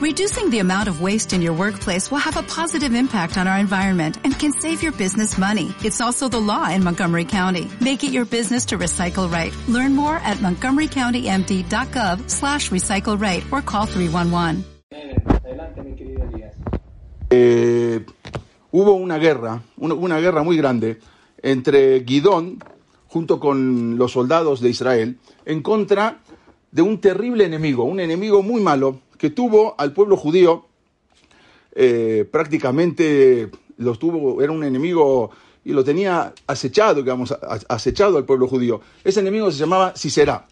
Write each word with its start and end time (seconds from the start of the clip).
Reducing 0.00 0.48
the 0.48 0.60
amount 0.60 0.88
of 0.88 1.02
waste 1.02 1.34
in 1.34 1.42
your 1.42 1.52
workplace 1.52 2.10
will 2.10 2.24
have 2.24 2.38
a 2.38 2.42
positive 2.42 2.94
impact 2.94 3.36
on 3.36 3.46
our 3.46 3.58
environment 3.58 4.16
and 4.24 4.32
can 4.32 4.50
save 4.50 4.82
your 4.82 4.92
business 4.92 5.36
money. 5.36 5.74
It's 5.84 6.00
also 6.00 6.26
the 6.26 6.40
law 6.40 6.70
in 6.70 6.82
Montgomery 6.82 7.26
County. 7.26 7.68
Make 7.82 8.02
it 8.02 8.10
your 8.10 8.24
business 8.24 8.64
to 8.68 8.78
recycle 8.78 9.30
right. 9.30 9.52
Learn 9.68 9.94
more 9.94 10.16
at 10.24 10.38
montgomerycountymd.gov 10.38 12.30
slash 12.30 12.70
recycle 12.70 13.20
right 13.20 13.44
or 13.52 13.60
call 13.60 13.84
311. 13.84 14.64
Adelante, 15.44 15.82
mi 15.82 15.94
querido 15.94 16.24
Elías. 16.32 16.54
Eh, 17.28 18.02
hubo 18.70 18.94
una 18.94 19.18
guerra, 19.18 19.62
una, 19.76 19.92
una 19.92 20.18
guerra 20.18 20.42
muy 20.42 20.56
grande 20.56 20.98
entre 21.42 22.00
Guidón, 22.00 22.64
junto 23.06 23.38
con 23.38 23.98
los 23.98 24.12
soldados 24.12 24.62
de 24.62 24.70
Israel, 24.70 25.18
en 25.44 25.60
contra 25.60 26.22
de 26.72 26.80
un 26.80 27.02
terrible 27.02 27.44
enemigo, 27.44 27.84
un 27.84 28.00
enemigo 28.00 28.42
muy 28.42 28.62
malo 28.62 29.02
que 29.20 29.28
tuvo 29.28 29.74
al 29.76 29.92
pueblo 29.92 30.16
judío, 30.16 30.64
eh, 31.72 32.26
prácticamente 32.32 33.50
los 33.76 33.98
tuvo, 33.98 34.40
era 34.40 34.50
un 34.50 34.64
enemigo 34.64 35.30
y 35.62 35.72
lo 35.72 35.84
tenía 35.84 36.32
acechado, 36.46 37.02
digamos, 37.02 37.36
acechado 37.68 38.16
al 38.16 38.24
pueblo 38.24 38.48
judío. 38.48 38.80
Ese 39.04 39.20
enemigo 39.20 39.50
se 39.50 39.58
llamaba 39.58 39.94
Sisera. 39.94 40.46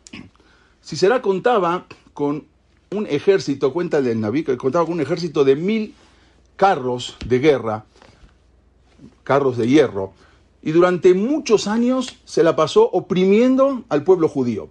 Sisera 0.83 1.23
contaba 1.23 1.87
con 2.13 2.45
un 2.91 3.07
ejército, 3.07 3.73
cuenta 3.73 4.03
del 4.03 4.21
Naví, 4.21 4.45
que 4.45 4.59
contaba 4.59 4.85
con 4.85 4.95
un 4.95 5.01
ejército 5.01 5.45
de 5.45 5.57
mil 5.57 5.95
carros 6.57 7.17
de 7.25 7.39
guerra, 7.39 7.87
carros 9.25 9.57
de 9.57 9.67
hierro, 9.67 10.13
y 10.63 10.73
durante 10.73 11.15
muchos 11.15 11.69
años 11.69 12.19
se 12.27 12.43
la 12.43 12.55
pasó 12.55 12.83
oprimiendo 12.91 13.85
al 13.89 14.05
pueblo 14.05 14.29
judío, 14.29 14.69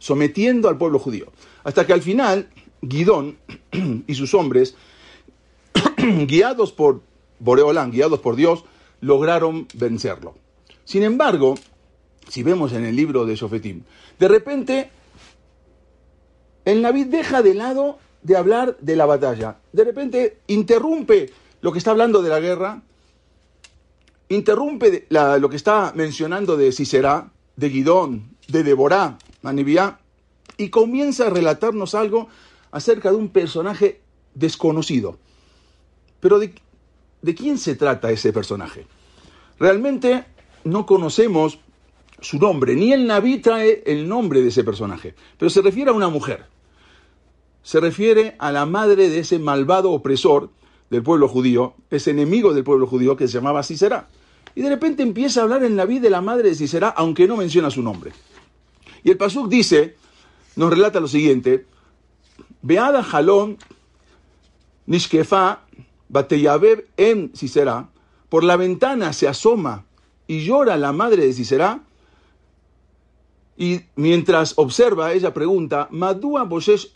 sometiendo 0.00 0.68
al 0.68 0.78
pueblo 0.78 0.98
judío, 0.98 1.26
hasta 1.62 1.86
que 1.86 1.92
al 1.92 2.02
final 2.02 2.48
Guidón 2.88 3.38
y 4.06 4.14
sus 4.14 4.34
hombres, 4.34 4.74
guiados 6.26 6.72
por 6.72 7.02
Boreolán, 7.38 7.90
guiados 7.90 8.20
por 8.20 8.36
Dios, 8.36 8.64
lograron 9.00 9.66
vencerlo. 9.74 10.34
Sin 10.84 11.02
embargo, 11.02 11.54
si 12.28 12.42
vemos 12.42 12.72
en 12.72 12.84
el 12.84 12.96
libro 12.96 13.26
de 13.26 13.36
Sofetim, 13.36 13.82
de 14.18 14.28
repente 14.28 14.90
el 16.64 16.80
Naví 16.80 17.04
deja 17.04 17.42
de 17.42 17.54
lado 17.54 17.98
de 18.22 18.36
hablar 18.36 18.76
de 18.80 18.96
la 18.96 19.06
batalla. 19.06 19.58
De 19.72 19.84
repente 19.84 20.38
interrumpe 20.46 21.30
lo 21.60 21.72
que 21.72 21.78
está 21.78 21.90
hablando 21.90 22.22
de 22.22 22.30
la 22.30 22.40
guerra, 22.40 22.82
interrumpe 24.28 25.06
lo 25.10 25.48
que 25.48 25.56
está 25.56 25.92
mencionando 25.94 26.56
de 26.56 26.72
Sisera, 26.72 27.30
de 27.56 27.68
Guidón, 27.68 28.36
de 28.48 28.64
Deborah, 28.64 29.18
Manibiá, 29.42 30.00
y 30.56 30.70
comienza 30.70 31.26
a 31.26 31.30
relatarnos 31.30 31.94
algo 31.94 32.28
acerca 32.74 33.10
de 33.10 33.16
un 33.16 33.30
personaje 33.30 34.02
desconocido. 34.34 35.16
Pero 36.20 36.38
¿de, 36.38 36.54
quién 37.34 37.56
se 37.56 37.74
trata 37.74 38.10
ese 38.10 38.32
personaje? 38.32 38.86
Realmente 39.58 40.24
no 40.64 40.84
conocemos 40.84 41.58
su 42.20 42.38
nombre, 42.38 42.74
ni 42.74 42.92
el 42.92 43.06
Naví 43.06 43.38
trae 43.38 43.82
el 43.86 44.08
nombre 44.08 44.42
de 44.42 44.48
ese 44.48 44.64
personaje, 44.64 45.14
pero 45.38 45.50
se 45.50 45.62
refiere 45.62 45.90
a 45.90 45.94
una 45.94 46.08
mujer 46.08 46.46
se 47.64 47.80
refiere 47.80 48.36
a 48.38 48.52
la 48.52 48.66
madre 48.66 49.08
de 49.08 49.18
ese 49.18 49.38
malvado 49.38 49.90
opresor 49.90 50.50
del 50.90 51.02
pueblo 51.02 51.28
judío, 51.28 51.74
ese 51.90 52.10
enemigo 52.10 52.52
del 52.52 52.62
pueblo 52.62 52.86
judío 52.86 53.16
que 53.16 53.26
se 53.26 53.32
llamaba 53.32 53.62
Sisera. 53.62 54.08
Y 54.54 54.60
de 54.60 54.68
repente 54.68 55.02
empieza 55.02 55.40
a 55.40 55.42
hablar 55.44 55.64
en 55.64 55.76
vida 55.88 56.02
de 56.02 56.10
la 56.10 56.20
madre 56.20 56.50
de 56.50 56.54
Sisera, 56.54 56.90
aunque 56.90 57.26
no 57.26 57.38
menciona 57.38 57.70
su 57.70 57.82
nombre. 57.82 58.12
Y 59.02 59.10
el 59.10 59.16
Pasuk 59.16 59.48
dice, 59.48 59.96
nos 60.56 60.70
relata 60.70 61.00
lo 61.00 61.08
siguiente, 61.08 61.66
Beada 62.64 63.02
Jalón 63.02 63.58
Nishkefa 64.86 65.60
Bateyabeb 66.08 66.86
en 66.96 67.30
Sisera, 67.34 67.88
por 68.28 68.42
la 68.42 68.56
ventana 68.56 69.12
se 69.12 69.28
asoma 69.28 69.84
y 70.26 70.44
llora 70.46 70.76
la 70.78 70.92
madre 70.92 71.26
de 71.26 71.32
Sisera, 71.34 71.80
y 73.56 73.82
mientras 73.96 74.54
observa, 74.56 75.12
ella 75.12 75.32
pregunta, 75.32 75.88
Madúa 75.90 76.44
Boshesh 76.44 76.88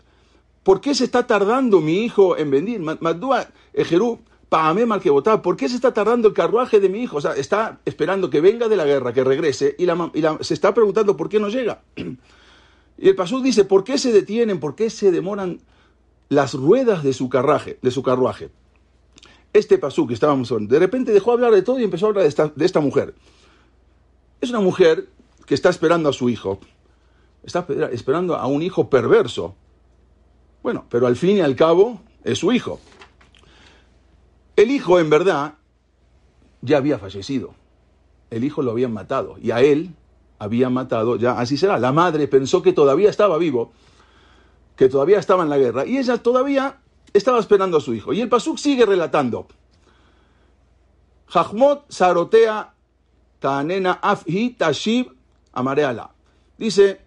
¿Por 0.65 0.81
qué 0.81 0.95
se 0.95 1.05
está 1.05 1.27
tardando 1.27 1.81
mi 1.81 2.05
hijo 2.05 2.37
en 2.37 2.51
venir? 2.51 2.81
Ma- 2.81 2.99
Madúa 3.01 3.47
Ejerú, 3.73 4.19
Paame 4.51 4.85
Malkebotá, 4.87 5.41
¿por 5.41 5.57
qué 5.57 5.69
se 5.69 5.77
está 5.77 5.95
tardando 5.95 6.29
el 6.29 6.35
carruaje 6.35 6.79
de 6.81 6.89
mi 6.91 7.03
hijo? 7.03 7.17
O 7.17 7.21
sea, 7.23 7.33
está 7.35 7.79
esperando 7.87 8.29
que 8.29 8.41
venga 8.43 8.69
de 8.69 8.77
la 8.77 8.85
guerra, 8.85 9.13
que 9.15 9.25
regrese, 9.25 9.77
y, 9.79 9.87
la, 9.87 10.11
y 10.13 10.23
se 10.45 10.53
está 10.55 10.75
preguntando 10.75 11.17
por 11.17 11.29
qué 11.31 11.39
no 11.41 11.49
llega. 11.49 11.81
Y 12.99 13.09
el 13.09 13.15
Pasú 13.15 13.41
dice, 13.41 13.65
¿por 13.65 13.85
qué 13.85 13.97
se 13.97 14.13
detienen? 14.13 14.59
¿Por 14.61 14.75
qué 14.75 14.91
se 14.91 15.11
demoran 15.13 15.61
las 16.29 16.55
ruedas 16.55 17.03
de 17.05 17.13
su 17.13 17.29
carruaje? 17.29 17.79
De 17.81 17.91
su 17.91 18.03
carruaje? 18.03 18.51
Este 19.53 19.79
Pasú 19.79 20.07
que 20.07 20.15
estábamos 20.15 20.51
hablando, 20.51 20.75
de 20.75 20.81
repente 20.81 21.13
dejó 21.13 21.33
hablar 21.33 21.53
de 21.53 21.63
todo 21.63 21.79
y 21.79 21.85
empezó 21.85 22.07
a 22.07 22.09
hablar 22.11 22.25
de 22.25 22.29
esta, 22.29 22.49
de 22.49 22.65
esta 22.67 22.81
mujer. 22.81 23.15
Es 24.41 24.51
una 24.51 24.61
mujer 24.61 25.09
que 25.47 25.55
está 25.55 25.71
esperando 25.71 26.09
a 26.09 26.13
su 26.13 26.29
hijo. 26.29 26.59
Está 27.45 27.67
esper- 27.67 27.91
esperando 27.93 28.37
a 28.37 28.47
un 28.47 28.63
hijo 28.63 28.91
perverso. 28.91 29.55
Bueno, 30.63 30.85
pero 30.91 31.07
al 31.07 31.17
fin 31.17 31.39
y 31.39 31.41
al 31.41 31.57
cabo 31.57 32.01
es 32.25 32.39
su 32.39 32.53
hijo. 32.53 32.81
El 34.57 34.71
hijo, 34.73 34.99
en 34.99 35.09
verdad, 35.09 35.55
ya 36.61 36.79
había 36.79 36.99
fallecido. 36.99 37.55
El 38.31 38.45
hijo 38.45 38.61
lo 38.63 38.73
habían 38.73 38.93
matado 38.93 39.37
y 39.41 39.53
a 39.53 39.61
él 39.63 39.95
habían 40.39 40.73
matado, 40.73 41.17
ya 41.17 41.39
así 41.39 41.57
será. 41.57 41.79
La 41.79 41.93
madre 41.93 42.29
pensó 42.29 42.63
que 42.63 42.73
todavía 42.73 43.11
estaba 43.11 43.39
vivo, 43.39 43.73
que 44.77 44.89
todavía 44.89 45.19
estaba 45.19 45.43
en 45.43 45.51
la 45.51 45.59
guerra 45.59 45.87
y 45.87 45.99
ella 45.99 46.19
todavía 46.19 46.79
estaba 47.13 47.39
esperando 47.39 47.79
a 47.79 47.81
su 47.81 47.95
hijo. 47.95 48.13
Y 48.13 48.21
el 48.21 48.29
Pasuk 48.29 48.59
sigue 48.59 48.87
relatando. 48.87 49.47
Jahmot 51.29 51.91
sarotea 51.91 52.75
tanena 53.39 53.99
afhi 54.03 54.51
tashib 54.51 55.13
amareala. 55.53 56.11
Dice, 56.57 57.01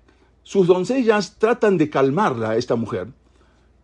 sus 0.44 0.68
doncellas 0.68 1.38
tratan 1.38 1.78
de 1.78 1.90
calmarla 1.90 2.52
a 2.52 2.58
esta 2.58 2.76
mujer 2.76 3.08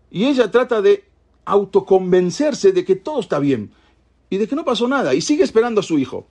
y 0.10 0.26
ella 0.26 0.50
trata 0.52 0.82
de 0.82 1.06
autoconvencerse 1.46 2.72
de 2.72 2.84
que 2.86 2.96
todo 2.96 3.20
está 3.20 3.40
bien 3.40 3.72
y 4.30 4.38
de 4.38 4.48
que 4.48 4.56
no 4.56 4.66
pasó 4.66 4.88
nada 4.88 5.14
y 5.14 5.22
sigue 5.22 5.44
esperando 5.44 5.82
a 5.82 5.84
su 5.84 6.00
hijo. 6.00 6.28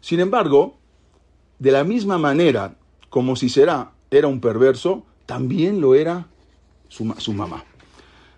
Sin 0.00 0.20
embargo, 0.20 0.79
de 1.60 1.70
la 1.70 1.84
misma 1.84 2.18
manera 2.18 2.74
como 3.10 3.36
si 3.36 3.48
será 3.48 3.92
era 4.10 4.26
un 4.26 4.40
perverso, 4.40 5.04
también 5.26 5.80
lo 5.80 5.94
era 5.94 6.26
su, 6.88 7.14
su 7.18 7.32
mamá. 7.32 7.64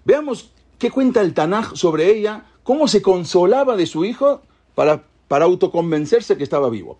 Veamos 0.05 0.51
qué 0.79 0.91
cuenta 0.91 1.23
el 1.23 1.33
Tanaj 1.33 1.75
sobre 1.75 2.11
ella, 2.15 2.45
cómo 2.63 2.89
se 2.89 3.01
consolaba 3.01 3.77
de 3.77 3.87
su 3.87 4.05
hijo 4.05 4.43
para, 4.75 5.05
para 5.29 5.47
autoconvencerse 5.47 6.37
que 6.37 6.45
estaba 6.45 6.69
vivo. 6.69 6.99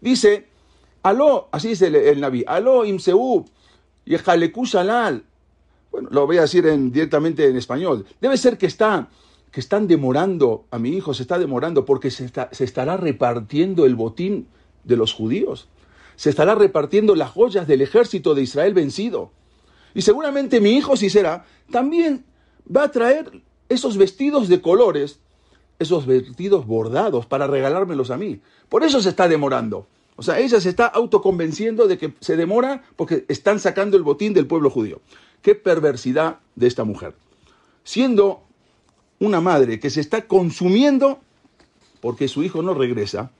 Dice, 0.00 0.46
aló, 1.02 1.48
así 1.52 1.68
dice 1.68 1.88
el, 1.88 1.96
el 1.96 2.20
Naví, 2.20 2.44
aló 2.46 2.84
imseú, 2.84 3.44
yejaleku 4.06 4.64
shalal, 4.64 5.24
bueno, 5.90 6.08
lo 6.10 6.26
voy 6.26 6.38
a 6.38 6.42
decir 6.42 6.66
en- 6.66 6.90
directamente 6.92 7.46
en 7.46 7.56
español. 7.56 8.06
Debe 8.20 8.36
ser 8.38 8.56
que 8.58 8.66
está 8.66 9.08
que 9.50 9.60
están 9.60 9.86
demorando 9.86 10.64
a 10.70 10.78
mi 10.78 10.90
hijo, 10.96 11.12
se 11.12 11.20
está 11.22 11.38
demorando 11.38 11.84
porque 11.84 12.10
se, 12.10 12.24
está- 12.24 12.48
se 12.52 12.64
estará 12.64 12.96
repartiendo 12.96 13.84
el 13.84 13.94
botín 13.96 14.46
de 14.84 14.96
los 14.96 15.12
judíos. 15.12 15.68
Se 16.16 16.30
estará 16.30 16.54
repartiendo 16.54 17.14
las 17.14 17.30
joyas 17.30 17.66
del 17.66 17.82
ejército 17.82 18.34
de 18.34 18.42
Israel 18.42 18.74
vencido. 18.74 19.30
Y 19.94 20.02
seguramente 20.02 20.60
mi 20.60 20.70
hijo, 20.70 20.96
si 20.96 21.10
será, 21.10 21.44
también 21.70 22.24
va 22.74 22.84
a 22.84 22.90
traer 22.90 23.42
esos 23.68 23.96
vestidos 23.96 24.48
de 24.48 24.60
colores, 24.60 25.18
esos 25.78 26.06
vestidos 26.06 26.66
bordados 26.66 27.26
para 27.26 27.46
regalármelos 27.46 28.10
a 28.10 28.16
mí. 28.16 28.40
Por 28.68 28.84
eso 28.84 29.00
se 29.00 29.10
está 29.10 29.28
demorando. 29.28 29.86
O 30.16 30.22
sea, 30.22 30.38
ella 30.38 30.60
se 30.60 30.68
está 30.68 30.86
autoconvenciendo 30.86 31.88
de 31.88 31.98
que 31.98 32.14
se 32.20 32.36
demora 32.36 32.82
porque 32.96 33.24
están 33.28 33.58
sacando 33.58 33.96
el 33.96 34.02
botín 34.02 34.34
del 34.34 34.46
pueblo 34.46 34.70
judío. 34.70 35.00
Qué 35.40 35.54
perversidad 35.54 36.38
de 36.54 36.66
esta 36.66 36.84
mujer. 36.84 37.14
Siendo 37.82 38.42
una 39.18 39.40
madre 39.40 39.80
que 39.80 39.90
se 39.90 40.00
está 40.00 40.26
consumiendo 40.26 41.20
porque 42.00 42.28
su 42.28 42.42
hijo 42.42 42.62
no 42.62 42.74
regresa, 42.74 43.30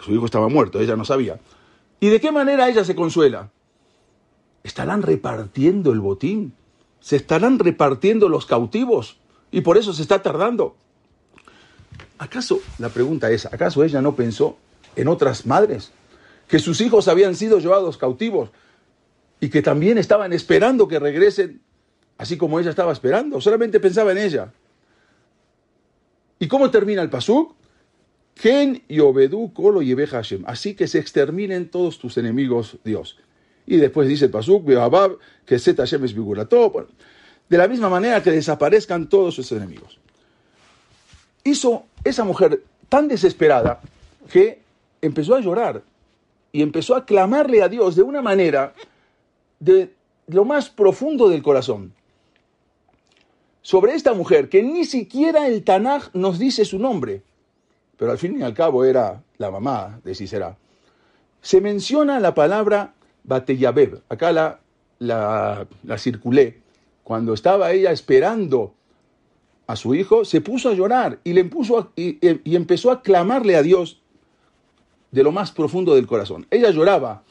su 0.00 0.12
hijo 0.12 0.24
estaba 0.24 0.48
muerto, 0.48 0.80
ella 0.80 0.96
no 0.96 1.04
sabía. 1.04 1.40
¿Y 2.00 2.08
de 2.08 2.20
qué 2.20 2.32
manera 2.32 2.68
ella 2.68 2.84
se 2.84 2.94
consuela? 2.94 3.50
¿Estarán 4.64 5.02
repartiendo 5.02 5.92
el 5.92 6.00
botín? 6.00 6.54
¿Se 7.00 7.16
estarán 7.16 7.58
repartiendo 7.58 8.28
los 8.28 8.46
cautivos? 8.46 9.18
Y 9.50 9.60
por 9.60 9.76
eso 9.76 9.92
se 9.92 10.02
está 10.02 10.22
tardando. 10.22 10.76
¿Acaso, 12.18 12.60
la 12.78 12.88
pregunta 12.88 13.30
es, 13.30 13.46
¿acaso 13.46 13.82
ella 13.82 14.00
no 14.00 14.14
pensó 14.14 14.56
en 14.94 15.08
otras 15.08 15.46
madres? 15.46 15.92
Que 16.46 16.58
sus 16.58 16.80
hijos 16.80 17.08
habían 17.08 17.34
sido 17.34 17.58
llevados 17.58 17.98
cautivos 17.98 18.50
y 19.40 19.50
que 19.50 19.62
también 19.62 19.98
estaban 19.98 20.32
esperando 20.32 20.86
que 20.86 21.00
regresen, 21.00 21.60
así 22.18 22.36
como 22.36 22.60
ella 22.60 22.70
estaba 22.70 22.92
esperando. 22.92 23.40
Solamente 23.40 23.80
pensaba 23.80 24.12
en 24.12 24.18
ella. 24.18 24.52
¿Y 26.38 26.46
cómo 26.46 26.70
termina 26.70 27.02
el 27.02 27.10
pasuk? 27.10 27.54
Ken 28.42 28.82
y 28.88 28.98
Obedú 28.98 29.52
Kolo 29.52 29.82
y 29.82 29.94
Hashem. 29.94 30.42
Así 30.48 30.74
que 30.74 30.88
se 30.88 30.98
exterminen 30.98 31.70
todos 31.70 32.00
tus 32.00 32.18
enemigos, 32.18 32.76
Dios. 32.82 33.16
Y 33.68 33.76
después 33.76 34.08
dice 34.08 34.24
el 34.24 34.32
pasuk, 34.32 34.64
Beabab, 34.64 35.16
que 35.46 35.60
Zet 35.60 35.76
Hashem 35.76 36.04
es 36.04 36.12
Bigurato. 36.12 36.70
Bueno, 36.70 36.88
de 37.48 37.56
la 37.56 37.68
misma 37.68 37.88
manera 37.88 38.20
que 38.20 38.32
desaparezcan 38.32 39.08
todos 39.08 39.36
sus 39.36 39.52
enemigos. 39.52 40.00
Hizo 41.44 41.84
esa 42.02 42.24
mujer 42.24 42.64
tan 42.88 43.06
desesperada 43.06 43.80
que 44.28 44.60
empezó 45.00 45.36
a 45.36 45.40
llorar 45.40 45.84
y 46.50 46.62
empezó 46.62 46.96
a 46.96 47.06
clamarle 47.06 47.62
a 47.62 47.68
Dios 47.68 47.94
de 47.94 48.02
una 48.02 48.22
manera 48.22 48.74
de 49.60 49.94
lo 50.26 50.44
más 50.44 50.68
profundo 50.68 51.28
del 51.28 51.44
corazón. 51.44 51.94
Sobre 53.60 53.94
esta 53.94 54.14
mujer, 54.14 54.48
que 54.48 54.64
ni 54.64 54.84
siquiera 54.84 55.46
el 55.46 55.62
Tanaj 55.62 56.08
nos 56.12 56.40
dice 56.40 56.64
su 56.64 56.80
nombre, 56.80 57.22
pero 58.02 58.10
al 58.10 58.18
fin 58.18 58.40
y 58.40 58.42
al 58.42 58.52
cabo 58.52 58.84
era 58.84 59.22
la 59.38 59.52
mamá 59.52 60.00
de 60.02 60.16
Sisera, 60.16 60.58
se 61.40 61.60
menciona 61.60 62.18
la 62.18 62.34
palabra 62.34 62.94
Bateyabeb. 63.22 64.02
Acá 64.08 64.32
la, 64.32 64.58
la, 64.98 65.68
la 65.84 65.98
circulé. 65.98 66.62
Cuando 67.04 67.32
estaba 67.32 67.70
ella 67.70 67.92
esperando 67.92 68.74
a 69.68 69.76
su 69.76 69.94
hijo, 69.94 70.24
se 70.24 70.40
puso 70.40 70.68
a 70.68 70.74
llorar 70.74 71.20
y, 71.22 71.32
le 71.32 71.48
y, 71.94 72.18
y 72.50 72.56
empezó 72.56 72.90
a 72.90 73.02
clamarle 73.02 73.54
a 73.54 73.62
Dios 73.62 74.02
de 75.12 75.22
lo 75.22 75.30
más 75.30 75.52
profundo 75.52 75.94
del 75.94 76.08
corazón. 76.08 76.44
Ella 76.50 76.70
lloraba, 76.70 77.22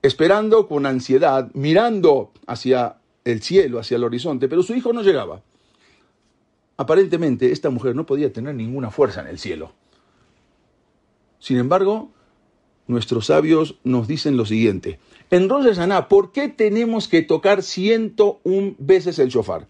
esperando 0.00 0.68
con 0.68 0.86
ansiedad, 0.86 1.50
mirando 1.52 2.32
hacia 2.46 2.96
el 3.26 3.42
cielo, 3.42 3.78
hacia 3.78 3.98
el 3.98 4.04
horizonte, 4.04 4.48
pero 4.48 4.62
su 4.62 4.72
hijo 4.72 4.94
no 4.94 5.02
llegaba. 5.02 5.42
Aparentemente, 6.78 7.52
esta 7.52 7.68
mujer 7.68 7.94
no 7.94 8.06
podía 8.06 8.32
tener 8.32 8.54
ninguna 8.54 8.90
fuerza 8.90 9.20
en 9.20 9.26
el 9.26 9.38
cielo. 9.38 9.81
Sin 11.42 11.58
embargo, 11.58 12.12
nuestros 12.86 13.26
sabios 13.26 13.74
nos 13.82 14.06
dicen 14.06 14.36
lo 14.36 14.46
siguiente. 14.46 15.00
En 15.28 15.48
Rosh 15.48 15.64
Hashanah, 15.64 16.06
¿por 16.08 16.30
qué 16.30 16.48
tenemos 16.48 17.08
que 17.08 17.22
tocar 17.22 17.64
101 17.64 18.76
veces 18.78 19.18
el 19.18 19.28
shofar? 19.28 19.66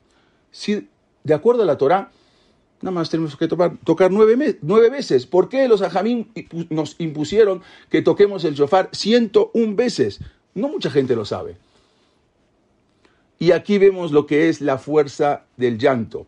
Si, 0.51 0.87
de 1.25 1.33
acuerdo 1.33 1.63
a 1.63 1.67
la 1.67 1.79
Torah, 1.79 2.13
Nada 2.83 2.91
más 2.91 3.11
tenemos 3.11 3.37
que 3.37 3.47
tocar, 3.47 4.11
nueve, 4.11 4.59
nueve, 4.61 4.91
veces. 4.91 5.25
¿Por 5.25 5.49
qué 5.49 5.69
los 5.69 5.83
ajamín 5.83 6.33
nos 6.69 6.97
impusieron 6.99 7.63
que 7.89 8.03
toquemos 8.03 8.45
el 8.45 8.55
shofar 8.55 8.89
101 8.91 9.77
veces? 9.77 10.19
No 10.53 10.69
mucha 10.69 10.91
gente 10.91 11.15
lo 11.15 11.25
sabe. 11.25 11.57
Y 13.39 13.53
aquí 13.53 13.79
vemos 13.79 14.11
lo 14.11 14.27
que 14.27 14.49
es 14.49 14.61
la 14.61 14.79
fuerza 14.79 15.45
del 15.57 15.79
llanto. 15.79 16.27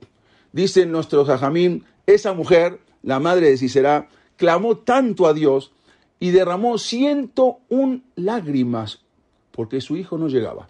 Dicen 0.52 0.92
nuestros 0.92 1.28
ajamín, 1.28 1.84
esa 2.06 2.34
mujer, 2.34 2.78
la 3.02 3.18
madre 3.18 3.50
de 3.50 3.56
Sisera, 3.56 4.08
clamó 4.36 4.78
tanto 4.78 5.26
a 5.26 5.34
Dios 5.34 5.72
y 6.20 6.30
derramó 6.30 6.78
101 6.78 8.02
lágrimas 8.16 9.00
porque 9.50 9.80
su 9.80 9.96
hijo 9.96 10.18
no 10.18 10.28
llegaba. 10.28 10.68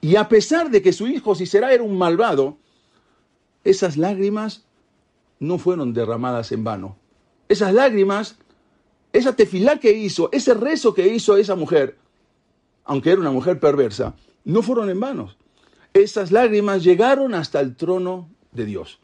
Y 0.00 0.16
a 0.16 0.28
pesar 0.28 0.70
de 0.70 0.82
que 0.82 0.92
su 0.92 1.06
hijo 1.06 1.34
Sisera 1.34 1.72
era 1.72 1.82
un 1.82 1.96
malvado, 1.96 2.58
esas 3.64 3.96
lágrimas 3.96 4.64
no 5.38 5.58
fueron 5.58 5.92
derramadas 5.92 6.52
en 6.52 6.64
vano. 6.64 6.96
Esas 7.48 7.72
lágrimas, 7.72 8.36
esa 9.12 9.34
tefilá 9.34 9.78
que 9.78 9.92
hizo, 9.92 10.28
ese 10.32 10.54
rezo 10.54 10.94
que 10.94 11.08
hizo 11.08 11.36
esa 11.36 11.54
mujer, 11.54 11.96
aunque 12.84 13.10
era 13.10 13.20
una 13.20 13.30
mujer 13.30 13.58
perversa, 13.58 14.14
no 14.44 14.62
fueron 14.62 14.90
en 14.90 15.00
vano. 15.00 15.34
Esas 15.92 16.30
lágrimas 16.30 16.84
llegaron 16.84 17.34
hasta 17.34 17.60
el 17.60 17.74
trono 17.74 18.28
de 18.52 18.64
Dios. 18.66 19.00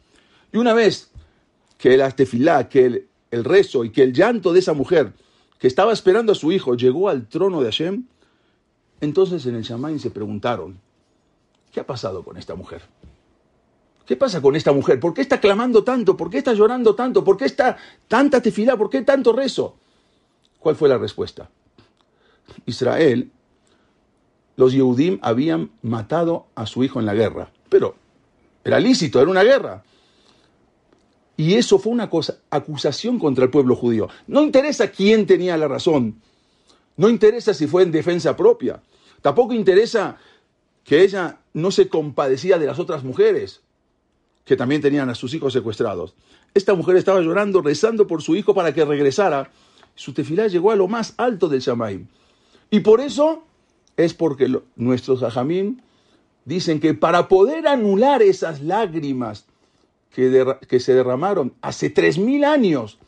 Y 0.51 0.57
una 0.57 0.73
vez 0.73 1.11
que 1.77 1.97
la 1.97 2.11
tefilá, 2.11 2.69
que 2.69 2.85
el, 2.85 3.07
el 3.33 3.43
rezo 3.43 3.83
y 3.83 3.89
que 3.89 4.03
el 4.03 4.13
llanto 4.13 4.53
de 4.53 4.59
esa 4.59 4.73
mujer 4.73 5.13
que 5.57 5.67
estaba 5.67 5.91
esperando 5.91 6.31
a 6.31 6.35
su 6.35 6.51
hijo 6.51 6.75
llegó 6.75 7.09
al 7.09 7.27
trono 7.27 7.61
de 7.61 7.65
Hashem, 7.65 8.05
entonces 9.01 9.45
en 9.47 9.55
el 9.55 9.63
Shammai 9.63 9.97
se 9.97 10.11
preguntaron, 10.11 10.79
¿qué 11.71 11.79
ha 11.79 11.85
pasado 11.87 12.23
con 12.23 12.37
esta 12.37 12.53
mujer? 12.53 12.83
¿Qué 14.05 14.15
pasa 14.15 14.41
con 14.41 14.55
esta 14.55 14.71
mujer? 14.71 14.99
¿Por 14.99 15.13
qué 15.13 15.21
está 15.21 15.39
clamando 15.39 15.83
tanto? 15.83 16.15
¿Por 16.15 16.29
qué 16.29 16.37
está 16.37 16.53
llorando 16.53 16.93
tanto? 16.93 17.23
¿Por 17.23 17.37
qué 17.37 17.45
está 17.45 17.77
tanta 18.07 18.41
tefilá? 18.41 18.77
¿Por 18.77 18.89
qué 18.89 19.01
tanto 19.01 19.33
rezo? 19.33 19.77
¿Cuál 20.59 20.75
fue 20.75 20.89
la 20.89 20.97
respuesta? 20.97 21.49
Israel, 22.65 23.31
los 24.57 24.73
Yehudim 24.73 25.19
habían 25.21 25.71
matado 25.81 26.45
a 26.53 26.65
su 26.67 26.83
hijo 26.83 26.99
en 26.99 27.05
la 27.05 27.15
guerra, 27.15 27.51
pero 27.69 27.95
era 28.63 28.79
lícito, 28.79 29.19
era 29.19 29.31
una 29.31 29.43
guerra. 29.43 29.83
Y 31.43 31.55
eso 31.55 31.77
fue 31.77 31.91
una 31.91 32.09
cosa, 32.09 32.37
acusación 32.49 33.19
contra 33.19 33.43
el 33.43 33.51
pueblo 33.51 33.75
judío. 33.75 34.07
No 34.27 34.43
interesa 34.43 34.91
quién 34.91 35.27
tenía 35.27 35.57
la 35.57 35.67
razón, 35.67 36.21
no 36.95 37.09
interesa 37.09 37.53
si 37.53 37.67
fue 37.67 37.83
en 37.83 37.91
defensa 37.91 38.37
propia, 38.37 38.81
tampoco 39.21 39.51
interesa 39.51 40.15
que 40.85 41.01
ella 41.01 41.39
no 41.53 41.69
se 41.71 41.89
compadecía 41.89 42.57
de 42.57 42.65
las 42.65 42.79
otras 42.79 43.03
mujeres, 43.03 43.59
que 44.45 44.55
también 44.55 44.81
tenían 44.81 45.09
a 45.09 45.15
sus 45.15 45.33
hijos 45.33 45.51
secuestrados. 45.51 46.13
Esta 46.53 46.75
mujer 46.75 46.95
estaba 46.95 47.19
llorando, 47.19 47.61
rezando 47.61 48.07
por 48.07 48.21
su 48.21 48.37
hijo 48.37 48.53
para 48.53 48.73
que 48.73 48.85
regresara. 48.85 49.51
Su 49.95 50.13
tefilá 50.13 50.47
llegó 50.47 50.71
a 50.71 50.77
lo 50.77 50.87
más 50.87 51.13
alto 51.17 51.49
del 51.49 51.59
Shamaim. 51.59 52.07
Y 52.71 52.79
por 52.79 53.01
eso 53.01 53.43
es 53.97 54.13
porque 54.13 54.49
nuestros 54.77 55.21
ajamín 55.23 55.81
dicen 56.45 56.79
que 56.79 56.93
para 56.93 57.27
poder 57.27 57.67
anular 57.67 58.21
esas 58.21 58.61
lágrimas 58.61 59.45
que, 60.13 60.79
se 60.79 60.93
derramaron 60.93 61.53
hace 61.61 61.89
tres 61.89 62.17
mil 62.17 62.43
años, 62.43 62.99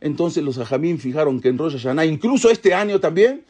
entonces 0.00 0.44
los 0.44 0.58
ajamín 0.58 0.98
fijaron 0.98 1.40
que 1.40 1.48
en 1.48 1.58
Rosh 1.58 1.74
Hashanah, 1.74 2.04
incluso 2.04 2.50
este 2.50 2.74
año 2.74 3.00
también, 3.00 3.44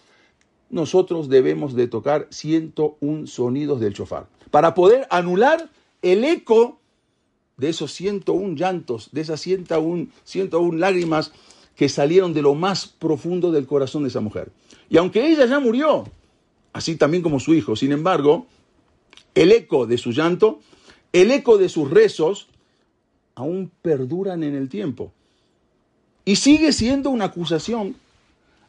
nosotros 0.70 1.28
debemos 1.28 1.74
de 1.74 1.88
tocar 1.88 2.28
101 2.30 3.26
sonidos 3.26 3.80
del 3.80 3.94
chofar. 3.94 4.26
Para 4.50 4.74
poder 4.74 5.06
anular 5.10 5.68
el 6.00 6.24
eco 6.24 6.78
de 7.56 7.70
esos 7.70 7.92
101 7.92 8.54
llantos, 8.54 9.10
de 9.12 9.20
esas 9.20 9.40
101, 9.40 10.08
101 10.24 10.78
lágrimas 10.78 11.32
que 11.76 11.88
salieron 11.88 12.32
de 12.32 12.42
lo 12.42 12.54
más 12.54 12.86
profundo 12.86 13.50
del 13.50 13.66
corazón 13.66 14.02
de 14.02 14.08
esa 14.08 14.20
mujer. 14.20 14.52
Y 14.88 14.96
aunque 14.98 15.26
ella 15.26 15.46
ya 15.46 15.58
murió, 15.58 16.04
así 16.72 16.96
también 16.96 17.22
como 17.22 17.40
su 17.40 17.54
hijo, 17.54 17.76
sin 17.76 17.92
embargo, 17.92 18.46
el 19.34 19.52
eco 19.52 19.86
de 19.86 19.98
su 19.98 20.12
llanto, 20.12 20.60
el 21.12 21.30
eco 21.30 21.58
de 21.58 21.68
sus 21.68 21.90
rezos, 21.90 22.48
aún 23.34 23.70
perduran 23.82 24.42
en 24.42 24.54
el 24.54 24.68
tiempo. 24.68 25.12
Y 26.24 26.36
sigue 26.36 26.72
siendo 26.72 27.10
una 27.10 27.26
acusación 27.26 27.96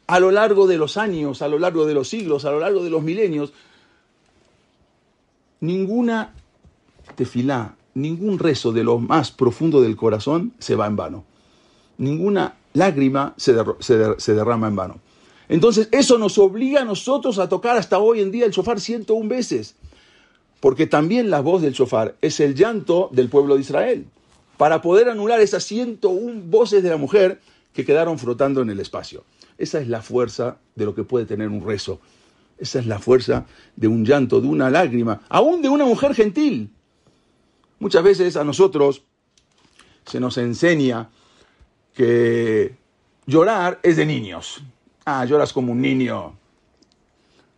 a 0.06 0.20
lo 0.20 0.30
largo 0.30 0.66
de 0.66 0.76
los 0.76 0.96
años, 0.96 1.42
a 1.42 1.48
lo 1.48 1.58
largo 1.58 1.86
de 1.86 1.94
los 1.94 2.08
siglos, 2.08 2.44
a 2.44 2.50
lo 2.50 2.60
largo 2.60 2.82
de 2.82 2.90
los 2.90 3.02
milenios. 3.02 3.52
Ninguna 5.60 6.34
tefilá, 7.14 7.76
ningún 7.94 8.38
rezo 8.38 8.72
de 8.72 8.84
lo 8.84 8.98
más 8.98 9.30
profundo 9.30 9.80
del 9.80 9.96
corazón 9.96 10.52
se 10.58 10.74
va 10.74 10.86
en 10.86 10.96
vano. 10.96 11.24
Ninguna 11.96 12.56
lágrima 12.72 13.34
se, 13.36 13.54
se, 13.80 14.34
derrama 14.34 14.68
en 14.68 14.76
vano. 14.76 14.98
Entonces, 15.48 15.88
eso 15.92 16.18
nos 16.18 16.38
obliga 16.38 16.82
a 16.82 16.84
nosotros 16.84 17.38
a 17.38 17.48
tocar 17.48 17.76
hasta 17.76 17.98
hoy 17.98 18.20
en 18.20 18.30
día 18.30 18.46
el 18.46 18.50
shofar 18.50 18.80
101 18.80 19.28
veces. 19.28 19.76
Porque 20.60 20.86
también 20.86 21.30
la 21.30 21.40
voz 21.40 21.62
del 21.62 21.74
shofar 21.74 22.16
es 22.20 22.40
el 22.40 22.54
llanto 22.54 23.10
del 23.12 23.28
pueblo 23.28 23.54
de 23.54 23.60
Israel. 23.60 24.06
Para 24.56 24.80
poder 24.82 25.08
anular 25.08 25.40
esas 25.40 25.64
101 25.64 26.42
voces 26.46 26.82
de 26.82 26.90
la 26.90 26.96
mujer 26.96 27.40
que 27.72 27.84
quedaron 27.84 28.18
flotando 28.18 28.62
en 28.62 28.70
el 28.70 28.80
espacio. 28.80 29.24
Esa 29.58 29.80
es 29.80 29.88
la 29.88 30.02
fuerza 30.02 30.58
de 30.74 30.84
lo 30.84 30.94
que 30.94 31.04
puede 31.04 31.26
tener 31.26 31.48
un 31.48 31.64
rezo. 31.64 32.00
Esa 32.58 32.78
es 32.78 32.86
la 32.86 32.98
fuerza 32.98 33.46
de 33.76 33.88
un 33.88 34.04
llanto, 34.04 34.40
de 34.40 34.46
una 34.46 34.70
lágrima, 34.70 35.22
aún 35.28 35.60
de 35.60 35.68
una 35.68 35.84
mujer 35.84 36.14
gentil. 36.14 36.70
Muchas 37.80 38.02
veces 38.02 38.36
a 38.36 38.44
nosotros 38.44 39.02
se 40.06 40.20
nos 40.20 40.38
enseña 40.38 41.10
que 41.94 42.76
llorar 43.26 43.80
es 43.82 43.96
de 43.96 44.06
niños. 44.06 44.62
Ah, 45.04 45.24
lloras 45.24 45.52
como 45.52 45.72
un 45.72 45.80
niño. 45.80 46.36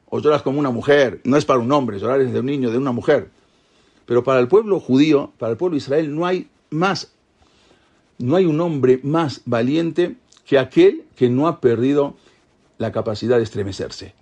O 0.08 0.20
lloras 0.20 0.42
como 0.42 0.58
una 0.58 0.70
mujer. 0.70 1.20
No 1.24 1.36
es 1.36 1.44
para 1.44 1.60
un 1.60 1.70
hombre, 1.72 1.98
llorar 1.98 2.20
es 2.20 2.32
de 2.32 2.40
un 2.40 2.46
niño, 2.46 2.70
de 2.70 2.78
una 2.78 2.92
mujer. 2.92 3.30
Pero 4.06 4.24
para 4.24 4.40
el 4.40 4.48
pueblo 4.48 4.80
judío, 4.80 5.32
para 5.38 5.52
el 5.52 5.58
pueblo 5.58 5.74
de 5.74 5.78
Israel, 5.78 6.14
no 6.14 6.26
hay 6.26 6.48
más, 6.70 7.12
no 8.18 8.36
hay 8.36 8.46
un 8.46 8.60
hombre 8.60 9.00
más 9.02 9.42
valiente 9.44 10.16
que 10.44 10.58
aquel 10.58 11.04
que 11.16 11.28
no 11.28 11.48
ha 11.48 11.60
perdido 11.60 12.16
la 12.78 12.92
capacidad 12.92 13.36
de 13.36 13.42
estremecerse. 13.42 14.14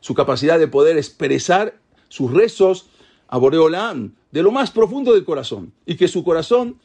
Su 0.00 0.14
capacidad 0.14 0.58
de 0.58 0.68
poder 0.68 0.96
expresar 0.96 1.78
sus 2.08 2.32
rezos 2.32 2.88
a 3.28 3.38
Boreolán, 3.38 4.14
de 4.32 4.42
lo 4.42 4.50
más 4.50 4.70
profundo 4.70 5.12
del 5.14 5.24
corazón, 5.24 5.72
y 5.86 5.96
que 5.96 6.08
su 6.08 6.24
corazón 6.24 6.78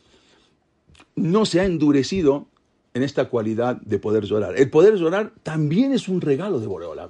no 1.16 1.46
se 1.46 1.60
ha 1.60 1.66
endurecido 1.66 2.48
en 2.94 3.04
esta 3.04 3.30
cualidad 3.30 3.78
de 3.82 4.00
poder 4.00 4.26
llorar. 4.26 4.58
El 4.58 4.70
poder 4.70 4.96
llorar 4.96 5.34
también 5.44 5.92
es 5.92 6.08
un 6.08 6.22
regalo 6.22 6.60
de 6.60 6.68
Boreolán. 6.68 7.10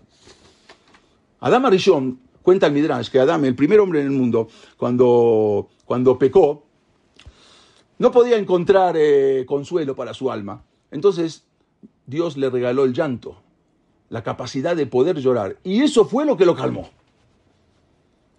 Adama 1.39 1.67
Arishon 1.67 2.19
cuenta 2.41 2.67
el 2.67 2.73
Midrash 2.73 3.09
que 3.09 3.19
Adam, 3.19 3.45
el 3.45 3.55
primer 3.55 3.79
hombre 3.79 4.01
en 4.01 4.07
el 4.07 4.11
mundo, 4.11 4.47
cuando, 4.77 5.69
cuando 5.85 6.17
pecó, 6.17 6.64
no 7.97 8.11
podía 8.11 8.37
encontrar 8.37 8.95
eh, 8.97 9.45
consuelo 9.47 9.95
para 9.95 10.13
su 10.13 10.31
alma. 10.31 10.63
Entonces 10.91 11.45
Dios 12.05 12.37
le 12.37 12.49
regaló 12.49 12.83
el 12.85 12.93
llanto, 12.93 13.41
la 14.09 14.23
capacidad 14.23 14.75
de 14.75 14.85
poder 14.85 15.19
llorar. 15.19 15.57
Y 15.63 15.81
eso 15.81 16.05
fue 16.05 16.25
lo 16.25 16.37
que 16.37 16.45
lo 16.45 16.55
calmó. 16.55 16.89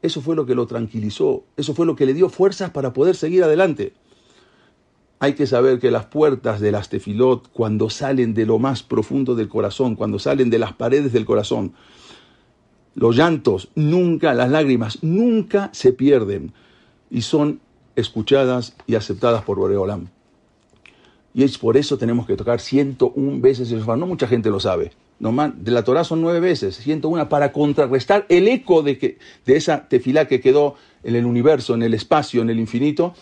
Eso 0.02 0.20
fue 0.20 0.36
lo 0.36 0.46
que 0.46 0.54
lo 0.54 0.66
tranquilizó, 0.66 1.44
eso 1.56 1.74
fue 1.74 1.86
lo 1.86 1.96
que 1.96 2.06
le 2.06 2.14
dio 2.14 2.28
fuerzas 2.28 2.70
para 2.70 2.92
poder 2.92 3.16
seguir 3.16 3.42
adelante. 3.42 3.92
Hay 5.18 5.34
que 5.34 5.46
saber 5.46 5.78
que 5.78 5.90
las 5.90 6.06
puertas 6.06 6.60
de 6.60 6.70
las 6.70 6.90
tefilot, 6.90 7.50
cuando 7.50 7.88
salen 7.88 8.34
de 8.34 8.44
lo 8.44 8.58
más 8.58 8.82
profundo 8.82 9.34
del 9.34 9.48
corazón, 9.48 9.96
cuando 9.96 10.18
salen 10.18 10.50
de 10.50 10.58
las 10.58 10.74
paredes 10.74 11.12
del 11.12 11.24
corazón, 11.24 11.72
los 12.94 13.16
llantos 13.16 13.70
nunca, 13.74 14.34
las 14.34 14.50
lágrimas 14.50 15.02
nunca 15.02 15.70
se 15.72 15.92
pierden 15.92 16.52
y 17.10 17.22
son 17.22 17.60
escuchadas 17.96 18.76
y 18.86 18.94
aceptadas 18.94 19.42
por 19.42 19.58
Boreolam. 19.58 20.08
Y 21.34 21.42
es 21.42 21.58
por 21.58 21.76
eso 21.76 21.98
tenemos 21.98 22.26
que 22.26 22.36
tocar 22.36 22.60
101 22.60 23.40
veces 23.40 23.70
el. 23.70 23.84
No 23.84 24.06
mucha 24.06 24.26
gente 24.26 24.48
lo 24.48 24.58
sabe. 24.58 24.92
de 25.18 25.70
la 25.70 25.84
Torah 25.84 26.04
son 26.04 26.22
nueve 26.22 26.40
veces, 26.40 26.76
101 26.76 27.28
para 27.28 27.52
contrarrestar 27.52 28.24
el 28.30 28.48
eco 28.48 28.82
de, 28.82 28.96
que, 28.96 29.18
de 29.44 29.56
esa 29.56 29.86
tefilá 29.86 30.28
que 30.28 30.40
quedó 30.40 30.76
en 31.02 31.14
el 31.14 31.26
universo, 31.26 31.74
en 31.74 31.82
el 31.82 31.92
espacio, 31.92 32.40
en 32.40 32.48
el 32.48 32.58
infinito, 32.58 33.14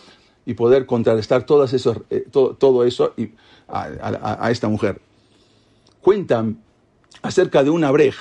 y 0.45 0.53
poder 0.53 0.85
contrarrestar 0.85 1.45
todas 1.45 1.73
eh, 2.09 2.25
todo, 2.31 2.85
eso 2.85 3.13
y 3.17 3.31
a, 3.67 4.49
esta 4.49 4.69
mujer. 4.69 5.01
Cuentan 6.01 6.59
acerca 7.21 7.63
de 7.63 7.69
una 7.69 7.91
brej, 7.91 8.13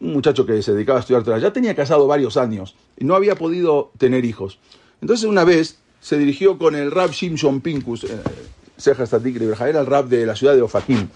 un 0.00 0.12
muchacho 0.12 0.44
que 0.44 0.60
se 0.62 0.72
dedicaba 0.72 0.98
a 0.98 1.00
estudiar 1.00 1.22
Torah, 1.22 1.38
ya 1.38 1.52
tenía 1.52 1.74
casado 1.74 2.06
varios 2.06 2.36
años 2.36 2.76
y 2.98 3.04
no 3.04 3.14
había 3.14 3.36
podido 3.36 3.92
tener 3.98 4.24
hijos. 4.24 4.58
Entonces 5.00 5.28
una 5.28 5.44
vez 5.44 5.78
se 6.00 6.18
dirigió 6.18 6.58
con 6.58 6.74
el 6.74 6.90
Rab 6.90 7.10
Shimshon 7.10 7.60
Pinkus, 7.60 8.04
eh, 8.04 8.18
Seja 8.76 9.04
era 9.66 9.80
el 9.80 9.86
Rab 9.86 10.08
de 10.08 10.24
la 10.24 10.36
ciudad 10.36 10.54
de 10.54 10.62
Ofakim, 10.62 11.08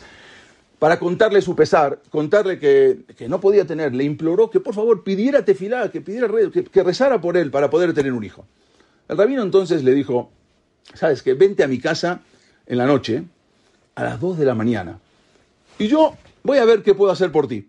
para 0.79 0.99
contarle 0.99 1.41
su 1.41 1.55
pesar, 1.55 2.01
contarle 2.11 2.59
que, 2.59 3.29
no 3.29 3.41
podía 3.41 3.65
tener, 3.65 3.95
le 3.95 4.03
imploró 4.03 4.51
que 4.51 4.59
por 4.59 4.75
favor 4.75 5.05
pidiera 5.05 5.45
tefilá, 5.45 5.89
que 5.93 6.01
pidiera 6.01 6.29
que, 6.53 6.65
que 6.65 6.83
rezara 6.83 7.21
por 7.21 7.37
él 7.37 7.53
para 7.53 7.71
poder 7.71 7.95
tener 7.95 8.13
un 8.13 8.25
hijo. 8.25 8.45
El 9.09 9.17
rabino 9.17 9.43
entonces 9.43 9.85
le 9.85 9.95
dijo, 9.95 10.33
sabes 10.95 11.23
que 11.23 11.35
vente 11.35 11.63
a 11.63 11.69
mi 11.69 11.79
casa 11.79 12.23
en 12.67 12.79
la 12.79 12.87
noche 12.87 13.23
a 13.95 14.03
las 14.03 14.21
2 14.21 14.39
de 14.39 14.45
la 14.45 14.55
mañana 14.55 14.99
y 15.79 15.89
yo 15.89 16.17
voy 16.43 16.59
a 16.59 16.65
ver 16.65 16.83
qué 16.83 16.95
puedo 16.95 17.13
hacer 17.13 17.31
por 17.31 17.47
ti. 17.47 17.69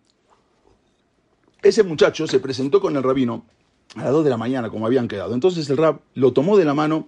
Ese 1.61 1.83
muchacho 1.83 2.27
se 2.27 2.39
presentó 2.39 2.81
con 2.81 2.95
el 2.97 3.03
rabino 3.03 3.45
a 3.95 4.03
las 4.03 4.11
2 4.11 4.23
de 4.23 4.29
la 4.29 4.37
mañana, 4.37 4.69
como 4.69 4.85
habían 4.85 5.07
quedado. 5.07 5.33
Entonces 5.33 5.69
el 5.69 5.77
rab 5.77 5.99
lo 6.15 6.33
tomó 6.33 6.57
de 6.57 6.65
la 6.65 6.73
mano, 6.73 7.07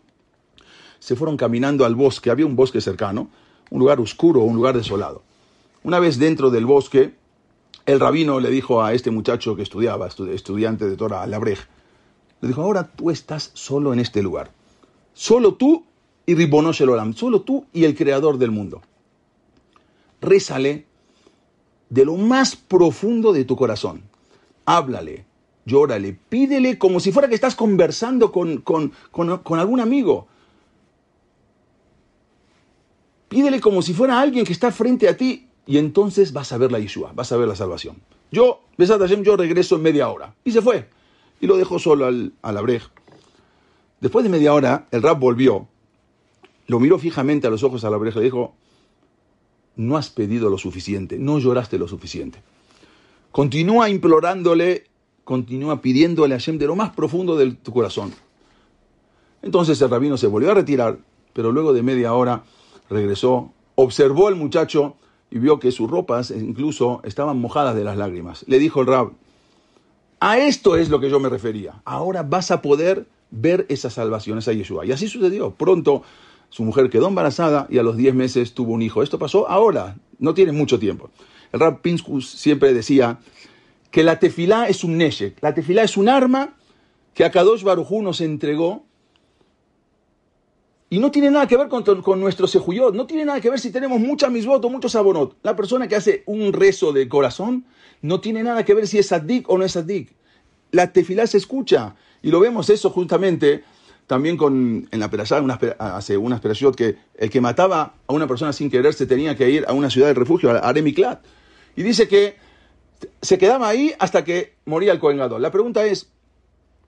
se 1.00 1.16
fueron 1.16 1.38
caminando 1.38 1.86
al 1.86 1.96
bosque, 1.96 2.30
había 2.30 2.46
un 2.46 2.56
bosque 2.56 2.82
cercano, 2.82 3.30
un 3.70 3.80
lugar 3.80 4.00
oscuro, 4.00 4.42
un 4.42 4.56
lugar 4.56 4.76
desolado. 4.76 5.24
Una 5.84 6.00
vez 6.00 6.18
dentro 6.18 6.50
del 6.50 6.66
bosque, 6.66 7.16
el 7.86 8.00
rabino 8.00 8.40
le 8.40 8.50
dijo 8.50 8.84
a 8.84 8.94
este 8.94 9.12
muchacho 9.12 9.56
que 9.56 9.62
estudiaba, 9.62 10.08
estudiante 10.08 10.88
de 10.88 10.98
Torah, 10.98 11.28
Labrej, 11.28 11.60
le 12.42 12.48
dijo, 12.48 12.62
ahora 12.62 12.92
tú 12.92 13.12
estás 13.12 13.52
solo 13.54 13.94
en 13.94 14.00
este 14.00 14.22
lugar. 14.22 14.52
Solo 15.14 15.54
tú 15.54 15.86
y 16.26 16.36
Ribonosh 16.36 16.82
el 16.82 17.16
Solo 17.16 17.42
tú 17.42 17.66
y 17.72 17.86
el 17.86 17.96
creador 17.96 18.38
del 18.38 18.52
mundo. 18.52 18.82
Rézale 20.22 20.86
de 21.90 22.06
lo 22.06 22.16
más 22.16 22.56
profundo 22.56 23.32
de 23.32 23.46
tu 23.46 23.56
corazón. 23.56 24.04
Háblale, 24.66 25.26
llórale, 25.66 26.18
pídele 26.30 26.78
como 26.78 27.00
si 27.00 27.12
fuera 27.12 27.28
que 27.28 27.36
estás 27.36 27.56
conversando 27.56 28.32
con, 28.32 28.58
con, 28.60 28.92
algún 29.60 29.80
amigo. 29.80 30.28
Pídele 33.28 33.60
como 33.60 33.82
si 33.82 33.94
fuera 33.94 34.20
alguien 34.20 34.46
que 34.46 34.54
está 34.54 34.72
frente 34.72 35.10
a 35.10 35.18
ti 35.18 35.48
y 35.66 35.78
entonces 35.78 36.32
vas 36.32 36.52
a 36.54 36.58
ver 36.58 36.72
la 36.72 36.80
Yeshua, 36.80 37.12
vas 37.14 37.32
a 37.32 37.38
ver 37.38 37.48
la 37.48 37.56
salvación. 37.56 37.98
Yo, 38.32 38.62
Besat 38.78 39.00
Hashem, 39.00 39.24
yo 39.24 39.36
regreso 39.36 39.76
en 39.76 39.82
media 39.82 40.10
hora. 40.10 40.36
Y 40.44 40.52
se 40.52 40.62
fue 40.62 40.88
y 41.40 41.48
lo 41.48 41.58
dejó 41.58 41.80
solo 41.80 42.06
al, 42.06 42.34
la 42.42 42.62
brej. 42.62 42.84
Después 44.00 44.24
de 44.24 44.30
media 44.30 44.54
hora, 44.54 44.88
el 44.92 45.02
rap 45.02 45.20
volvió, 45.20 45.68
lo 46.68 46.80
miró 46.80 47.00
fijamente 47.00 47.48
a 47.48 47.50
los 47.50 47.64
ojos 47.64 47.84
a 47.84 47.90
la 47.90 47.98
breja 47.98 48.20
y 48.20 48.24
dijo, 48.24 48.56
no 49.76 49.98
has 49.98 50.10
pedido 50.10 50.50
lo 50.50 50.58
suficiente, 50.58 51.18
no 51.18 51.40
lloraste 51.40 51.78
lo 51.78 51.88
suficiente. 51.88 52.42
Continúa 53.32 53.90
implorándole, 53.90 54.86
continúa 55.26 55.82
pidiéndole 55.82 56.36
a 56.36 56.38
Hashem 56.38 56.58
de 56.58 56.68
lo 56.68 56.78
más 56.78 56.92
profundo 56.92 57.36
de 57.36 57.52
tu 57.52 57.74
corazón. 57.74 58.14
Entonces 59.42 59.82
el 59.82 59.90
rabino 59.90 60.16
se 60.18 60.28
volvió 60.28 60.52
a 60.52 60.54
retirar, 60.54 61.00
pero 61.34 61.52
luego 61.52 61.74
de 61.74 61.84
media 61.84 62.14
hora 62.14 62.44
regresó, 62.90 63.52
observó 63.76 64.28
al 64.28 64.36
muchacho 64.36 64.96
y 65.30 65.40
vio 65.40 65.60
que 65.60 65.72
sus 65.72 65.90
ropas 65.90 66.32
incluso 66.32 67.02
estaban 67.04 67.40
mojadas 67.40 67.76
de 67.76 67.84
las 67.84 67.98
lágrimas. 67.98 68.46
Le 68.48 68.60
dijo 68.60 68.82
el 68.82 68.88
rab, 68.88 69.12
a 70.20 70.38
esto 70.38 70.78
es 70.78 70.90
lo 70.90 71.00
que 71.00 71.10
yo 71.10 71.20
me 71.20 71.30
refería. 71.30 71.82
Ahora 71.84 72.24
vas 72.24 72.52
a 72.52 72.62
poder 72.62 73.08
ver 73.32 73.66
esas 73.70 73.94
salvaciones 73.94 74.48
a 74.48 74.54
Yeshua. 74.54 74.86
Y 74.86 74.92
así 74.92 75.08
sucedió. 75.08 75.52
Pronto 75.52 76.04
su 76.50 76.64
mujer 76.64 76.90
quedó 76.90 77.08
embarazada 77.08 77.68
y 77.70 77.80
a 77.80 77.84
los 77.84 77.98
10 77.98 78.16
meses 78.16 78.54
tuvo 78.54 78.74
un 78.74 78.82
hijo. 78.82 79.04
Esto 79.04 79.20
pasó 79.20 79.50
ahora, 79.50 79.98
no 80.20 80.34
tiene 80.34 80.52
mucho 80.52 80.80
tiempo. 80.80 81.10
El 81.52 81.60
Rab 81.60 81.82
Pinskus 81.82 82.30
siempre 82.30 82.74
decía 82.74 83.20
que 83.96 84.04
la 84.04 84.20
tefilá 84.20 84.68
es 84.68 84.84
un 84.84 84.98
neshek. 84.98 85.42
La 85.42 85.54
tefilá 85.54 85.82
es 85.84 85.96
un 85.96 86.10
arma 86.10 86.58
que 87.14 87.24
Akadosh 87.24 87.64
Barujú 87.64 88.02
nos 88.02 88.20
entregó 88.20 88.84
y 90.90 91.00
no 91.00 91.12
tiene 91.12 91.32
nada 91.32 91.48
que 91.48 91.56
ver 91.56 91.70
con, 91.70 91.84
con 92.02 92.20
nuestro 92.20 92.46
sejuyot, 92.46 92.94
no 92.94 93.08
tiene 93.08 93.24
nada 93.24 93.40
que 93.40 93.50
ver 93.50 93.58
si 93.58 93.72
tenemos 93.72 94.02
mucha 94.02 94.30
misbot 94.30 94.66
o 94.66 94.70
muchos 94.70 94.92
sabonot. 94.92 95.38
La 95.44 95.56
persona 95.56 95.88
que 95.88 95.96
hace 95.96 96.24
un 96.26 96.52
rezo 96.52 96.92
de 96.92 97.08
corazón 97.08 97.68
no 98.02 98.20
tiene 98.20 98.44
nada 98.44 98.66
que 98.66 98.74
ver 98.74 98.86
si 98.86 99.00
es 99.00 99.08
sadik 99.08 99.50
o 99.50 99.58
no 99.58 99.64
es 99.64 99.72
sadik. 99.72 100.14
La 100.72 100.92
tefilá 100.92 101.26
se 101.26 101.38
escucha 101.38 101.96
y 102.22 102.32
lo 102.32 102.42
vemos 102.42 102.70
eso 102.70 102.90
justamente 102.90 103.64
también 104.08 104.36
con, 104.36 104.90
en 104.92 105.00
la 105.00 105.10
perashá, 105.10 105.42
hace 105.80 106.18
una 106.18 106.42
perashot 106.42 106.76
que 106.76 106.98
el 107.18 107.30
que 107.30 107.40
mataba 107.40 107.94
a 108.08 108.12
una 108.12 108.28
persona 108.28 108.52
sin 108.52 108.70
querer 108.70 108.94
se 108.94 109.06
tenía 109.06 109.38
que 109.38 109.50
ir 109.50 109.64
a 109.70 109.72
una 109.72 109.90
ciudad 109.90 110.08
de 110.10 110.16
refugio, 110.16 110.52
a 110.52 110.58
Aremiklat. 110.58 111.24
Y 111.78 111.84
dice 111.84 112.10
que 112.10 112.44
se 113.22 113.38
quedaba 113.38 113.68
ahí 113.68 113.94
hasta 114.00 114.24
que 114.24 114.56
moría 114.66 114.92
el 114.92 115.00
Cohen 115.00 115.18
La 115.18 115.52
pregunta 115.52 115.86
es, 115.86 116.10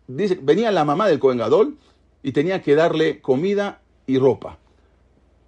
venía 0.07 0.71
la 0.71 0.85
mamá 0.85 1.07
del 1.07 1.19
Cohen 1.19 1.41
y 2.23 2.31
tenía 2.31 2.61
que 2.61 2.75
darle 2.75 3.21
comida 3.21 3.81
y 4.05 4.17
ropa 4.17 4.57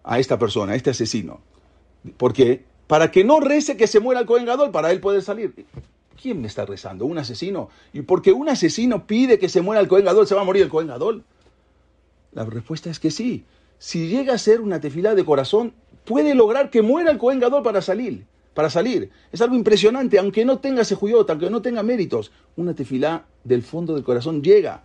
a 0.04 0.20
esta 0.20 0.40
persona, 0.40 0.74
a 0.74 0.76
este 0.76 0.90
asesino. 0.90 1.42
¿Por 2.18 2.34
qué? 2.34 2.66
Para 2.88 3.12
que 3.12 3.24
no 3.24 3.40
rece 3.40 3.78
que 3.78 3.88
se 3.88 4.00
muera 4.00 4.22
el 4.22 4.26
Cohen 4.26 4.48
para 4.72 4.92
él 4.92 5.00
poder 5.00 5.22
salir. 5.22 5.66
¿Quién 6.22 6.42
me 6.42 6.48
está 6.48 6.66
rezando? 6.66 7.06
¿Un 7.06 7.18
asesino? 7.18 7.70
¿Y 7.94 8.02
porque 8.02 8.34
un 8.34 8.50
asesino 8.50 9.06
pide 9.08 9.40
que 9.40 9.48
se 9.48 9.62
muera 9.62 9.82
el 9.82 9.88
Cohen 9.88 10.06
se 10.26 10.36
va 10.36 10.42
a 10.42 10.46
morir 10.46 10.64
el 10.64 10.70
Cohen 10.70 10.92
La 12.32 12.46
respuesta 12.46 12.90
es 12.90 13.00
que 13.00 13.12
sí. 13.12 13.46
Si 13.78 14.08
llega 14.08 14.34
a 14.34 14.38
ser 14.38 14.60
una 14.60 14.82
tefilá 14.82 15.16
de 15.16 15.24
corazón, 15.24 15.74
puede 16.04 16.36
lograr 16.36 16.70
que 16.70 16.82
muera 16.82 17.12
el 17.12 17.18
Cohen 17.18 17.40
para 17.64 17.82
salir. 17.82 18.26
Para 18.60 18.70
salir. 18.70 19.10
Es 19.32 19.40
algo 19.40 19.56
impresionante, 19.56 20.20
aunque 20.20 20.44
no 20.44 20.60
tenga 20.60 20.84
sejuyot, 20.84 21.30
aunque 21.30 21.50
no 21.50 21.62
tenga 21.62 21.82
méritos. 21.82 22.30
Una 22.58 22.74
tefilá 22.74 23.26
del 23.46 23.64
fondo 23.64 23.96
del 23.96 24.04
corazón 24.04 24.44
llega. 24.44 24.84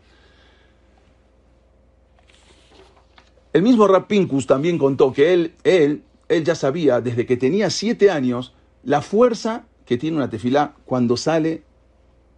El 3.53 3.63
mismo 3.63 3.89
Rapinkus 3.89 4.47
también 4.47 4.79
contó 4.79 5.13
que 5.13 5.35
él, 5.35 5.55
él, 5.65 6.05
él 6.29 6.45
ya 6.45 6.55
sabía 6.55 7.01
desde 7.01 7.27
que 7.27 7.37
tenía 7.37 7.69
siete 7.69 8.13
años 8.13 8.55
la 8.85 9.03
fuerza 9.03 9.65
que 9.85 9.99
tiene 9.99 10.19
una 10.19 10.31
tefilá 10.31 10.77
cuando 10.85 11.17
sale 11.17 11.65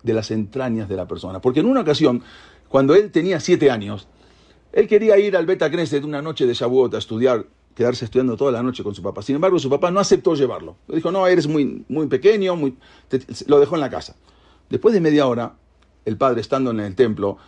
de 0.02 0.14
las 0.14 0.30
entrañas 0.30 0.88
de 0.88 0.96
la 0.96 1.06
persona. 1.06 1.42
Porque 1.42 1.60
en 1.60 1.66
una 1.66 1.82
ocasión, 1.82 2.22
cuando 2.70 2.94
él 2.94 3.10
tenía 3.10 3.40
siete 3.40 3.70
años, 3.70 4.08
él 4.72 4.88
quería 4.88 5.18
ir 5.18 5.36
al 5.36 5.44
Beta 5.44 5.70
Knesset 5.70 6.02
una 6.02 6.22
noche 6.22 6.46
de 6.46 6.54
Shavuot 6.54 6.94
a 6.94 6.98
estudiar, 6.98 7.44
quedarse 7.76 8.06
estudiando 8.06 8.36
toda 8.36 8.50
la 8.50 8.62
noche 8.62 8.82
con 8.82 8.94
su 8.94 9.02
papá. 9.02 9.22
Sin 9.22 9.36
embargo, 9.36 9.60
su 9.60 9.70
papá 9.70 9.92
no 9.92 10.00
aceptó 10.00 10.34
llevarlo. 10.34 10.76
Le 10.88 10.96
dijo, 10.96 11.12
no, 11.12 11.26
eres 11.28 11.46
muy, 11.46 11.84
muy 11.88 12.08
pequeño, 12.08 12.56
muy... 12.56 12.76
lo 13.46 13.60
dejó 13.60 13.76
en 13.76 13.82
la 13.82 13.90
casa. 13.90 14.16
Después 14.68 14.92
de 14.94 15.00
media 15.00 15.28
hora, 15.28 15.54
el 16.04 16.16
padre 16.16 16.40
estando 16.40 16.72
en 16.72 16.80
el 16.80 16.96
templo, 16.96 17.38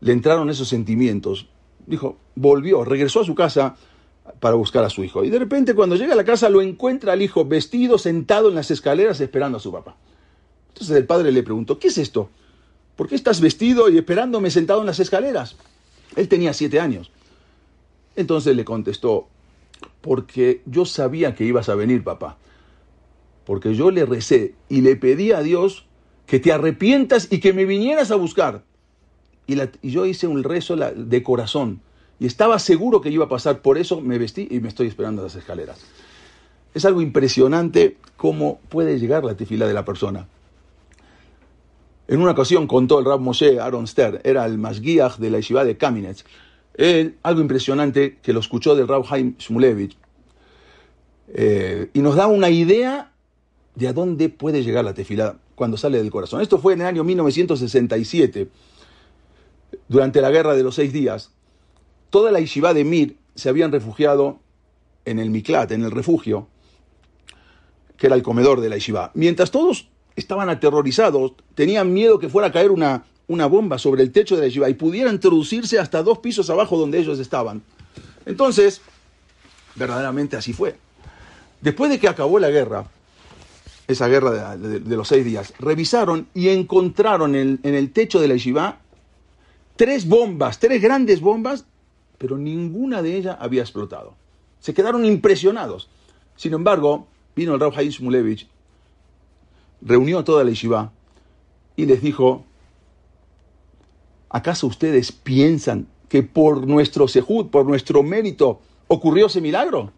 le 0.00 0.12
entraron 0.12 0.48
esos 0.48 0.68
sentimientos 0.68 1.48
dijo, 1.86 2.18
volvió, 2.34 2.84
regresó 2.84 3.20
a 3.20 3.24
su 3.24 3.34
casa 3.34 3.76
para 4.40 4.54
buscar 4.54 4.84
a 4.84 4.90
su 4.90 5.02
hijo. 5.04 5.24
Y 5.24 5.30
de 5.30 5.38
repente 5.38 5.74
cuando 5.74 5.96
llega 5.96 6.12
a 6.12 6.16
la 6.16 6.24
casa 6.24 6.48
lo 6.48 6.62
encuentra 6.62 7.12
al 7.12 7.22
hijo 7.22 7.44
vestido, 7.44 7.98
sentado 7.98 8.48
en 8.48 8.54
las 8.54 8.70
escaleras 8.70 9.20
esperando 9.20 9.58
a 9.58 9.60
su 9.60 9.72
papá. 9.72 9.96
Entonces 10.68 10.96
el 10.96 11.06
padre 11.06 11.32
le 11.32 11.42
preguntó, 11.42 11.78
¿qué 11.78 11.88
es 11.88 11.98
esto? 11.98 12.30
¿Por 12.96 13.08
qué 13.08 13.14
estás 13.14 13.40
vestido 13.40 13.88
y 13.88 13.98
esperándome 13.98 14.50
sentado 14.50 14.80
en 14.80 14.86
las 14.86 15.00
escaleras? 15.00 15.56
Él 16.16 16.28
tenía 16.28 16.52
siete 16.52 16.78
años. 16.80 17.10
Entonces 18.16 18.54
le 18.54 18.64
contestó, 18.64 19.28
porque 20.02 20.60
yo 20.66 20.84
sabía 20.84 21.34
que 21.34 21.44
ibas 21.44 21.68
a 21.70 21.74
venir, 21.74 22.04
papá. 22.04 22.36
Porque 23.46 23.74
yo 23.74 23.90
le 23.90 24.04
recé 24.04 24.54
y 24.68 24.82
le 24.82 24.96
pedí 24.96 25.32
a 25.32 25.40
Dios 25.40 25.86
que 26.26 26.38
te 26.38 26.52
arrepientas 26.52 27.28
y 27.30 27.40
que 27.40 27.52
me 27.52 27.64
vinieras 27.64 28.10
a 28.10 28.16
buscar 28.16 28.62
y, 29.46 29.90
yo 29.90 30.06
hice 30.06 30.26
un 30.26 30.42
rezo 30.42 30.76
de 30.76 31.22
corazón 31.22 31.80
y 32.20 32.26
estaba 32.26 32.58
seguro 32.58 33.00
que 33.00 33.10
iba 33.10 33.24
a 33.24 33.28
pasar, 33.28 33.62
por 33.62 33.78
eso 33.78 34.00
me 34.00 34.18
vestí 34.18 34.46
y 34.50 34.60
me 34.60 34.68
estoy 34.68 34.86
esperando 34.86 35.22
a 35.22 35.24
las 35.24 35.34
escaleras. 35.34 35.80
Es 36.74 36.84
algo 36.84 37.02
impresionante 37.02 37.96
cómo 38.16 38.60
puede 38.68 38.98
llegar 38.98 39.24
la 39.24 39.36
tefila 39.36 39.66
de 39.66 39.74
la 39.74 39.84
persona. 39.84 40.28
En 42.08 42.20
una 42.20 42.32
ocasión 42.32 42.66
contó 42.66 42.98
el 42.98 43.04
Rab 43.04 43.20
Moshe 43.20 43.58
Aaron 43.58 43.86
Ster, 43.86 44.20
era 44.24 44.46
el 44.46 44.58
Masguiach 44.58 45.16
de 45.16 45.30
la 45.30 45.38
yeshiva 45.38 45.64
de 45.64 45.76
Kamenetz, 45.76 46.24
él, 46.74 47.16
algo 47.22 47.40
impresionante 47.40 48.18
que 48.22 48.32
lo 48.32 48.40
escuchó 48.40 48.74
del 48.74 48.88
Rab 48.88 49.04
Haim 49.10 49.34
Shmulevich, 49.38 49.96
eh, 51.34 51.90
y 51.92 52.00
nos 52.00 52.16
da 52.16 52.26
una 52.26 52.50
idea 52.50 53.12
de 53.74 53.88
a 53.88 53.92
dónde 53.92 54.28
puede 54.28 54.62
llegar 54.62 54.84
la 54.84 54.94
tefilá 54.94 55.38
cuando 55.54 55.76
sale 55.76 55.98
del 55.98 56.10
corazón. 56.10 56.40
Esto 56.40 56.58
fue 56.58 56.74
en 56.74 56.82
el 56.82 56.86
año 56.86 57.04
1967, 57.04 58.48
durante 59.88 60.20
la 60.20 60.30
guerra 60.30 60.54
de 60.54 60.62
los 60.62 60.74
seis 60.74 60.92
días. 60.92 61.30
Toda 62.10 62.30
la 62.30 62.40
yeshiva 62.40 62.74
de 62.74 62.84
Mir 62.84 63.16
se 63.34 63.48
habían 63.48 63.72
refugiado 63.72 64.40
en 65.04 65.18
el 65.18 65.30
Miklat, 65.30 65.72
en 65.72 65.82
el 65.82 65.90
refugio, 65.90 66.48
que 67.96 68.06
era 68.06 68.16
el 68.16 68.22
comedor 68.22 68.60
de 68.60 68.68
la 68.68 68.76
yeshiva. 68.76 69.10
Mientras 69.14 69.50
todos 69.50 69.88
estaban 70.16 70.50
aterrorizados, 70.50 71.32
tenían 71.54 71.92
miedo 71.92 72.18
que 72.18 72.28
fuera 72.28 72.48
a 72.48 72.52
caer 72.52 72.70
una, 72.70 73.04
una 73.28 73.46
bomba 73.46 73.78
sobre 73.78 74.02
el 74.02 74.12
techo 74.12 74.36
de 74.36 74.42
la 74.42 74.48
yeshiva 74.48 74.68
y 74.68 74.74
pudiera 74.74 75.10
introducirse 75.10 75.78
hasta 75.78 76.02
dos 76.02 76.18
pisos 76.18 76.50
abajo 76.50 76.78
donde 76.78 76.98
ellos 76.98 77.18
estaban. 77.18 77.62
Entonces, 78.26 78.80
verdaderamente 79.74 80.36
así 80.36 80.52
fue. 80.52 80.76
Después 81.60 81.90
de 81.90 81.98
que 81.98 82.08
acabó 82.08 82.38
la 82.38 82.50
guerra, 82.50 82.86
esa 83.86 84.08
guerra 84.08 84.56
de, 84.56 84.96
los 84.96 85.08
seis 85.08 85.24
días, 85.24 85.54
revisaron 85.58 86.26
y 86.34 86.48
encontraron 86.48 87.34
en, 87.34 87.60
el 87.62 87.92
techo 87.92 88.20
de 88.20 88.28
la 88.28 88.34
yeshiva 88.34 88.80
tres 89.76 90.06
bombas, 90.06 90.58
tres 90.58 90.82
grandes 90.82 91.20
bombas, 91.20 91.64
pero 92.18 92.36
ninguna 92.36 93.02
de 93.02 93.16
ellas 93.16 93.36
había 93.40 93.62
explotado. 93.62 94.14
Se 94.60 94.74
quedaron 94.74 95.04
impresionados. 95.04 95.88
Sin 96.36 96.52
embargo, 96.54 97.06
vino 97.34 97.54
el 97.54 97.60
Rav 97.60 97.74
Haim 97.76 97.92
reunió 99.80 100.18
a 100.20 100.24
toda 100.24 100.44
la 100.44 100.50
yeshiva 100.50 100.92
y 101.76 101.86
les 101.86 102.02
dijo, 102.02 102.44
¿acaso 104.32 104.66
ustedes 104.66 105.12
piensan 105.12 105.86
que 106.08 106.22
por 106.22 106.66
nuestro 106.66 107.06
sejud, 107.06 107.46
por 107.50 107.66
nuestro 107.66 108.02
mérito, 108.02 108.60
ocurrió 108.88 109.26
ese 109.26 109.40
milagro? 109.40 109.92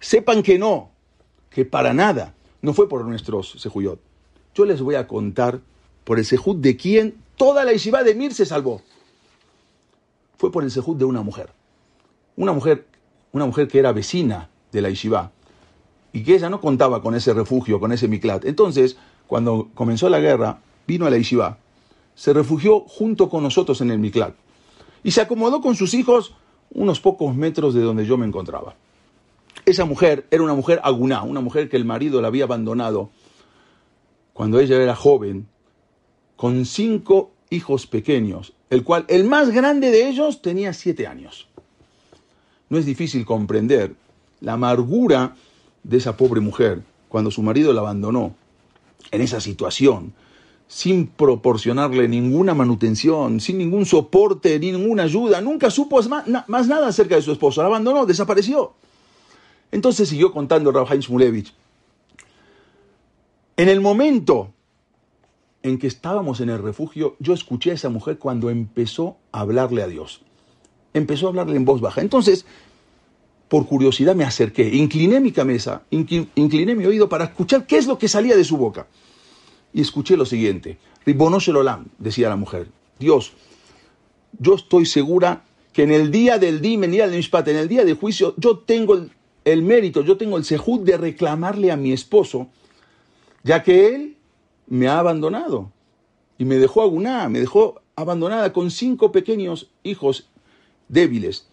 Sepan 0.00 0.42
que 0.42 0.58
no, 0.58 0.90
que 1.48 1.64
para 1.64 1.94
nada, 1.94 2.34
no 2.60 2.74
fue 2.74 2.88
por 2.88 3.04
nuestros 3.04 3.52
sejuyot. 3.58 4.00
Yo 4.54 4.64
les 4.64 4.82
voy 4.82 4.96
a 4.96 5.06
contar 5.06 5.60
por 6.04 6.18
el 6.18 6.24
sejud 6.24 6.56
de 6.56 6.76
quien 6.76 7.14
toda 7.36 7.64
la 7.64 7.72
yeshiva 7.72 8.02
de 8.02 8.14
Mir 8.14 8.34
se 8.34 8.44
salvó. 8.44 8.82
Fue 10.36 10.50
por 10.50 10.64
el 10.64 10.70
sejud 10.70 10.96
de 10.96 11.04
una 11.04 11.22
mujer. 11.22 11.50
Una 12.36 12.52
mujer, 12.52 12.86
una 13.32 13.46
mujer 13.46 13.68
que 13.68 13.78
era 13.78 13.92
vecina 13.92 14.50
de 14.72 14.82
la 14.82 14.90
yeshiva 14.90 15.30
y 16.12 16.24
que 16.24 16.34
ella 16.34 16.50
no 16.50 16.60
contaba 16.60 17.02
con 17.02 17.14
ese 17.14 17.32
refugio, 17.32 17.80
con 17.80 17.92
ese 17.92 18.08
miklat. 18.08 18.44
Entonces, 18.44 18.96
cuando 19.26 19.70
comenzó 19.74 20.08
la 20.08 20.20
guerra, 20.20 20.60
vino 20.86 21.06
a 21.06 21.10
la 21.10 21.16
yeshiva, 21.16 21.58
se 22.14 22.32
refugió 22.32 22.80
junto 22.80 23.28
con 23.28 23.42
nosotros 23.42 23.80
en 23.80 23.90
el 23.90 23.98
miklat 23.98 24.34
y 25.02 25.10
se 25.10 25.20
acomodó 25.20 25.60
con 25.60 25.74
sus 25.74 25.94
hijos 25.94 26.34
unos 26.70 27.00
pocos 27.00 27.34
metros 27.34 27.74
de 27.74 27.82
donde 27.82 28.06
yo 28.06 28.16
me 28.16 28.26
encontraba. 28.26 28.74
Esa 29.64 29.84
mujer 29.84 30.26
era 30.30 30.42
una 30.42 30.54
mujer 30.54 30.80
aguná, 30.82 31.22
una 31.22 31.40
mujer 31.40 31.68
que 31.68 31.76
el 31.76 31.84
marido 31.84 32.20
la 32.20 32.28
había 32.28 32.44
abandonado 32.44 33.10
cuando 34.32 34.58
ella 34.58 34.82
era 34.82 34.96
joven, 34.96 35.46
con 36.36 36.64
cinco 36.64 37.32
hijos 37.50 37.86
pequeños, 37.86 38.54
el 38.70 38.82
cual 38.82 39.04
el 39.08 39.24
más 39.24 39.50
grande 39.50 39.90
de 39.90 40.08
ellos 40.08 40.40
tenía 40.40 40.72
siete 40.72 41.06
años. 41.06 41.48
No 42.70 42.78
es 42.78 42.86
difícil 42.86 43.26
comprender 43.26 43.94
la 44.40 44.54
amargura 44.54 45.36
de 45.82 45.98
esa 45.98 46.16
pobre 46.16 46.40
mujer 46.40 46.82
cuando 47.08 47.30
su 47.30 47.42
marido 47.42 47.72
la 47.72 47.82
abandonó 47.82 48.34
en 49.10 49.20
esa 49.20 49.40
situación, 49.40 50.14
sin 50.72 51.06
proporcionarle 51.06 52.08
ninguna 52.08 52.54
manutención, 52.54 53.40
sin 53.40 53.58
ningún 53.58 53.84
soporte, 53.84 54.58
ni 54.58 54.72
ninguna 54.72 55.02
ayuda, 55.02 55.42
nunca 55.42 55.70
supo 55.70 56.00
más, 56.04 56.26
nada 56.66 56.88
acerca 56.88 57.14
de 57.14 57.20
su 57.20 57.30
esposo, 57.30 57.60
la 57.60 57.66
abandonó, 57.66 58.06
desapareció. 58.06 58.72
Entonces 59.70 60.08
siguió 60.08 60.32
contando 60.32 60.72
Rav 60.72 60.90
Haim 60.90 61.02
Shmulevich. 61.02 61.52
En 63.58 63.68
el 63.68 63.82
momento 63.82 64.54
en 65.62 65.78
que 65.78 65.88
estábamos 65.88 66.40
en 66.40 66.48
el 66.48 66.62
refugio, 66.62 67.16
yo 67.18 67.34
escuché 67.34 67.72
a 67.72 67.74
esa 67.74 67.90
mujer 67.90 68.16
cuando 68.16 68.48
empezó 68.48 69.18
a 69.30 69.40
hablarle 69.40 69.82
a 69.82 69.88
Dios. 69.88 70.22
Empezó 70.94 71.26
a 71.26 71.28
hablarle 71.28 71.56
en 71.56 71.66
voz 71.66 71.82
baja. 71.82 72.00
Entonces, 72.00 72.46
por 73.48 73.66
curiosidad 73.66 74.14
me 74.14 74.24
acerqué, 74.24 74.74
incliné 74.74 75.20
mi 75.20 75.32
cabeza, 75.32 75.82
incliné 75.90 76.74
mi 76.74 76.86
oído 76.86 77.10
para 77.10 77.24
escuchar 77.24 77.66
qué 77.66 77.76
es 77.76 77.86
lo 77.86 77.98
que 77.98 78.08
salía 78.08 78.34
de 78.34 78.44
su 78.44 78.56
boca. 78.56 78.86
Y 79.72 79.80
escuché 79.80 80.16
lo 80.16 80.26
siguiente. 80.26 80.78
Ribono 81.04 81.38
Shelolam, 81.40 81.86
decía 81.98 82.28
la 82.28 82.36
mujer. 82.36 82.68
Dios, 82.98 83.32
yo 84.38 84.54
estoy 84.54 84.86
segura 84.86 85.44
que 85.72 85.82
en 85.82 85.90
el 85.90 86.10
día 86.10 86.38
del 86.38 86.60
Dimen, 86.60 86.90
en 86.94 87.00
el 87.00 87.10
día 87.10 87.16
Mishpat, 87.16 87.48
en 87.48 87.56
el 87.56 87.68
día 87.68 87.84
del 87.84 87.96
juicio, 87.96 88.34
yo 88.36 88.58
tengo 88.58 88.94
el, 88.94 89.10
el 89.44 89.62
mérito, 89.62 90.02
yo 90.02 90.16
tengo 90.16 90.36
el 90.36 90.44
sejud 90.44 90.80
de 90.80 90.96
reclamarle 90.96 91.72
a 91.72 91.76
mi 91.76 91.92
esposo, 91.92 92.48
ya 93.42 93.62
que 93.62 93.94
él 93.94 94.16
me 94.66 94.88
ha 94.88 94.98
abandonado 94.98 95.72
y 96.38 96.44
me 96.44 96.56
dejó 96.56 96.82
aguná, 96.82 97.28
me 97.28 97.40
dejó 97.40 97.82
abandonada 97.96 98.52
con 98.52 98.70
cinco 98.70 99.12
pequeños 99.12 99.70
hijos 99.82 100.28
débiles. 100.88 101.46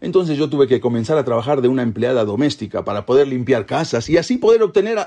Entonces 0.00 0.36
yo 0.36 0.50
tuve 0.50 0.66
que 0.66 0.80
comenzar 0.80 1.16
a 1.16 1.24
trabajar 1.24 1.62
de 1.62 1.68
una 1.68 1.82
empleada 1.82 2.24
doméstica 2.24 2.84
para 2.84 3.06
poder 3.06 3.28
limpiar 3.28 3.66
casas 3.66 4.08
y 4.08 4.16
así 4.16 4.36
poder 4.36 4.62
obtener, 4.62 4.98